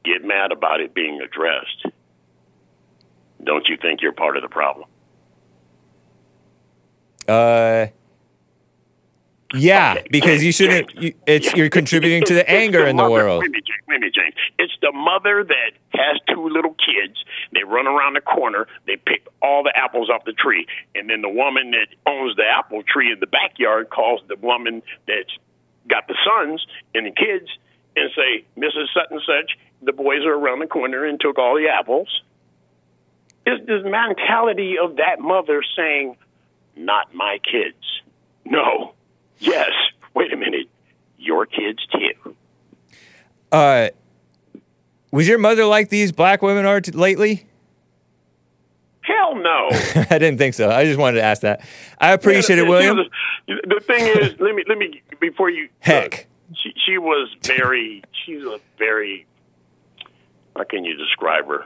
[0.05, 1.85] get mad about it being addressed,
[3.43, 4.87] don't you think you're part of the problem?
[7.27, 7.87] Uh,
[9.53, 10.93] yeah, Okay, because you shouldn't.
[10.95, 11.53] You, it's Yeah.
[11.55, 13.39] you're contributing to the anger in the mother- world.
[13.41, 13.79] Wait a minute, James.
[13.87, 14.35] Wait a minute, James.
[14.59, 17.23] It's the mother that has two little kids.
[17.53, 18.67] They run around the corner.
[18.85, 22.45] They pick all the apples off the tree, and then the woman that owns the
[22.45, 25.31] apple tree in the backyard calls the woman that's
[25.87, 27.47] got the sons and the kids
[27.95, 28.87] and say, "Mrs.
[29.09, 32.07] And Such, the boys are around the corner and took all the apples."
[33.45, 36.17] It's this mentality of that mother saying,
[36.75, 37.77] "Not my kids."
[38.45, 38.93] No.
[39.39, 39.69] Yes.
[40.13, 40.67] Wait a minute.
[41.17, 42.35] Your kids too.
[43.51, 43.89] Uh,
[45.11, 47.45] was your mother like these black women are t- lately?
[49.01, 49.67] Hell no.
[50.09, 50.69] I didn't think so.
[50.69, 51.61] I just wanted to ask that.
[51.99, 52.97] I appreciate it, She William.
[52.97, 53.07] was-
[53.47, 55.69] The thing is, let me let me before you.
[55.79, 56.25] Heck.
[56.55, 58.03] she she was very.
[58.25, 59.25] She's a very.
[60.55, 61.65] How can you describe her?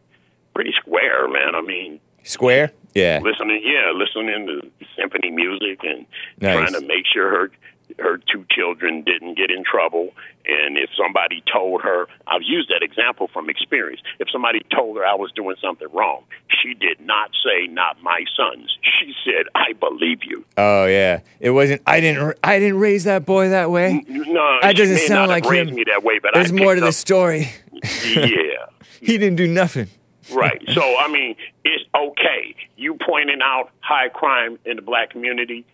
[0.54, 1.54] Pretty square, man.
[1.54, 2.72] I mean, Square?
[2.94, 3.20] Yeah.
[3.22, 6.06] listening, yeah, listening to symphony music and
[6.40, 6.70] Nice.
[6.70, 7.50] trying to make sure her
[7.98, 10.10] her two children didn't get in trouble.
[10.46, 14.00] And if somebody told her, I've used that example from experience.
[14.20, 16.22] If somebody told her I was doing something wrong,
[16.62, 21.20] she did not say, "Not my sons." She said, "I believe you." Oh yeah.
[21.40, 21.82] It wasn't.
[21.86, 22.38] I didn't.
[22.44, 24.04] I didn't raise that boy that way.
[24.08, 25.74] No, That doesn't sound like him.
[25.74, 27.48] me that way, but There's more to picked the story.
[27.84, 28.26] Yeah.
[29.02, 29.88] He didn't do nothing.
[30.30, 30.62] Right.
[30.74, 31.34] So, I mean,
[31.64, 32.54] it's okay.
[32.76, 35.64] You pointing out high crime in the black community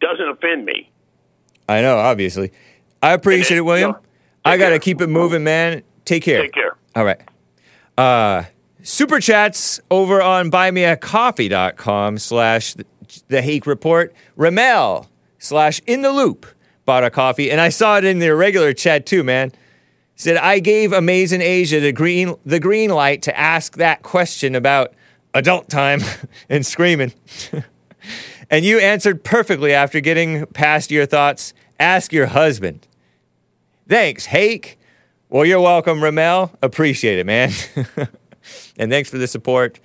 [0.00, 0.88] doesn't offend me.
[1.68, 1.96] I know.
[1.98, 2.52] Obviously.
[3.02, 3.96] I appreciate it, William.
[4.44, 5.82] I gotta keep it moving, man.
[6.04, 6.42] Take care.
[6.42, 6.76] Take care.
[6.94, 7.20] All right.
[7.98, 8.44] Uh,
[8.82, 12.76] super chats over on buymeacoffee.com slash
[13.28, 14.14] the Hake Report.
[14.36, 16.46] Ramel slash in the loop
[16.84, 17.50] bought a coffee.
[17.50, 19.52] And I saw it in the regular chat too, man.
[20.18, 24.94] Said, I gave Amazing Asia the green, the green light to ask that question about
[25.34, 26.00] adult time
[26.48, 27.12] and screaming.
[28.50, 31.52] and you answered perfectly after getting past your thoughts.
[31.78, 32.88] Ask your husband.
[33.86, 34.78] Thanks, Hake.
[35.28, 36.50] Well, you're welcome, Ramel.
[36.62, 37.52] Appreciate it, man.
[38.78, 39.78] and thanks for the support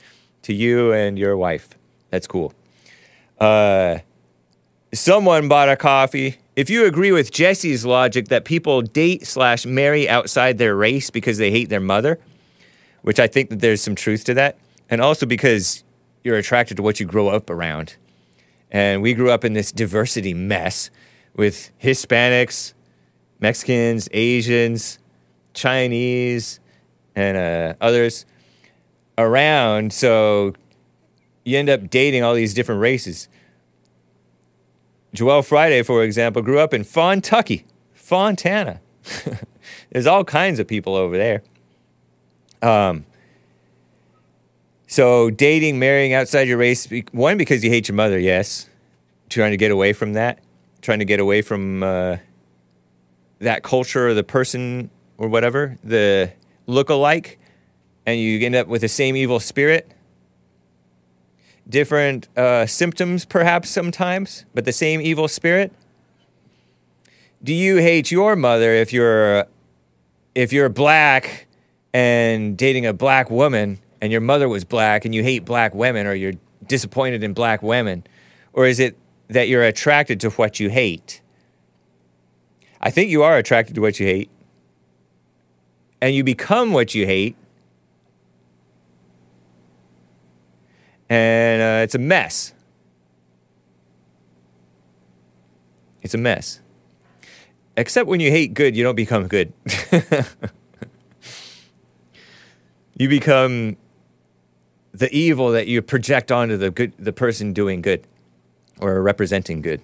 [0.43, 1.77] to you and your wife.
[2.09, 2.53] That's cool.
[3.37, 3.99] Uh,
[4.93, 6.37] someone bought a coffee.
[6.61, 11.39] If you agree with Jesse's logic that people date slash marry outside their race because
[11.39, 12.19] they hate their mother,
[13.01, 15.83] which I think that there's some truth to that, and also because
[16.23, 17.95] you're attracted to what you grow up around.
[18.69, 20.91] And we grew up in this diversity mess
[21.35, 22.73] with Hispanics,
[23.39, 24.99] Mexicans, Asians,
[25.55, 26.59] Chinese,
[27.15, 28.27] and uh, others
[29.17, 29.93] around.
[29.93, 30.53] So
[31.43, 33.29] you end up dating all these different races.
[35.13, 37.63] Joel Friday, for example, grew up in Fontucky,
[37.93, 38.79] Fontana.
[39.91, 41.43] There's all kinds of people over there.
[42.61, 43.05] Um,
[44.87, 48.69] so dating, marrying outside your race, one because you hate your mother, yes,
[49.29, 50.39] trying to get away from that,
[50.81, 52.17] trying to get away from uh,
[53.39, 56.31] that culture or the person or whatever, the
[56.67, 57.39] look-alike,
[58.05, 59.91] and you end up with the same evil spirit.
[61.71, 65.71] Different uh, symptoms, perhaps sometimes, but the same evil spirit.
[67.41, 69.45] Do you hate your mother if you're
[70.35, 71.47] if you're black
[71.93, 76.05] and dating a black woman and your mother was black and you hate black women
[76.07, 76.33] or you're
[76.67, 78.03] disappointed in black women?
[78.51, 78.97] Or is it
[79.29, 81.21] that you're attracted to what you hate?
[82.81, 84.29] I think you are attracted to what you hate.
[86.01, 87.37] And you become what you hate.
[91.11, 92.53] And uh, it's a mess.
[96.01, 96.61] It's a mess.
[97.75, 99.51] Except when you hate good, you don't become good.
[102.97, 103.75] you become
[104.93, 108.07] the evil that you project onto the good the person doing good
[108.79, 109.81] or representing good.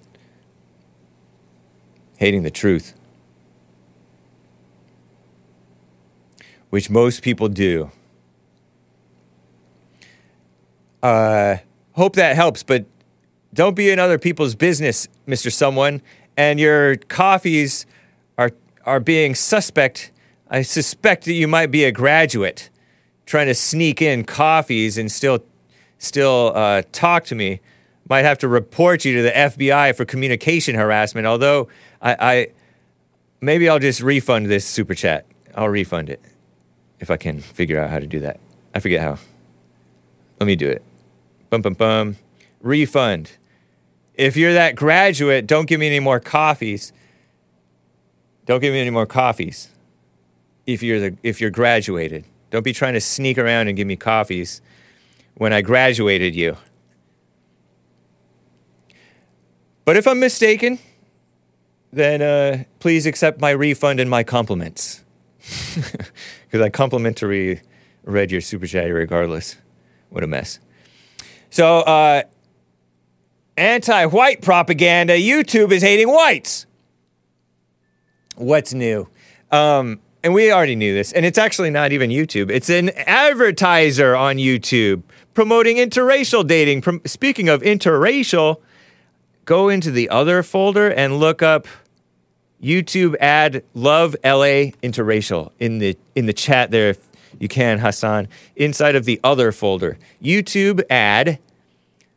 [2.18, 2.94] hating the truth,
[6.70, 7.90] which most people do.
[11.02, 11.56] Uh,
[11.92, 12.84] hope that helps, but
[13.54, 15.52] don't be in other people's business, Mr.
[15.52, 16.02] Someone.
[16.36, 17.86] And your coffees
[18.36, 18.52] are
[18.84, 20.12] are being suspect.
[20.50, 22.70] I suspect that you might be a graduate
[23.26, 25.44] trying to sneak in coffees and still
[25.98, 27.60] still uh, talk to me.
[28.08, 31.26] Might have to report you to the FBI for communication harassment.
[31.26, 31.68] Although
[32.00, 32.48] I, I
[33.40, 35.26] maybe I'll just refund this super chat.
[35.54, 36.20] I'll refund it
[37.00, 38.40] if I can figure out how to do that.
[38.74, 39.18] I forget how.
[40.40, 40.82] Let me do it.
[41.50, 42.16] Bum bum bum.
[42.60, 43.32] Refund.
[44.14, 46.92] If you're that graduate, don't give me any more coffees.
[48.46, 49.70] Don't give me any more coffees.
[50.66, 53.96] If you're the if you're graduated, don't be trying to sneak around and give me
[53.96, 54.60] coffees
[55.34, 56.56] when I graduated you.
[59.84, 60.78] But if I'm mistaken,
[61.92, 65.04] then uh, please accept my refund and my compliments.
[66.50, 67.60] Because I complimentary
[68.04, 69.56] read your super chat regardless.
[70.08, 70.60] What a mess.
[71.50, 72.22] So, uh,
[73.56, 76.66] anti white propaganda YouTube is hating whites.
[78.36, 79.08] What's new?
[79.50, 82.50] Um, and we already knew this, and it's actually not even YouTube.
[82.50, 85.02] It's an advertiser on YouTube
[85.34, 86.82] promoting interracial dating.
[87.06, 88.60] Speaking of interracial,
[89.44, 91.66] go into the other folder and look up
[92.62, 97.07] YouTube ad love LA interracial in the in the chat there if
[97.38, 99.98] you can Hassan inside of the other folder.
[100.22, 101.38] YouTube ad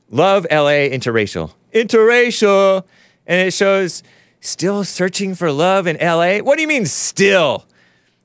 [0.09, 1.53] love LA interracial.
[1.73, 2.85] Interracial!
[3.25, 4.03] And it shows
[4.39, 7.67] still searching for love in LA what do you mean still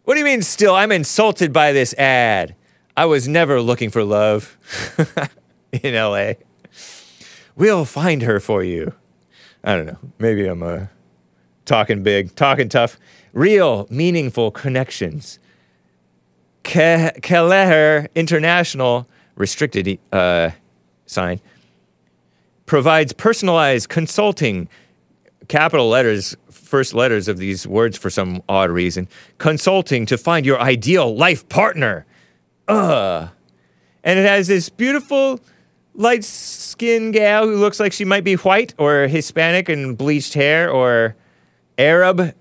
[0.04, 2.54] what do you mean still I'm insulted by this ad.
[2.96, 4.56] I was never looking for love
[5.72, 6.34] in LA
[7.56, 8.92] we'll find her for you.
[9.64, 9.98] I don't know.
[10.18, 10.86] Maybe I'm uh
[11.64, 12.98] talking big, talking tough,
[13.32, 15.40] real, meaningful connections.
[16.66, 19.06] Ke- Kelleher International,
[19.36, 20.50] restricted uh,
[21.06, 21.40] sign,
[22.66, 24.68] provides personalized consulting,
[25.46, 29.06] capital letters, first letters of these words for some odd reason,
[29.38, 32.04] consulting to find your ideal life partner.
[32.66, 33.28] Ugh.
[34.02, 35.38] And it has this beautiful
[35.94, 40.68] light skinned gal who looks like she might be white or Hispanic and bleached hair
[40.68, 41.14] or
[41.78, 42.34] Arab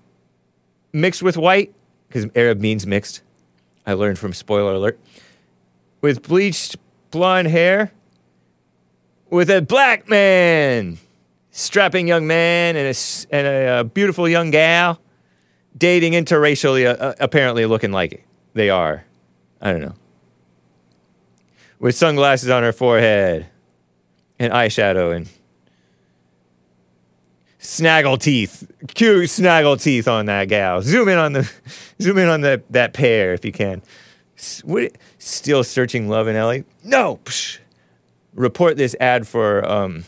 [0.92, 1.72] mixed with white,
[2.08, 3.22] because Arab means mixed.
[3.86, 4.98] I learned from spoiler alert.
[6.00, 6.76] With bleached
[7.10, 7.92] blonde hair,
[9.30, 10.98] with a black man,
[11.50, 15.00] strapping young man, and a, and a, uh, beautiful young gal,
[15.76, 19.04] dating interracially, uh, uh, apparently looking like they are.
[19.60, 19.94] I don't know.
[21.78, 23.46] With sunglasses on her forehead,
[24.38, 25.28] and eyeshadow, and
[27.66, 30.82] snaggle teeth, cute snaggle teeth on that gal.
[30.82, 31.50] Zoom in on the,
[32.00, 33.82] zoom in on the, that pair if you can.
[34.38, 36.58] S- What, still searching love in LA?
[36.84, 37.16] No.
[37.24, 37.58] Psh.
[38.34, 40.04] Report this ad for um,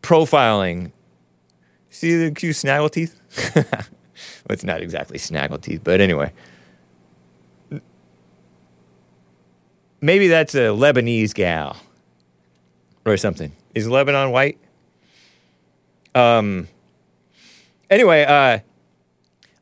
[0.00, 0.92] profiling.
[1.90, 3.20] See the cute snaggle teeth?
[3.54, 3.64] well,
[4.50, 6.32] it's not exactly snaggle teeth, but anyway.
[10.00, 11.76] Maybe that's a Lebanese gal
[13.04, 13.52] or something.
[13.74, 14.58] Is Lebanon white?
[16.14, 16.68] Um.
[17.90, 18.60] Anyway, uh,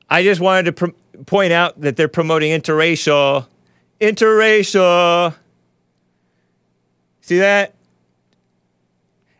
[0.08, 0.94] I just wanted to
[1.26, 3.46] point out that they're promoting interracial,
[4.00, 5.34] interracial.
[7.20, 7.74] See that?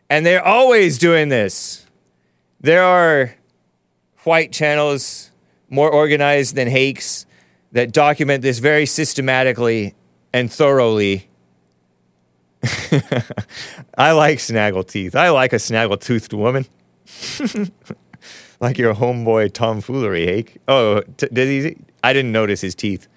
[0.09, 1.85] And they're always doing this.
[2.59, 3.35] There are
[4.23, 5.31] white channels
[5.69, 7.25] more organized than Hakes
[7.71, 9.95] that document this very systematically
[10.33, 11.27] and thoroughly.
[13.97, 15.15] I like snaggle teeth.
[15.15, 16.65] I like a snaggle toothed woman.
[18.59, 20.57] like your homeboy tomfoolery, Hake.
[20.67, 21.77] Oh, t- did he?
[22.03, 23.07] I didn't notice his teeth.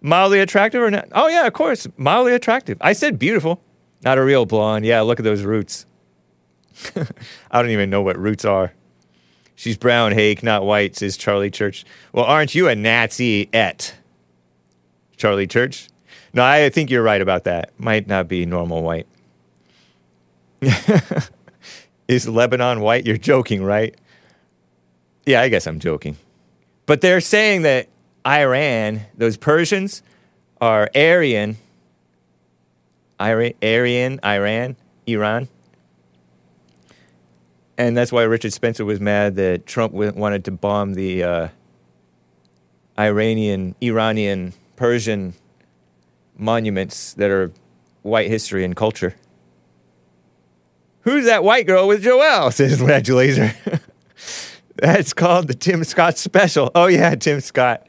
[0.00, 1.08] Mildly attractive or not?
[1.12, 2.78] Oh yeah, of course, mildly attractive.
[2.80, 3.60] I said beautiful,
[4.04, 4.84] not a real blonde.
[4.84, 5.86] Yeah, look at those roots.
[7.50, 8.72] I don't even know what roots are.
[9.56, 11.84] She's brown, Hake, not white, says Charlie Church.
[12.12, 13.96] Well, aren't you a Nazi et?
[15.16, 15.88] Charlie Church?
[16.32, 17.72] No, I think you're right about that.
[17.76, 19.08] Might not be normal white.
[22.08, 23.06] Is Lebanon white?
[23.06, 23.94] You're joking, right?
[25.26, 26.16] Yeah, I guess I'm joking.
[26.86, 27.88] But they're saying that
[28.26, 30.02] Iran, those Persians,
[30.60, 31.58] are Aryan.
[33.20, 34.76] Aryan, Iran,
[35.06, 35.48] Iran.
[37.76, 41.48] And that's why Richard Spencer was mad that Trump wanted to bomb the uh,
[42.98, 45.34] Iranian, Iranian, Persian
[46.36, 47.52] monuments that are
[48.02, 49.14] white history and culture.
[51.08, 52.50] Who's that white girl with Joel?
[52.50, 53.54] Says Laser.
[54.76, 56.70] That's called the Tim Scott special.
[56.74, 57.86] Oh yeah, Tim Scott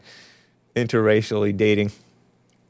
[0.76, 1.92] interracially dating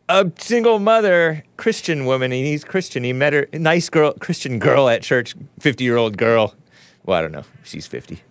[0.10, 2.32] a single mother Christian woman.
[2.32, 3.04] And he's Christian.
[3.04, 6.56] He met her nice girl, Christian girl at church, fifty year old girl.
[7.06, 7.46] Well, I don't know.
[7.64, 8.24] She's fifty.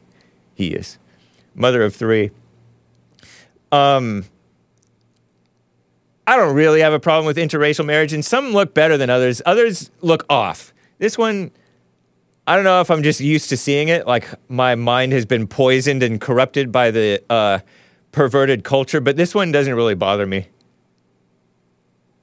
[0.55, 0.99] He is
[1.55, 2.33] mother of three.
[3.71, 4.25] Um,
[6.27, 9.41] I don't really have a problem with interracial marriage, and some look better than others.
[9.47, 10.75] Others look off.
[10.99, 11.53] This one,
[12.49, 14.07] I don't know if I'm just used to seeing it.
[14.07, 17.59] Like my mind has been poisoned and corrupted by the uh,
[18.11, 20.49] perverted culture, but this one doesn't really bother me.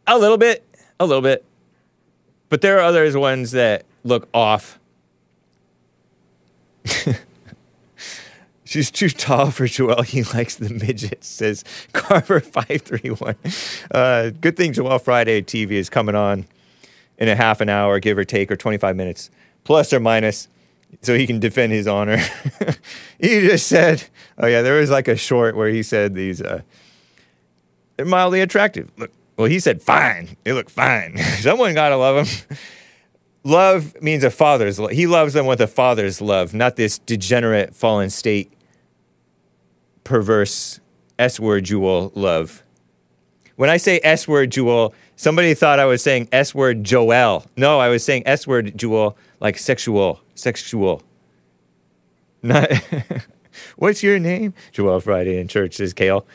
[0.07, 0.65] A little bit,
[0.99, 1.45] a little bit,
[2.49, 4.79] but there are others ones that look off.
[8.63, 10.01] She's too tall for Joel.
[10.01, 13.85] He likes the midgets, says Carver531.
[13.91, 16.47] Uh, good thing Joel Friday TV is coming on
[17.19, 19.29] in a half an hour, give or take, or 25 minutes,
[19.65, 20.47] plus or minus,
[21.01, 22.17] so he can defend his honor.
[23.19, 24.05] he just said,
[24.37, 26.61] oh, yeah, there was like a short where he said these, uh,
[27.97, 28.89] they're mildly attractive.
[28.97, 30.37] Look, well, he said, fine.
[30.45, 31.17] They look fine.
[31.41, 32.57] Someone got to love them.
[33.43, 34.91] Love means a father's love.
[34.91, 38.51] He loves them with a father's love, not this degenerate, fallen state,
[40.03, 40.79] perverse
[41.19, 42.63] S word jewel love.
[43.55, 47.45] When I say S word jewel, somebody thought I was saying S word Joel.
[47.57, 51.01] No, I was saying S word jewel, like sexual, sexual.
[52.41, 52.69] Not.
[53.77, 54.53] What's your name?
[54.71, 56.25] Joel Friday in church says Kale.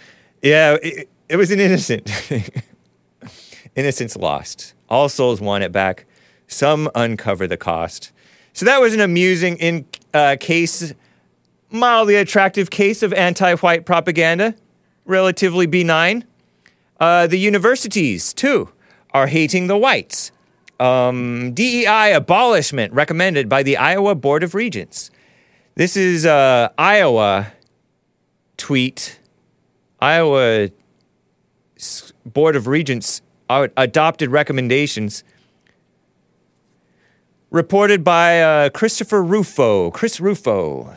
[0.43, 2.11] Yeah, it, it was an innocent.
[3.77, 4.75] Innocence lost.
[4.89, 6.07] All souls want it back.
[6.49, 8.11] Some uncover the cost.
[8.53, 10.93] So that was an amusing in uh, case,
[11.71, 14.57] mildly attractive case of anti-white propaganda,
[15.05, 16.25] relatively benign.
[17.01, 18.69] Uh, the universities too
[19.13, 20.31] are hating the whites.
[20.79, 25.11] Um, DEI abolishment recommended by the Iowa Board of Regents.
[25.75, 27.53] This is uh, Iowa
[28.57, 29.19] tweet.
[30.01, 30.69] Iowa
[32.27, 35.25] Board of Regents adopted recommendations
[37.51, 39.91] reported by uh, Christopher Rufo.
[39.91, 40.95] Chris Rufo.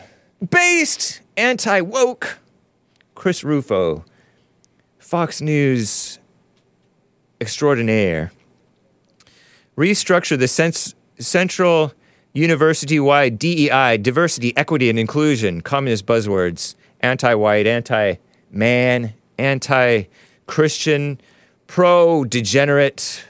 [0.49, 2.39] Based anti woke.
[3.15, 4.05] Chris Rufo.
[5.13, 6.17] Fox News
[7.39, 8.31] extraordinaire.
[9.77, 11.93] Restructure the cens- central
[12.33, 18.15] university wide DEI, diversity, equity, and inclusion, communist buzzwords, anti white, anti
[18.49, 20.05] man, anti
[20.47, 21.21] Christian,
[21.67, 23.23] pro degenerate,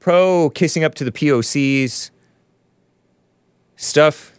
[0.00, 2.10] pro kissing up to the POCs
[3.76, 4.32] stuff.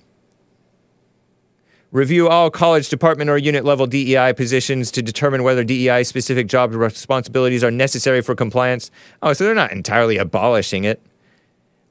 [1.91, 6.75] Review all college department or unit level DEI positions to determine whether DEI specific job
[6.75, 8.91] responsibilities are necessary for compliance.
[9.23, 11.01] Oh, so they're not entirely abolishing it.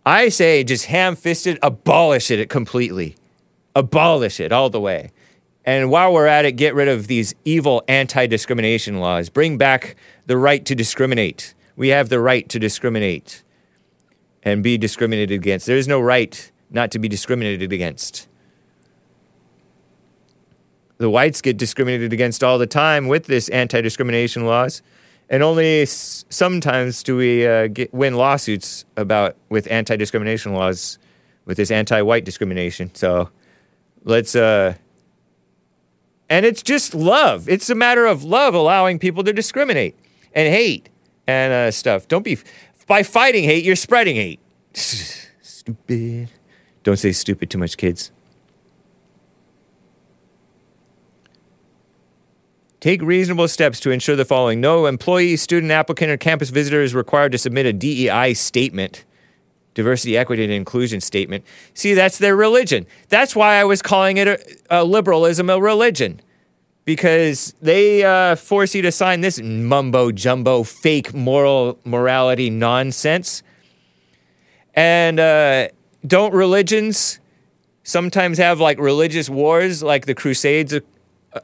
[0.06, 3.16] I say just ham fisted abolish it completely.
[3.74, 5.10] Abolish it all the way.
[5.64, 9.28] And while we're at it, get rid of these evil anti discrimination laws.
[9.28, 9.96] Bring back
[10.26, 11.54] the right to discriminate.
[11.74, 13.42] We have the right to discriminate
[14.44, 15.66] and be discriminated against.
[15.66, 18.27] There is no right not to be discriminated against.
[20.98, 24.82] The whites get discriminated against all the time with this anti-discrimination laws,
[25.30, 30.98] and only s- sometimes do we uh, get, win lawsuits about with anti-discrimination laws
[31.44, 32.92] with this anti-white discrimination.
[32.94, 33.30] So
[34.04, 34.74] let's uh,
[36.28, 37.48] and it's just love.
[37.48, 39.96] It's a matter of love allowing people to discriminate
[40.34, 40.88] and hate
[41.26, 42.08] and uh, stuff.
[42.08, 42.38] Don't be
[42.86, 44.40] by fighting hate, you're spreading hate.
[44.72, 46.28] stupid.
[46.82, 48.10] Don't say stupid too much, kids.
[52.80, 54.60] Take reasonable steps to ensure the following.
[54.60, 59.04] No employee, student, applicant, or campus visitor is required to submit a DEI statement,
[59.74, 61.44] diversity, equity, and inclusion statement.
[61.74, 62.86] See, that's their religion.
[63.08, 64.38] That's why I was calling it a,
[64.70, 66.20] a liberalism a religion.
[66.84, 73.42] Because they uh, force you to sign this mumbo jumbo, fake moral morality nonsense.
[74.72, 75.68] And uh,
[76.06, 77.18] don't religions
[77.82, 80.78] sometimes have like religious wars, like the Crusades?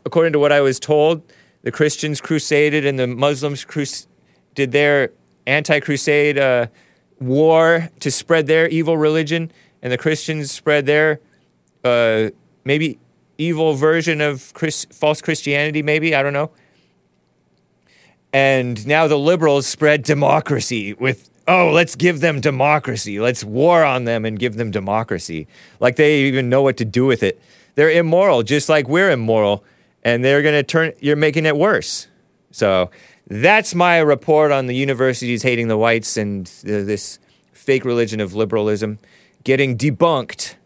[0.04, 1.22] According to what I was told,
[1.62, 4.06] the Christians crusaded and the Muslims crus-
[4.54, 5.10] did their
[5.46, 6.66] anti crusade uh,
[7.20, 9.50] war to spread their evil religion,
[9.82, 11.20] and the Christians spread their
[11.84, 12.30] uh,
[12.64, 12.98] maybe
[13.38, 16.50] evil version of Chris- false Christianity, maybe, I don't know.
[18.32, 23.20] And now the liberals spread democracy with, oh, let's give them democracy.
[23.20, 25.46] Let's war on them and give them democracy.
[25.78, 27.40] Like they even know what to do with it.
[27.76, 29.64] They're immoral, just like we're immoral.
[30.04, 32.08] And they're going to turn, you're making it worse.
[32.50, 32.90] So
[33.26, 37.18] that's my report on the universities hating the whites and th- this
[37.52, 38.98] fake religion of liberalism
[39.44, 40.56] getting debunked.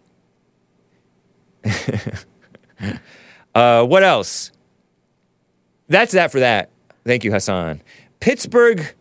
[3.54, 4.52] Uh, what else?
[5.88, 6.70] That's that for that.
[7.04, 7.82] Thank you, Hassan.
[8.20, 8.94] Pittsburgh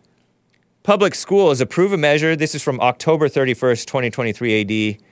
[0.82, 2.34] Public Schools approve a measure.
[2.34, 5.02] This is from October 31st, 2023 AD.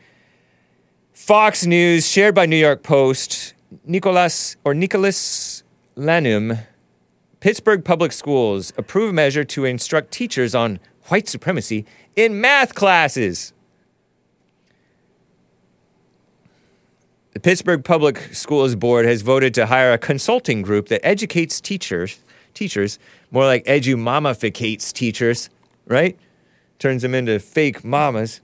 [1.12, 3.54] Fox News, shared by New York Post.
[3.84, 5.62] Nicholas or Nikolas
[5.96, 6.58] Lanum,
[7.40, 11.84] Pittsburgh Public Schools approve measure to instruct teachers on white supremacy
[12.14, 13.52] in math classes.
[17.32, 22.18] The Pittsburgh Public Schools Board has voted to hire a consulting group that educates teachers,
[22.54, 22.98] teachers,
[23.30, 25.50] more like edumamificates teachers,
[25.86, 26.18] right?
[26.78, 28.40] Turns them into fake mamas.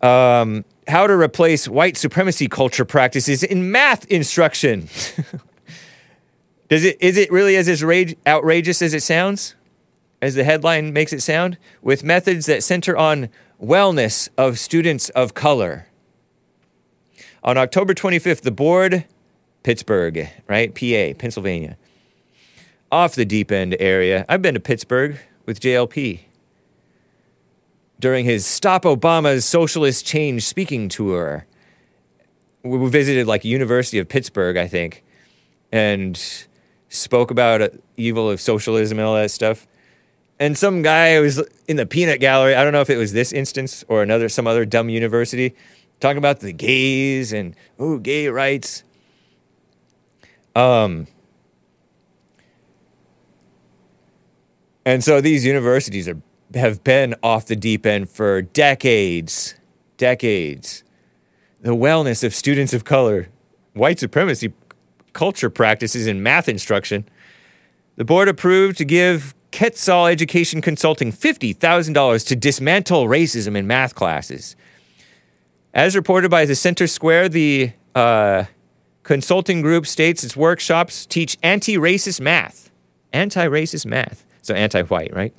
[0.00, 4.88] Um, how to replace white supremacy culture practices in math instruction.
[6.68, 9.54] Does it is it really as outrage- outrageous as it sounds?
[10.20, 11.58] As the headline makes it sound?
[11.82, 13.28] With methods that center on
[13.60, 15.86] wellness of students of color.
[17.44, 19.04] On October 25th, the board,
[19.64, 20.72] Pittsburgh, right?
[20.74, 21.76] PA, Pennsylvania.
[22.90, 24.24] Off the deep end area.
[24.28, 26.20] I've been to Pittsburgh with JLP
[28.02, 31.46] during his Stop Obama's Socialist Change speaking tour.
[32.64, 35.04] We visited like University of Pittsburgh, I think,
[35.70, 36.20] and
[36.88, 39.68] spoke about uh, evil of socialism and all that stuff.
[40.40, 42.56] And some guy was in the peanut gallery.
[42.56, 45.54] I don't know if it was this instance or another, some other dumb university,
[46.00, 48.82] talking about the gays and oh, gay rights.
[50.56, 51.06] Um,
[54.84, 56.20] and so these universities are
[56.54, 59.54] have been off the deep end for decades,
[59.96, 60.84] decades.
[61.60, 63.28] The wellness of students of color,
[63.74, 64.52] white supremacy
[65.12, 67.08] culture practices in math instruction.
[67.96, 74.56] The board approved to give Quetzal Education Consulting $50,000 to dismantle racism in math classes.
[75.74, 78.44] As reported by the Center Square, the uh,
[79.02, 82.70] consulting group states its workshops teach anti racist math.
[83.12, 84.24] Anti racist math.
[84.42, 85.34] So anti white, right?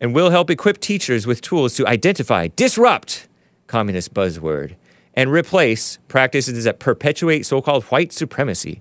[0.00, 3.26] And will help equip teachers with tools to identify, disrupt,
[3.66, 4.76] communist buzzword,
[5.14, 8.80] and replace practices that perpetuate so called white supremacy.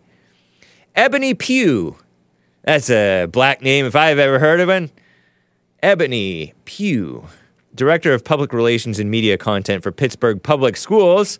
[0.95, 1.97] Ebony Pugh.
[2.63, 4.91] That's a black name if I've ever heard of one.
[5.81, 7.25] Ebony Pugh,
[7.73, 11.39] Director of Public Relations and Media Content for Pittsburgh Public Schools,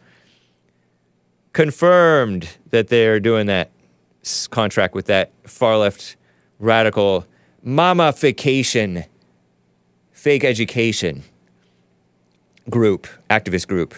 [1.54, 3.72] confirmed that they're doing that
[4.52, 6.16] contract with that far left
[6.60, 7.26] radical
[7.66, 9.06] mamification,
[10.28, 11.24] fake education
[12.70, 13.96] group, activist group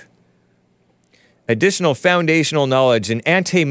[1.47, 3.63] additional foundational knowledge in anti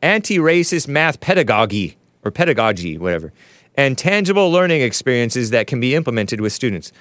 [0.00, 3.30] anti-racist math pedagogy or pedagogy, whatever,
[3.76, 6.92] and tangible learning experiences that can be implemented with students.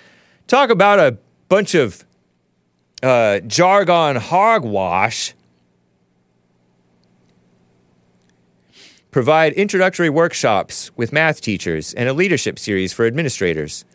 [0.46, 1.18] Talk about a
[1.48, 2.04] bunch of
[3.02, 5.34] uh, jargon hogwash.
[9.10, 13.86] Provide introductory workshops with math teachers and a leadership series for administrators.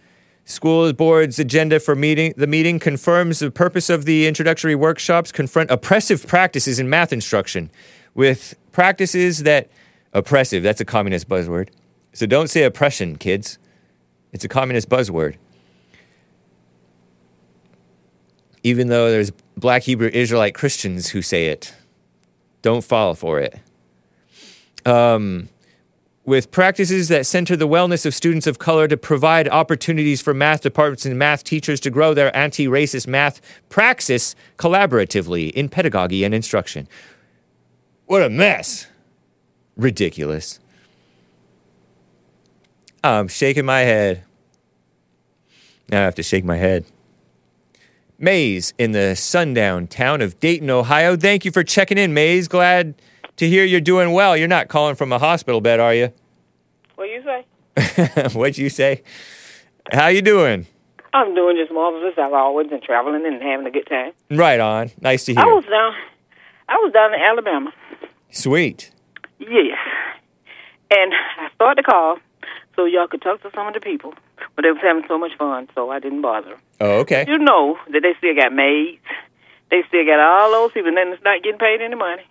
[0.44, 5.70] School board's agenda for meeting the meeting confirms the purpose of the introductory workshops confront
[5.70, 7.70] oppressive practices in math instruction
[8.14, 9.70] with practices that
[10.12, 11.68] oppressive that's a communist buzzword.
[12.12, 13.58] So don't say oppression kids.
[14.32, 15.36] It's a communist buzzword.
[18.64, 21.74] Even though there's black hebrew israelite christians who say it
[22.62, 23.58] don't fall for it.
[24.86, 25.48] Um,
[26.24, 30.60] with practices that center the wellness of students of color to provide opportunities for math
[30.60, 36.34] departments and math teachers to grow their anti racist math praxis collaboratively in pedagogy and
[36.34, 36.88] instruction.
[38.06, 38.86] What a mess!
[39.76, 40.60] Ridiculous.
[43.02, 44.22] I'm shaking my head.
[45.88, 46.84] Now I have to shake my head.
[48.18, 51.16] Maze in the sundown town of Dayton, Ohio.
[51.16, 52.46] Thank you for checking in, Maze.
[52.46, 52.94] Glad
[53.36, 54.36] to hear you're doing well.
[54.36, 56.12] You're not calling from a hospital bed, are you?
[56.96, 58.28] What you say?
[58.32, 59.02] What'd you say?
[59.92, 60.66] How you doing?
[61.14, 62.14] I'm doing just marvelous.
[62.16, 64.12] I've always been traveling and having a good time.
[64.30, 64.90] Right on.
[65.00, 65.42] Nice to hear.
[65.42, 65.94] I was down.
[66.68, 67.72] I was down in Alabama.
[68.30, 68.90] Sweet.
[69.38, 69.78] Yes.
[70.90, 72.18] And I started the call
[72.76, 74.14] so y'all could talk to some of the people,
[74.56, 76.56] but they was having so much fun, so I didn't bother.
[76.80, 77.24] Oh, okay.
[77.28, 79.02] You know that they still got maids.
[79.70, 82.22] They still got all those people, and then it's not getting paid any money.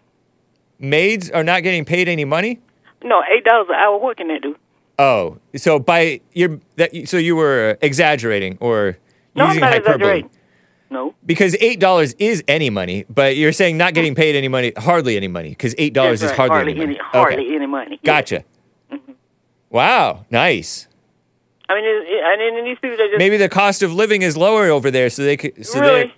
[0.82, 2.60] Maids are not getting paid any money.
[3.04, 3.98] No, eight dollars an hour.
[3.98, 4.56] What can they do?
[5.00, 8.98] Oh, so by you're that so you were exaggerating or
[9.36, 10.24] No, using hyperbole.
[10.90, 11.16] No.
[11.26, 15.16] because eight dollars is any money, but you're saying not getting paid any money, hardly
[15.16, 16.50] any money, because eight dollars That's is right.
[16.50, 17.00] hardly, any money.
[17.02, 17.56] hardly okay.
[17.56, 17.92] any money.
[17.92, 18.00] Yes.
[18.04, 18.44] Gotcha.
[18.92, 19.14] Mm-hmm.
[19.70, 20.88] Wow, nice.
[21.70, 24.36] I mean, it, it, and then these people just Maybe the cost of living is
[24.36, 25.66] lower over there, so they could.
[25.66, 26.14] So really.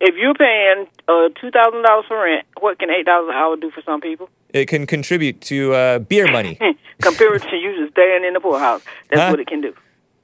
[0.00, 3.56] If you're paying uh, two thousand dollars for rent, what can eight dollars an hour
[3.56, 4.28] do for some people?
[4.52, 6.58] It can contribute to uh, beer money.
[7.02, 9.30] Compared to you just staying in the poorhouse, that's Huh?
[9.30, 9.74] what it can do.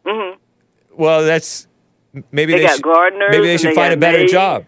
[0.06, 0.36] hmm
[0.94, 1.66] well, that's
[2.30, 4.32] maybe They they, got should, gardeners maybe they should they find a better maids.
[4.32, 4.66] job.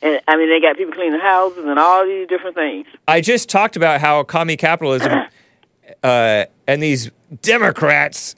[0.00, 2.86] And I mean, they got people cleaning houses and all these different things.
[3.08, 5.12] I just talked about how commie capitalism
[6.02, 7.10] uh, and these
[7.42, 8.36] Democrats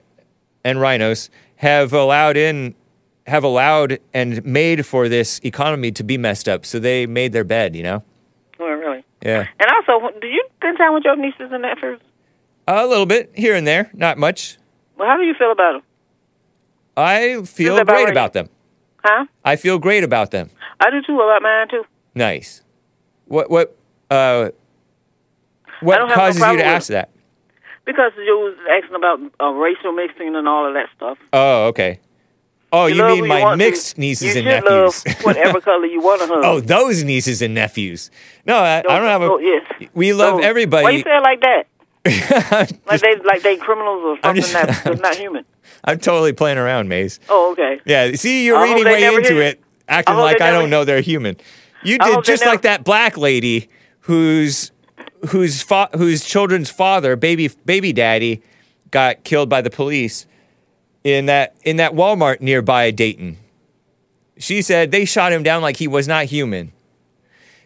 [0.64, 2.74] and RINOs have allowed in,
[3.26, 6.64] have allowed and made for this economy to be messed up.
[6.64, 8.02] So they made their bed, you know.
[8.60, 9.04] Oh, really?
[9.22, 12.00] Yeah, And also, do you spend time with your nieces and nephews?
[12.68, 14.58] a little bit here and there, not much.
[14.98, 15.82] Well, how do you feel about them?
[16.96, 18.10] I feel about great right?
[18.12, 18.48] about them.
[19.04, 19.26] Huh?
[19.44, 20.50] I feel great about them.
[20.80, 21.84] I do too about mine too.
[22.14, 22.62] Nice.
[23.26, 23.76] What what
[24.10, 24.50] uh
[25.80, 27.10] what no causes you to ask that?
[27.84, 31.18] Because you was asking about uh, racial mixing and all of that stuff.
[31.32, 32.00] Oh, okay.
[32.72, 33.56] Oh, you, love mean my to.
[33.56, 35.06] mixed nieces you and nephews?
[35.06, 36.44] love whatever color you want to hug.
[36.44, 38.10] oh, those nieces and nephews.
[38.44, 39.26] No, I, I don't have a.
[39.26, 39.64] Oh, yes.
[39.94, 40.84] We love everybody.
[40.84, 41.66] Why you say it like that?
[42.04, 45.44] I'm, Like they like they criminals or I'm something just- that's, that's not human.
[45.84, 47.18] I'm totally playing around, Maze.
[47.28, 47.80] Oh, okay.
[47.84, 51.00] Yeah, see, you're I reading way into it, acting I like I don't know they're
[51.00, 51.36] human.
[51.84, 53.68] You did just never- like that black lady
[54.00, 54.72] whose
[55.28, 58.42] whose fa- whose children's father, baby baby daddy,
[58.90, 60.26] got killed by the police
[61.06, 63.38] in that in that Walmart nearby Dayton.
[64.38, 66.72] She said they shot him down like he was not human.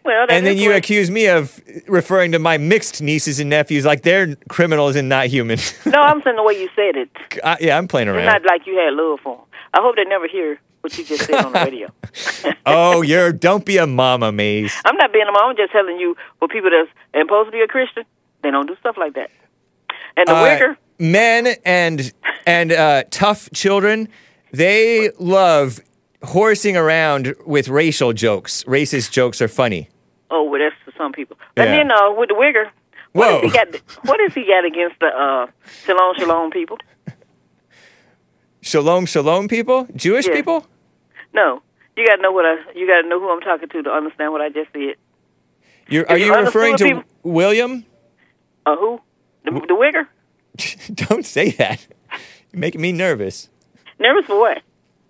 [0.04, 4.02] Well, And then you accuse me of referring to my mixed nieces and nephews like
[4.02, 5.58] they're criminals and not human.
[5.84, 7.10] No, I'm saying the way you said it.
[7.42, 8.26] Uh, yeah, I'm playing It's around.
[8.26, 9.44] not like you had love for them.
[9.74, 11.88] I hope they never hear what you just said on the radio.
[12.66, 14.74] oh, you're don't be a mama, Maze.
[14.86, 15.50] I'm not being a mom.
[15.50, 18.04] I'm just telling you what people that's supposed to be a Christian,
[18.42, 19.30] they don't do stuff like that.
[20.16, 22.12] And the Uh, wigger, men and
[22.46, 24.08] and uh, tough children,
[24.52, 25.80] they love
[26.22, 28.62] horsing around with racial jokes.
[28.64, 29.88] Racist jokes are funny.
[30.30, 31.36] oh, well, that's for some people.
[31.54, 31.76] But Yeah.
[31.78, 32.70] then uh, with the wigger,
[33.12, 33.40] what Whoa.
[33.40, 33.74] has he got?
[34.06, 35.46] What has he got against the uh,
[35.84, 36.78] shalom shalom people?
[38.62, 40.34] Shalom, shalom, people, Jewish Yeah.
[40.34, 40.66] people.
[41.32, 41.62] No,
[41.96, 42.56] you got to know what I.
[42.74, 44.96] You got to know who I'm talking to to understand what I just said.
[45.88, 47.84] You're, are you you referring to people- William?
[48.66, 49.00] Uh, who?
[49.44, 50.06] The, the wigger?
[50.94, 51.86] Don't say that.
[52.52, 53.48] You're making me nervous
[53.98, 54.62] Nervous for what?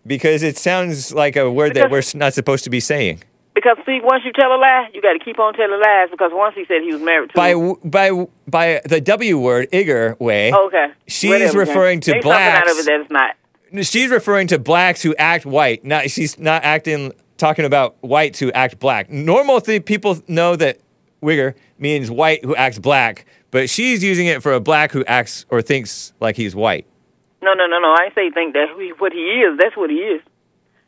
[0.07, 3.23] because it sounds like a word that we're not supposed to be saying.
[3.55, 6.09] Because see, once you tell a lie, you got to keep on telling lies.
[6.11, 7.35] Because once he said he was married to.
[7.37, 10.53] By w- by w- by the W word, Igor way.
[10.53, 10.87] Okay.
[11.07, 12.73] She's Whatever, referring to something out blacks.
[12.73, 13.87] of it that it's not.
[13.87, 15.85] she's referring to blacks who act white.
[15.85, 19.11] Not she's not acting talking about whites who act black.
[19.11, 20.79] Normal th- people know that
[21.23, 25.47] wigger means white who acts black, but she's using it for a black who acts
[25.51, 26.87] or thinks like he's white.
[27.43, 27.89] No, no, no, no.
[27.89, 29.59] I say think that he, what he is.
[29.59, 30.21] That's what he is.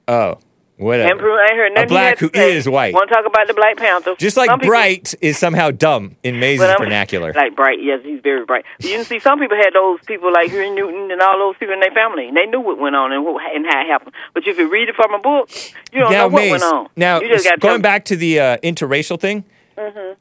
[0.08, 0.38] Oh,
[0.76, 1.10] whatever.
[1.12, 2.56] And Peru, I ain't heard nothing a black he who had to say.
[2.56, 2.92] is white.
[2.92, 4.14] Want to talk about the Black Panther?
[4.18, 7.32] Just like Some people- bright is somehow dumb in Maze's vernacular.
[7.32, 8.64] Like bright, yes, he's very bright.
[8.78, 11.56] But you can see some people had those people like Henry Newton and all those
[11.58, 12.28] people in their family.
[12.28, 14.14] And they knew what went on and, what, and how it happened.
[14.34, 15.48] But if you read it from a book,
[15.92, 16.88] you don't now, know what Maze, went on.
[16.96, 17.20] now
[17.60, 19.44] going back to the uh, interracial thing,
[19.78, 20.14] Mm-hmm.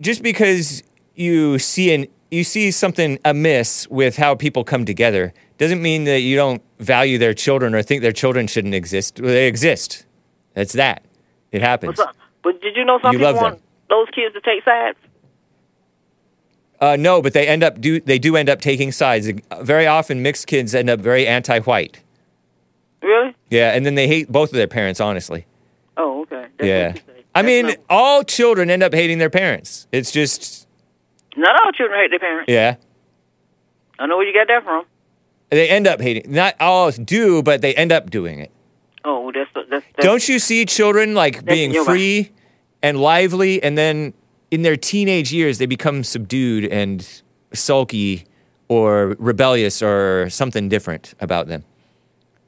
[0.00, 0.84] just because
[1.14, 6.20] you see an you see something amiss with how people come together doesn't mean that
[6.20, 9.20] you don't value their children or think their children shouldn't exist.
[9.20, 10.04] Well, They exist.
[10.54, 11.04] That's that.
[11.52, 12.00] It happens.
[12.42, 13.64] But, did you know some You people want them.
[13.88, 14.98] those kids to take sides?
[16.80, 19.30] Uh, no, but they end up do they do end up taking sides.
[19.60, 22.02] Very often, mixed kids end up very anti-white.
[23.00, 23.34] Really?
[23.50, 25.00] Yeah, and then they hate both of their parents.
[25.00, 25.46] Honestly.
[25.96, 26.46] Oh, okay.
[26.58, 26.86] That's yeah.
[26.88, 27.24] What you say.
[27.36, 29.86] I mean, all children end up hating their parents.
[29.92, 30.66] It's just
[31.36, 32.50] not all children hate their parents.
[32.50, 32.76] yeah.
[33.98, 34.84] I know where you got that from.
[35.50, 36.32] They end up hating.
[36.32, 38.50] Not all do, but they end up doing it.
[39.04, 39.68] Oh, that's that's.
[39.70, 41.92] that's Don't you see children like being you're right.
[41.92, 42.32] free
[42.82, 44.14] and lively, and then
[44.50, 48.24] in their teenage years they become subdued and sulky
[48.68, 51.62] or rebellious or something different about them?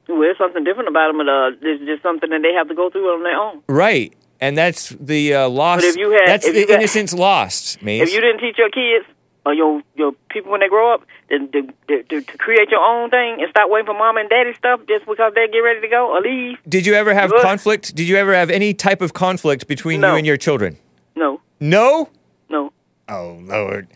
[0.08, 2.74] Well, there's something different about them, but uh, there's just something that they have to
[2.74, 3.62] go through on their own.
[3.68, 5.82] Right, and that's the uh, lost.
[5.82, 8.02] But if you had- that's if the you got- innocence lost, Maze.
[8.02, 9.06] If you didn't teach your kids
[9.44, 13.10] or your your people when they grow up to, to, to, to create your own
[13.10, 15.88] thing and stop waiting for mom and daddy stuff just because they get ready to
[15.88, 17.42] go or leave, Did you ever have Good.
[17.42, 17.94] conflict?
[17.94, 20.78] Did you ever have any type of conflict between you and your children?
[21.16, 22.08] no, No.
[22.48, 22.72] no.
[23.08, 23.88] Oh Lord.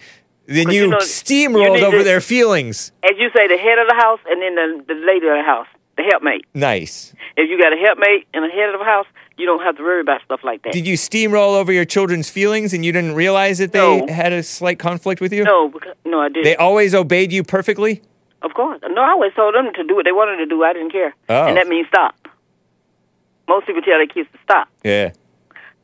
[0.46, 2.90] Then you, you know, steamrolled need over to- their feelings.
[3.04, 5.44] As you say, the head of the house and then the, the lady of the
[5.44, 6.44] house, the helpmate.
[6.54, 7.14] Nice.
[7.36, 9.06] If you got a helpmate and a head of the house,
[9.40, 10.72] you don't have to worry about stuff like that.
[10.72, 14.06] Did you steamroll over your children's feelings and you didn't realize that they No.
[14.12, 15.44] had a slight conflict with you?
[15.44, 16.44] no, because, no, I didn't.
[16.44, 18.02] They always obeyed you perfectly?
[18.42, 18.80] Of course.
[18.88, 20.62] No, I always told them to do what they wanted to do.
[20.62, 21.14] I didn't care.
[21.28, 21.46] Oh.
[21.46, 22.14] And that means stop.
[23.48, 25.10] Most people tell their kids to stop, Yeah.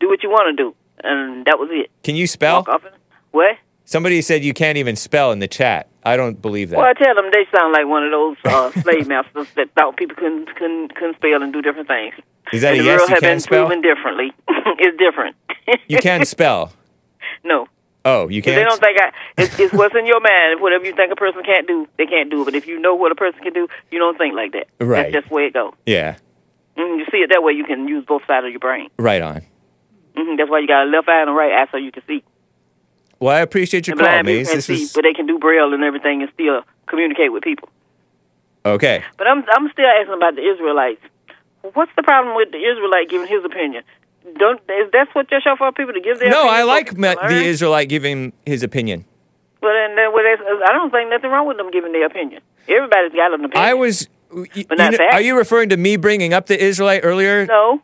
[0.01, 1.91] do what you want to do, and that was it.
[2.05, 2.57] Can you spell?
[2.59, 2.95] Walk off and,
[3.33, 3.57] what?
[3.85, 5.89] Somebody said you can't even spell in the chat.
[6.05, 6.77] I don't believe that.
[6.79, 9.97] Well, I tell them they sound like one of those uh, slave masters that thought
[9.97, 12.15] people couldn't couldn't couldn't spell and do different things.
[12.53, 12.99] Is that and a the yes?
[12.99, 13.67] world You have can been spell.
[13.67, 14.33] proven differently.
[14.79, 15.37] it's different.
[15.89, 16.73] You can spell.
[17.45, 17.67] no.
[18.05, 18.55] Oh, you can't.
[18.57, 20.61] They don't think I, it's, it's what's in your mind.
[20.61, 22.43] Whatever you think a person can't do, they can't do.
[22.43, 22.45] it.
[22.45, 24.69] But if you know what a person can do, you don't think like that.
[24.79, 25.11] Right.
[25.11, 25.73] That's just the way it goes.
[25.87, 26.17] Yeah.
[26.79, 28.91] Mm, you see it that way, you can use both sides of your brain.
[28.99, 29.43] Right on.
[30.17, 32.03] hmm That's why you got a left eye and a right eye so you can
[32.07, 32.23] see.
[33.19, 34.53] Well, I appreciate your And call, Maze.
[34.53, 37.69] This see, was but they can do braille and everything and still communicate with people.
[38.65, 39.03] okay.
[39.17, 41.01] But I'm I'm still asking about the Israelites.
[41.75, 43.83] What's the problem with the Israelite giving his opinion?
[44.39, 46.47] Don't is that what your show for people to give their opinion?
[46.47, 47.45] No, I like people the?
[47.45, 49.05] Israelite giving his opinion.
[49.63, 50.25] Well, then, then well,
[50.69, 52.43] I don't think nothing wrong with them giving their opinion.
[52.69, 53.65] Everybody's got an opinion.
[53.65, 54.09] I was.
[54.33, 57.47] you not know- are you referring to me bringing up the Israelite earlier?
[57.47, 57.83] no.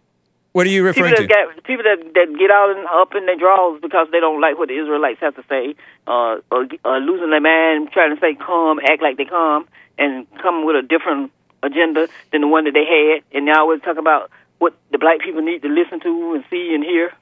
[0.52, 1.26] What are you referring that to?
[1.26, 4.58] got people that that get all in, up in their draws because they don't like
[4.58, 5.74] what the Israelites have to say,
[6.06, 10.26] uh, or, or losing their mind, trying to say calm, act like they calm, and
[10.42, 11.32] come with a different
[11.62, 15.20] agenda than the one that they had, and they always talk about what the black
[15.20, 17.12] people need to listen to and see and hear.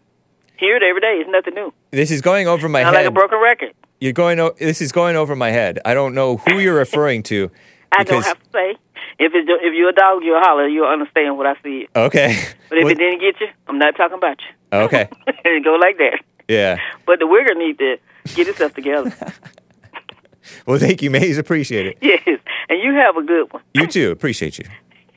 [0.56, 1.16] Hear it every day.
[1.20, 1.72] It's nothing new.
[1.90, 3.14] This is going over my Sound like a head.
[3.14, 3.72] broken record.
[4.00, 4.38] You're going.
[4.40, 5.78] O- this is going over my head.
[5.84, 7.50] I don't know who you're referring to.
[7.96, 8.76] I don't have to say.
[9.18, 10.66] If it's if you're a dog, you'll holler.
[10.68, 11.88] You'll understand what I see.
[11.96, 12.36] Okay.
[12.68, 14.78] But if Well, it didn't get you, I'm not talking about you.
[14.78, 15.08] okay.
[15.44, 16.20] and go like that.
[16.48, 16.78] Yeah.
[17.06, 17.96] But the wigger need to
[18.34, 19.14] get himself together.
[20.66, 21.38] Well, thank you, Maze.
[21.38, 21.98] Appreciate it.
[22.00, 22.20] yes,
[22.68, 23.62] and you have a good one.
[23.74, 24.10] You too.
[24.10, 24.66] Appreciate you.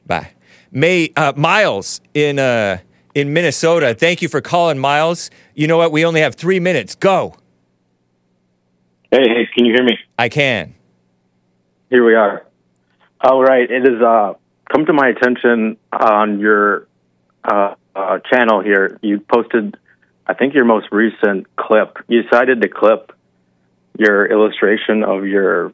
[0.05, 0.31] Bye.
[0.71, 2.79] May uh, Miles in uh,
[3.13, 3.93] in Minnesota.
[3.93, 5.29] Thank you for calling, Miles.
[5.53, 5.91] You know what?
[5.91, 6.95] We only have three minutes.
[6.95, 7.35] Go.
[9.11, 9.97] Hey, hey, can you hear me?
[10.17, 10.73] I can.
[11.89, 12.45] Here we are.
[13.21, 14.33] All right, it has uh,
[14.71, 16.87] come to my attention on your
[17.43, 18.97] uh, uh, channel here.
[19.03, 19.77] You posted,
[20.25, 21.97] I think, your most recent clip.
[22.07, 23.11] You decided to clip
[23.97, 25.71] your illustration of your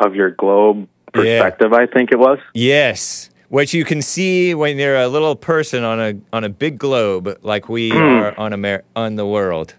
[0.00, 1.42] of your globe Yeah.
[1.42, 1.72] perspective.
[1.72, 2.38] I think it was.
[2.54, 3.30] Yes.
[3.48, 7.38] What you can see when you're a little person on a on a big globe,
[7.42, 7.96] like we Hmm.
[8.22, 9.74] are on Amer- on the world.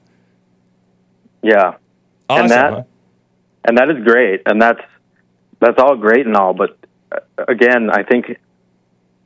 [1.43, 1.73] Yeah,
[2.29, 2.41] Awesome.
[2.43, 2.81] and that huh?
[3.65, 4.81] and that is great, and that's
[5.59, 6.53] that's all great and all.
[6.53, 6.77] But
[7.11, 8.37] uh, again, I think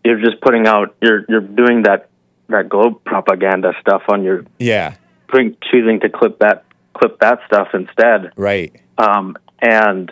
[0.03, 2.07] you're just putting out you're you're doing that
[2.49, 4.95] that globe propaganda stuff on your Yeah.
[5.29, 6.65] putting, choosing to clip that
[7.01, 8.31] clip that stuff instead.
[8.35, 8.79] Right.
[8.97, 10.11] Um, and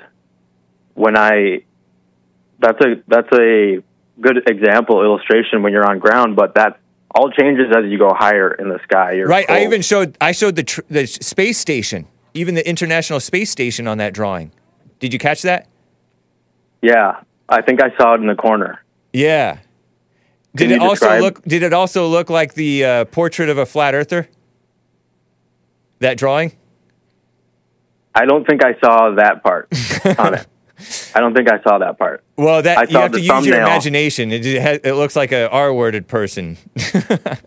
[0.95, 1.63] when I
[2.59, 3.83] that's a that's a
[4.19, 6.79] good example illustration when you're on ground, but that
[7.13, 9.13] all changes as you go higher in the sky.
[9.13, 9.49] You're Right.
[9.49, 13.87] I even showed I showed the tr- the space station, even the International Space Station
[13.87, 14.51] on that drawing.
[14.99, 15.67] Did you catch that?
[16.81, 17.21] yeah.
[17.51, 18.83] I think I saw it in the corner.
[19.11, 19.57] Yeah.
[20.55, 21.41] Did it also describe- look?
[21.43, 24.29] Did it also look like the uh, portrait of a flat earther?
[25.97, 26.51] That drawing?
[28.21, 29.67] I don't think I saw that part
[30.19, 30.47] on it.
[31.15, 32.23] I don't think I saw that part.
[32.37, 34.31] Well, that I you have to use your imagination.
[34.31, 36.57] It, it, has, it looks like a R-worded person.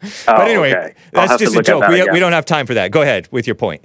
[0.00, 0.94] Oh, but anyway, okay.
[1.10, 1.80] That's just a joke.
[1.80, 2.12] that We, again.
[2.14, 2.92] we don't have time for that.
[2.92, 3.84] Go ahead with your point.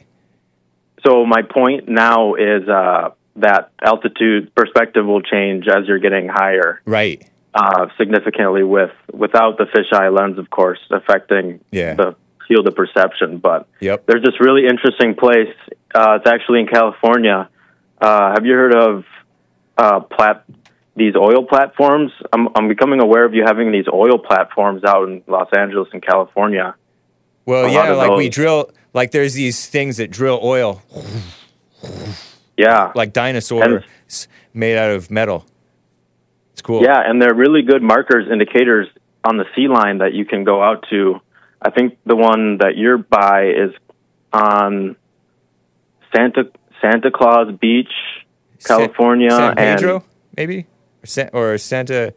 [1.04, 6.82] So my point now is uh, that altitude perspective will change as you're getting higher.
[6.86, 7.28] Right.
[7.56, 11.96] uh, significantly with without the fisheye lens, of course, affecting Yeah.
[11.96, 12.16] the
[12.48, 13.38] field of perception.
[13.38, 14.06] But Yep.
[14.06, 15.54] there's this really interesting place.
[15.94, 17.50] Uh, it's actually in California.
[18.02, 19.06] Uh, have you heard of
[19.78, 20.44] uh, plat-
[20.96, 22.12] these oil platforms?
[22.32, 26.02] I'm, I'm becoming aware of you having these oil platforms out in Los Angeles and
[26.06, 26.76] California.
[27.46, 28.72] Well, A yeah, like we drill.
[28.94, 30.82] Like there's these things that drill oil,
[32.58, 33.84] Yeah, like dinosaurs
[34.54, 35.46] made out of metal.
[36.54, 36.84] It's cool.
[36.84, 38.88] Yeah, and they're really good markers, indicators
[39.24, 41.20] on the sea line that you can go out to.
[41.66, 43.72] I think the one that you're by is
[44.32, 44.96] on
[46.16, 47.92] Santa Santa Claus Beach,
[48.66, 50.04] California, San Pedro, and
[50.36, 50.68] maybe,
[51.02, 52.14] or, San, or Santa.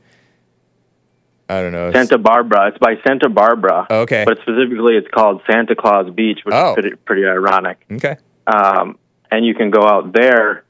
[1.49, 1.93] I don't know.
[1.93, 2.69] Santa Barbara.
[2.69, 3.87] It's by Santa Barbara.
[3.89, 4.25] Okay.
[4.25, 6.71] But specifically, it's called Santa Claus Beach, which Oh.
[6.71, 7.85] is pretty, pretty ironic.
[7.93, 8.17] Okay.
[8.49, 8.99] um,
[9.31, 10.65] and you can go out there.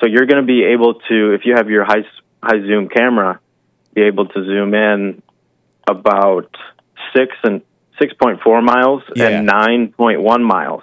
[0.00, 2.04] So you're going to be able to, if you have your high
[2.42, 3.40] high zoom camera,
[3.94, 5.22] be able to zoom in
[5.86, 6.54] about
[7.14, 7.60] six and
[7.98, 9.28] six point four miles Yeah.
[9.28, 10.82] and nine point one miles,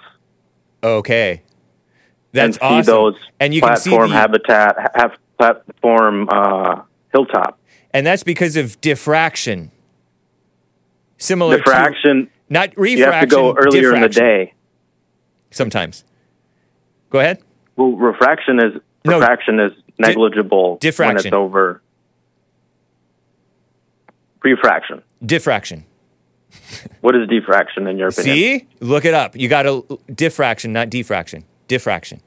[0.82, 1.42] Okay.
[2.32, 2.94] That's and see awesome.
[2.94, 6.82] those and you can see platform the, habitat, ha- have platform uh,
[7.12, 7.58] hilltop
[7.92, 9.70] and that's because of diffraction.
[11.18, 12.30] Similar to diffraction.
[12.48, 12.98] not refraction.
[12.98, 14.54] You have to go earlier in the day.
[15.50, 16.04] Sometimes.
[17.10, 17.42] Go ahead.
[17.76, 19.18] Well, refraction is No.
[19.18, 21.26] refraction is negligible when diffraction.
[21.28, 21.82] it's over.
[24.42, 25.02] refraction.
[25.24, 25.84] Diffraction.
[27.00, 28.36] What is diffraction in your opinion?
[28.36, 28.68] See?
[28.80, 29.36] Look it up.
[29.36, 31.44] You got to diffraction, not diffraction.
[31.68, 32.20] Diffraction.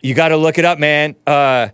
[0.00, 1.16] You got to look it up, man.
[1.26, 1.68] Uh,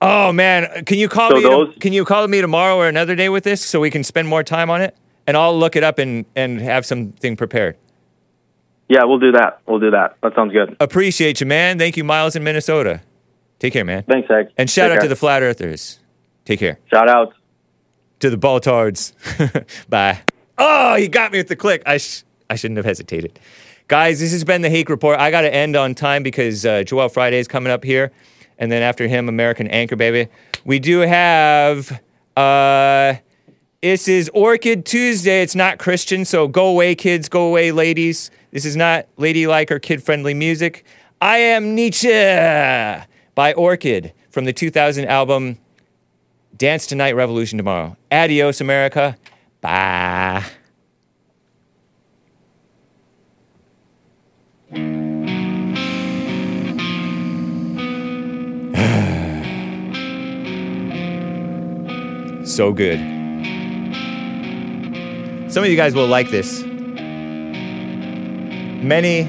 [0.00, 1.42] oh man, can you call So me?
[1.42, 4.28] those- can you call me tomorrow or another day with this so we can spend
[4.28, 4.96] more time on it?
[5.26, 7.76] And I'll look it up and and have something prepared.
[8.88, 9.60] Yeah, we'll do that.
[9.66, 10.16] We'll do that.
[10.22, 10.76] That sounds good.
[10.78, 11.78] Appreciate you, man.
[11.78, 13.00] Thank you, Miles in Minnesota.
[13.58, 14.02] Take care, man.
[14.02, 14.48] Thanks, Egg.
[14.58, 15.98] And shout Take out to the flat earthers.
[16.44, 16.78] Take care.
[16.92, 17.32] Shout out.
[18.20, 19.14] To the Baltards.
[19.88, 20.20] Bye.
[20.58, 21.82] Oh, he got me with the click.
[21.86, 23.38] I, sh- I shouldn't have hesitated.
[23.88, 25.18] Guys, this has been the Hake Report.
[25.18, 28.12] I got to end on time because uh, Joel Friday is coming up here.
[28.58, 30.30] And then after him, American Anchor Baby.
[30.64, 32.00] We do have.
[32.36, 33.14] Uh,
[33.82, 35.42] this is Orchid Tuesday.
[35.42, 37.28] It's not Christian, so go away, kids.
[37.28, 38.30] Go away, ladies.
[38.50, 40.86] This is not ladylike or kid friendly music.
[41.20, 42.08] I am Nietzsche
[43.34, 45.58] by Orchid from the 2000 album
[46.56, 47.96] Dance Tonight, Revolution Tomorrow.
[48.10, 49.18] Adios, America.
[49.64, 50.44] Bye.
[62.44, 62.98] so good.
[65.50, 66.62] Some of you guys will like this.
[68.82, 69.24] Many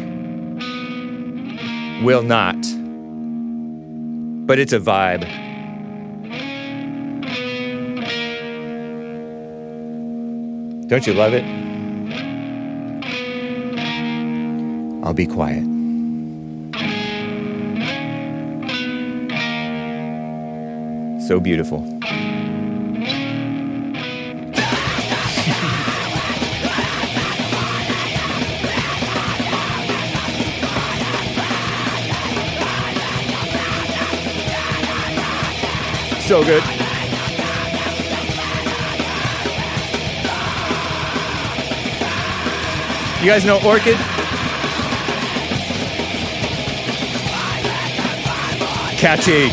[2.04, 2.58] will not.
[4.46, 5.45] But it's a vibe.
[10.88, 11.44] Don't you love it?
[15.04, 15.64] I'll be quiet.
[21.28, 21.82] So beautiful.
[36.28, 36.85] So good.
[43.26, 43.96] You guys know Orchid?
[49.00, 49.46] Catchy.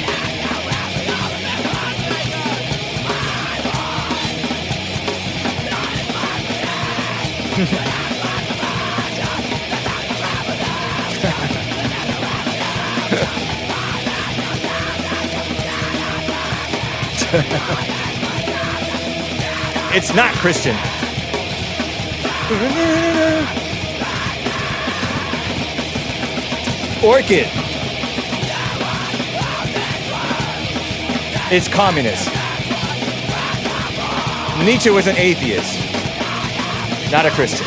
[19.97, 20.77] it's not Christian.
[27.05, 27.49] Orchid.
[31.51, 32.29] It's communist.
[34.65, 35.79] Nietzsche was an atheist,
[37.11, 37.67] not a Christian.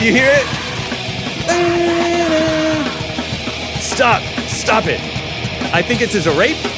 [0.00, 0.46] You hear it?
[3.80, 4.22] Stop.
[4.48, 5.00] Stop it.
[5.72, 6.69] I think it's as a rape.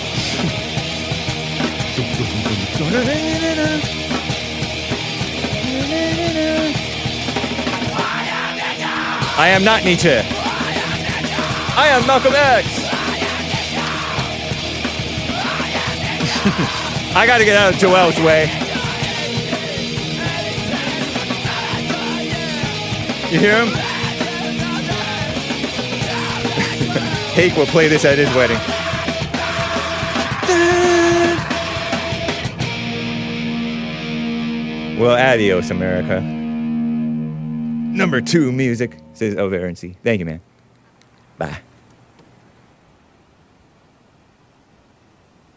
[9.38, 10.08] I am not Nietzsche.
[10.08, 12.66] I am Malcolm X.
[17.14, 18.44] I gotta get out of Joel's way.
[23.30, 23.68] You hear him?
[27.34, 28.71] Hake will play this at his wedding.
[35.02, 36.20] Well, adios, America.
[37.92, 39.96] Number two music says Overency.
[40.04, 40.40] Thank you, man.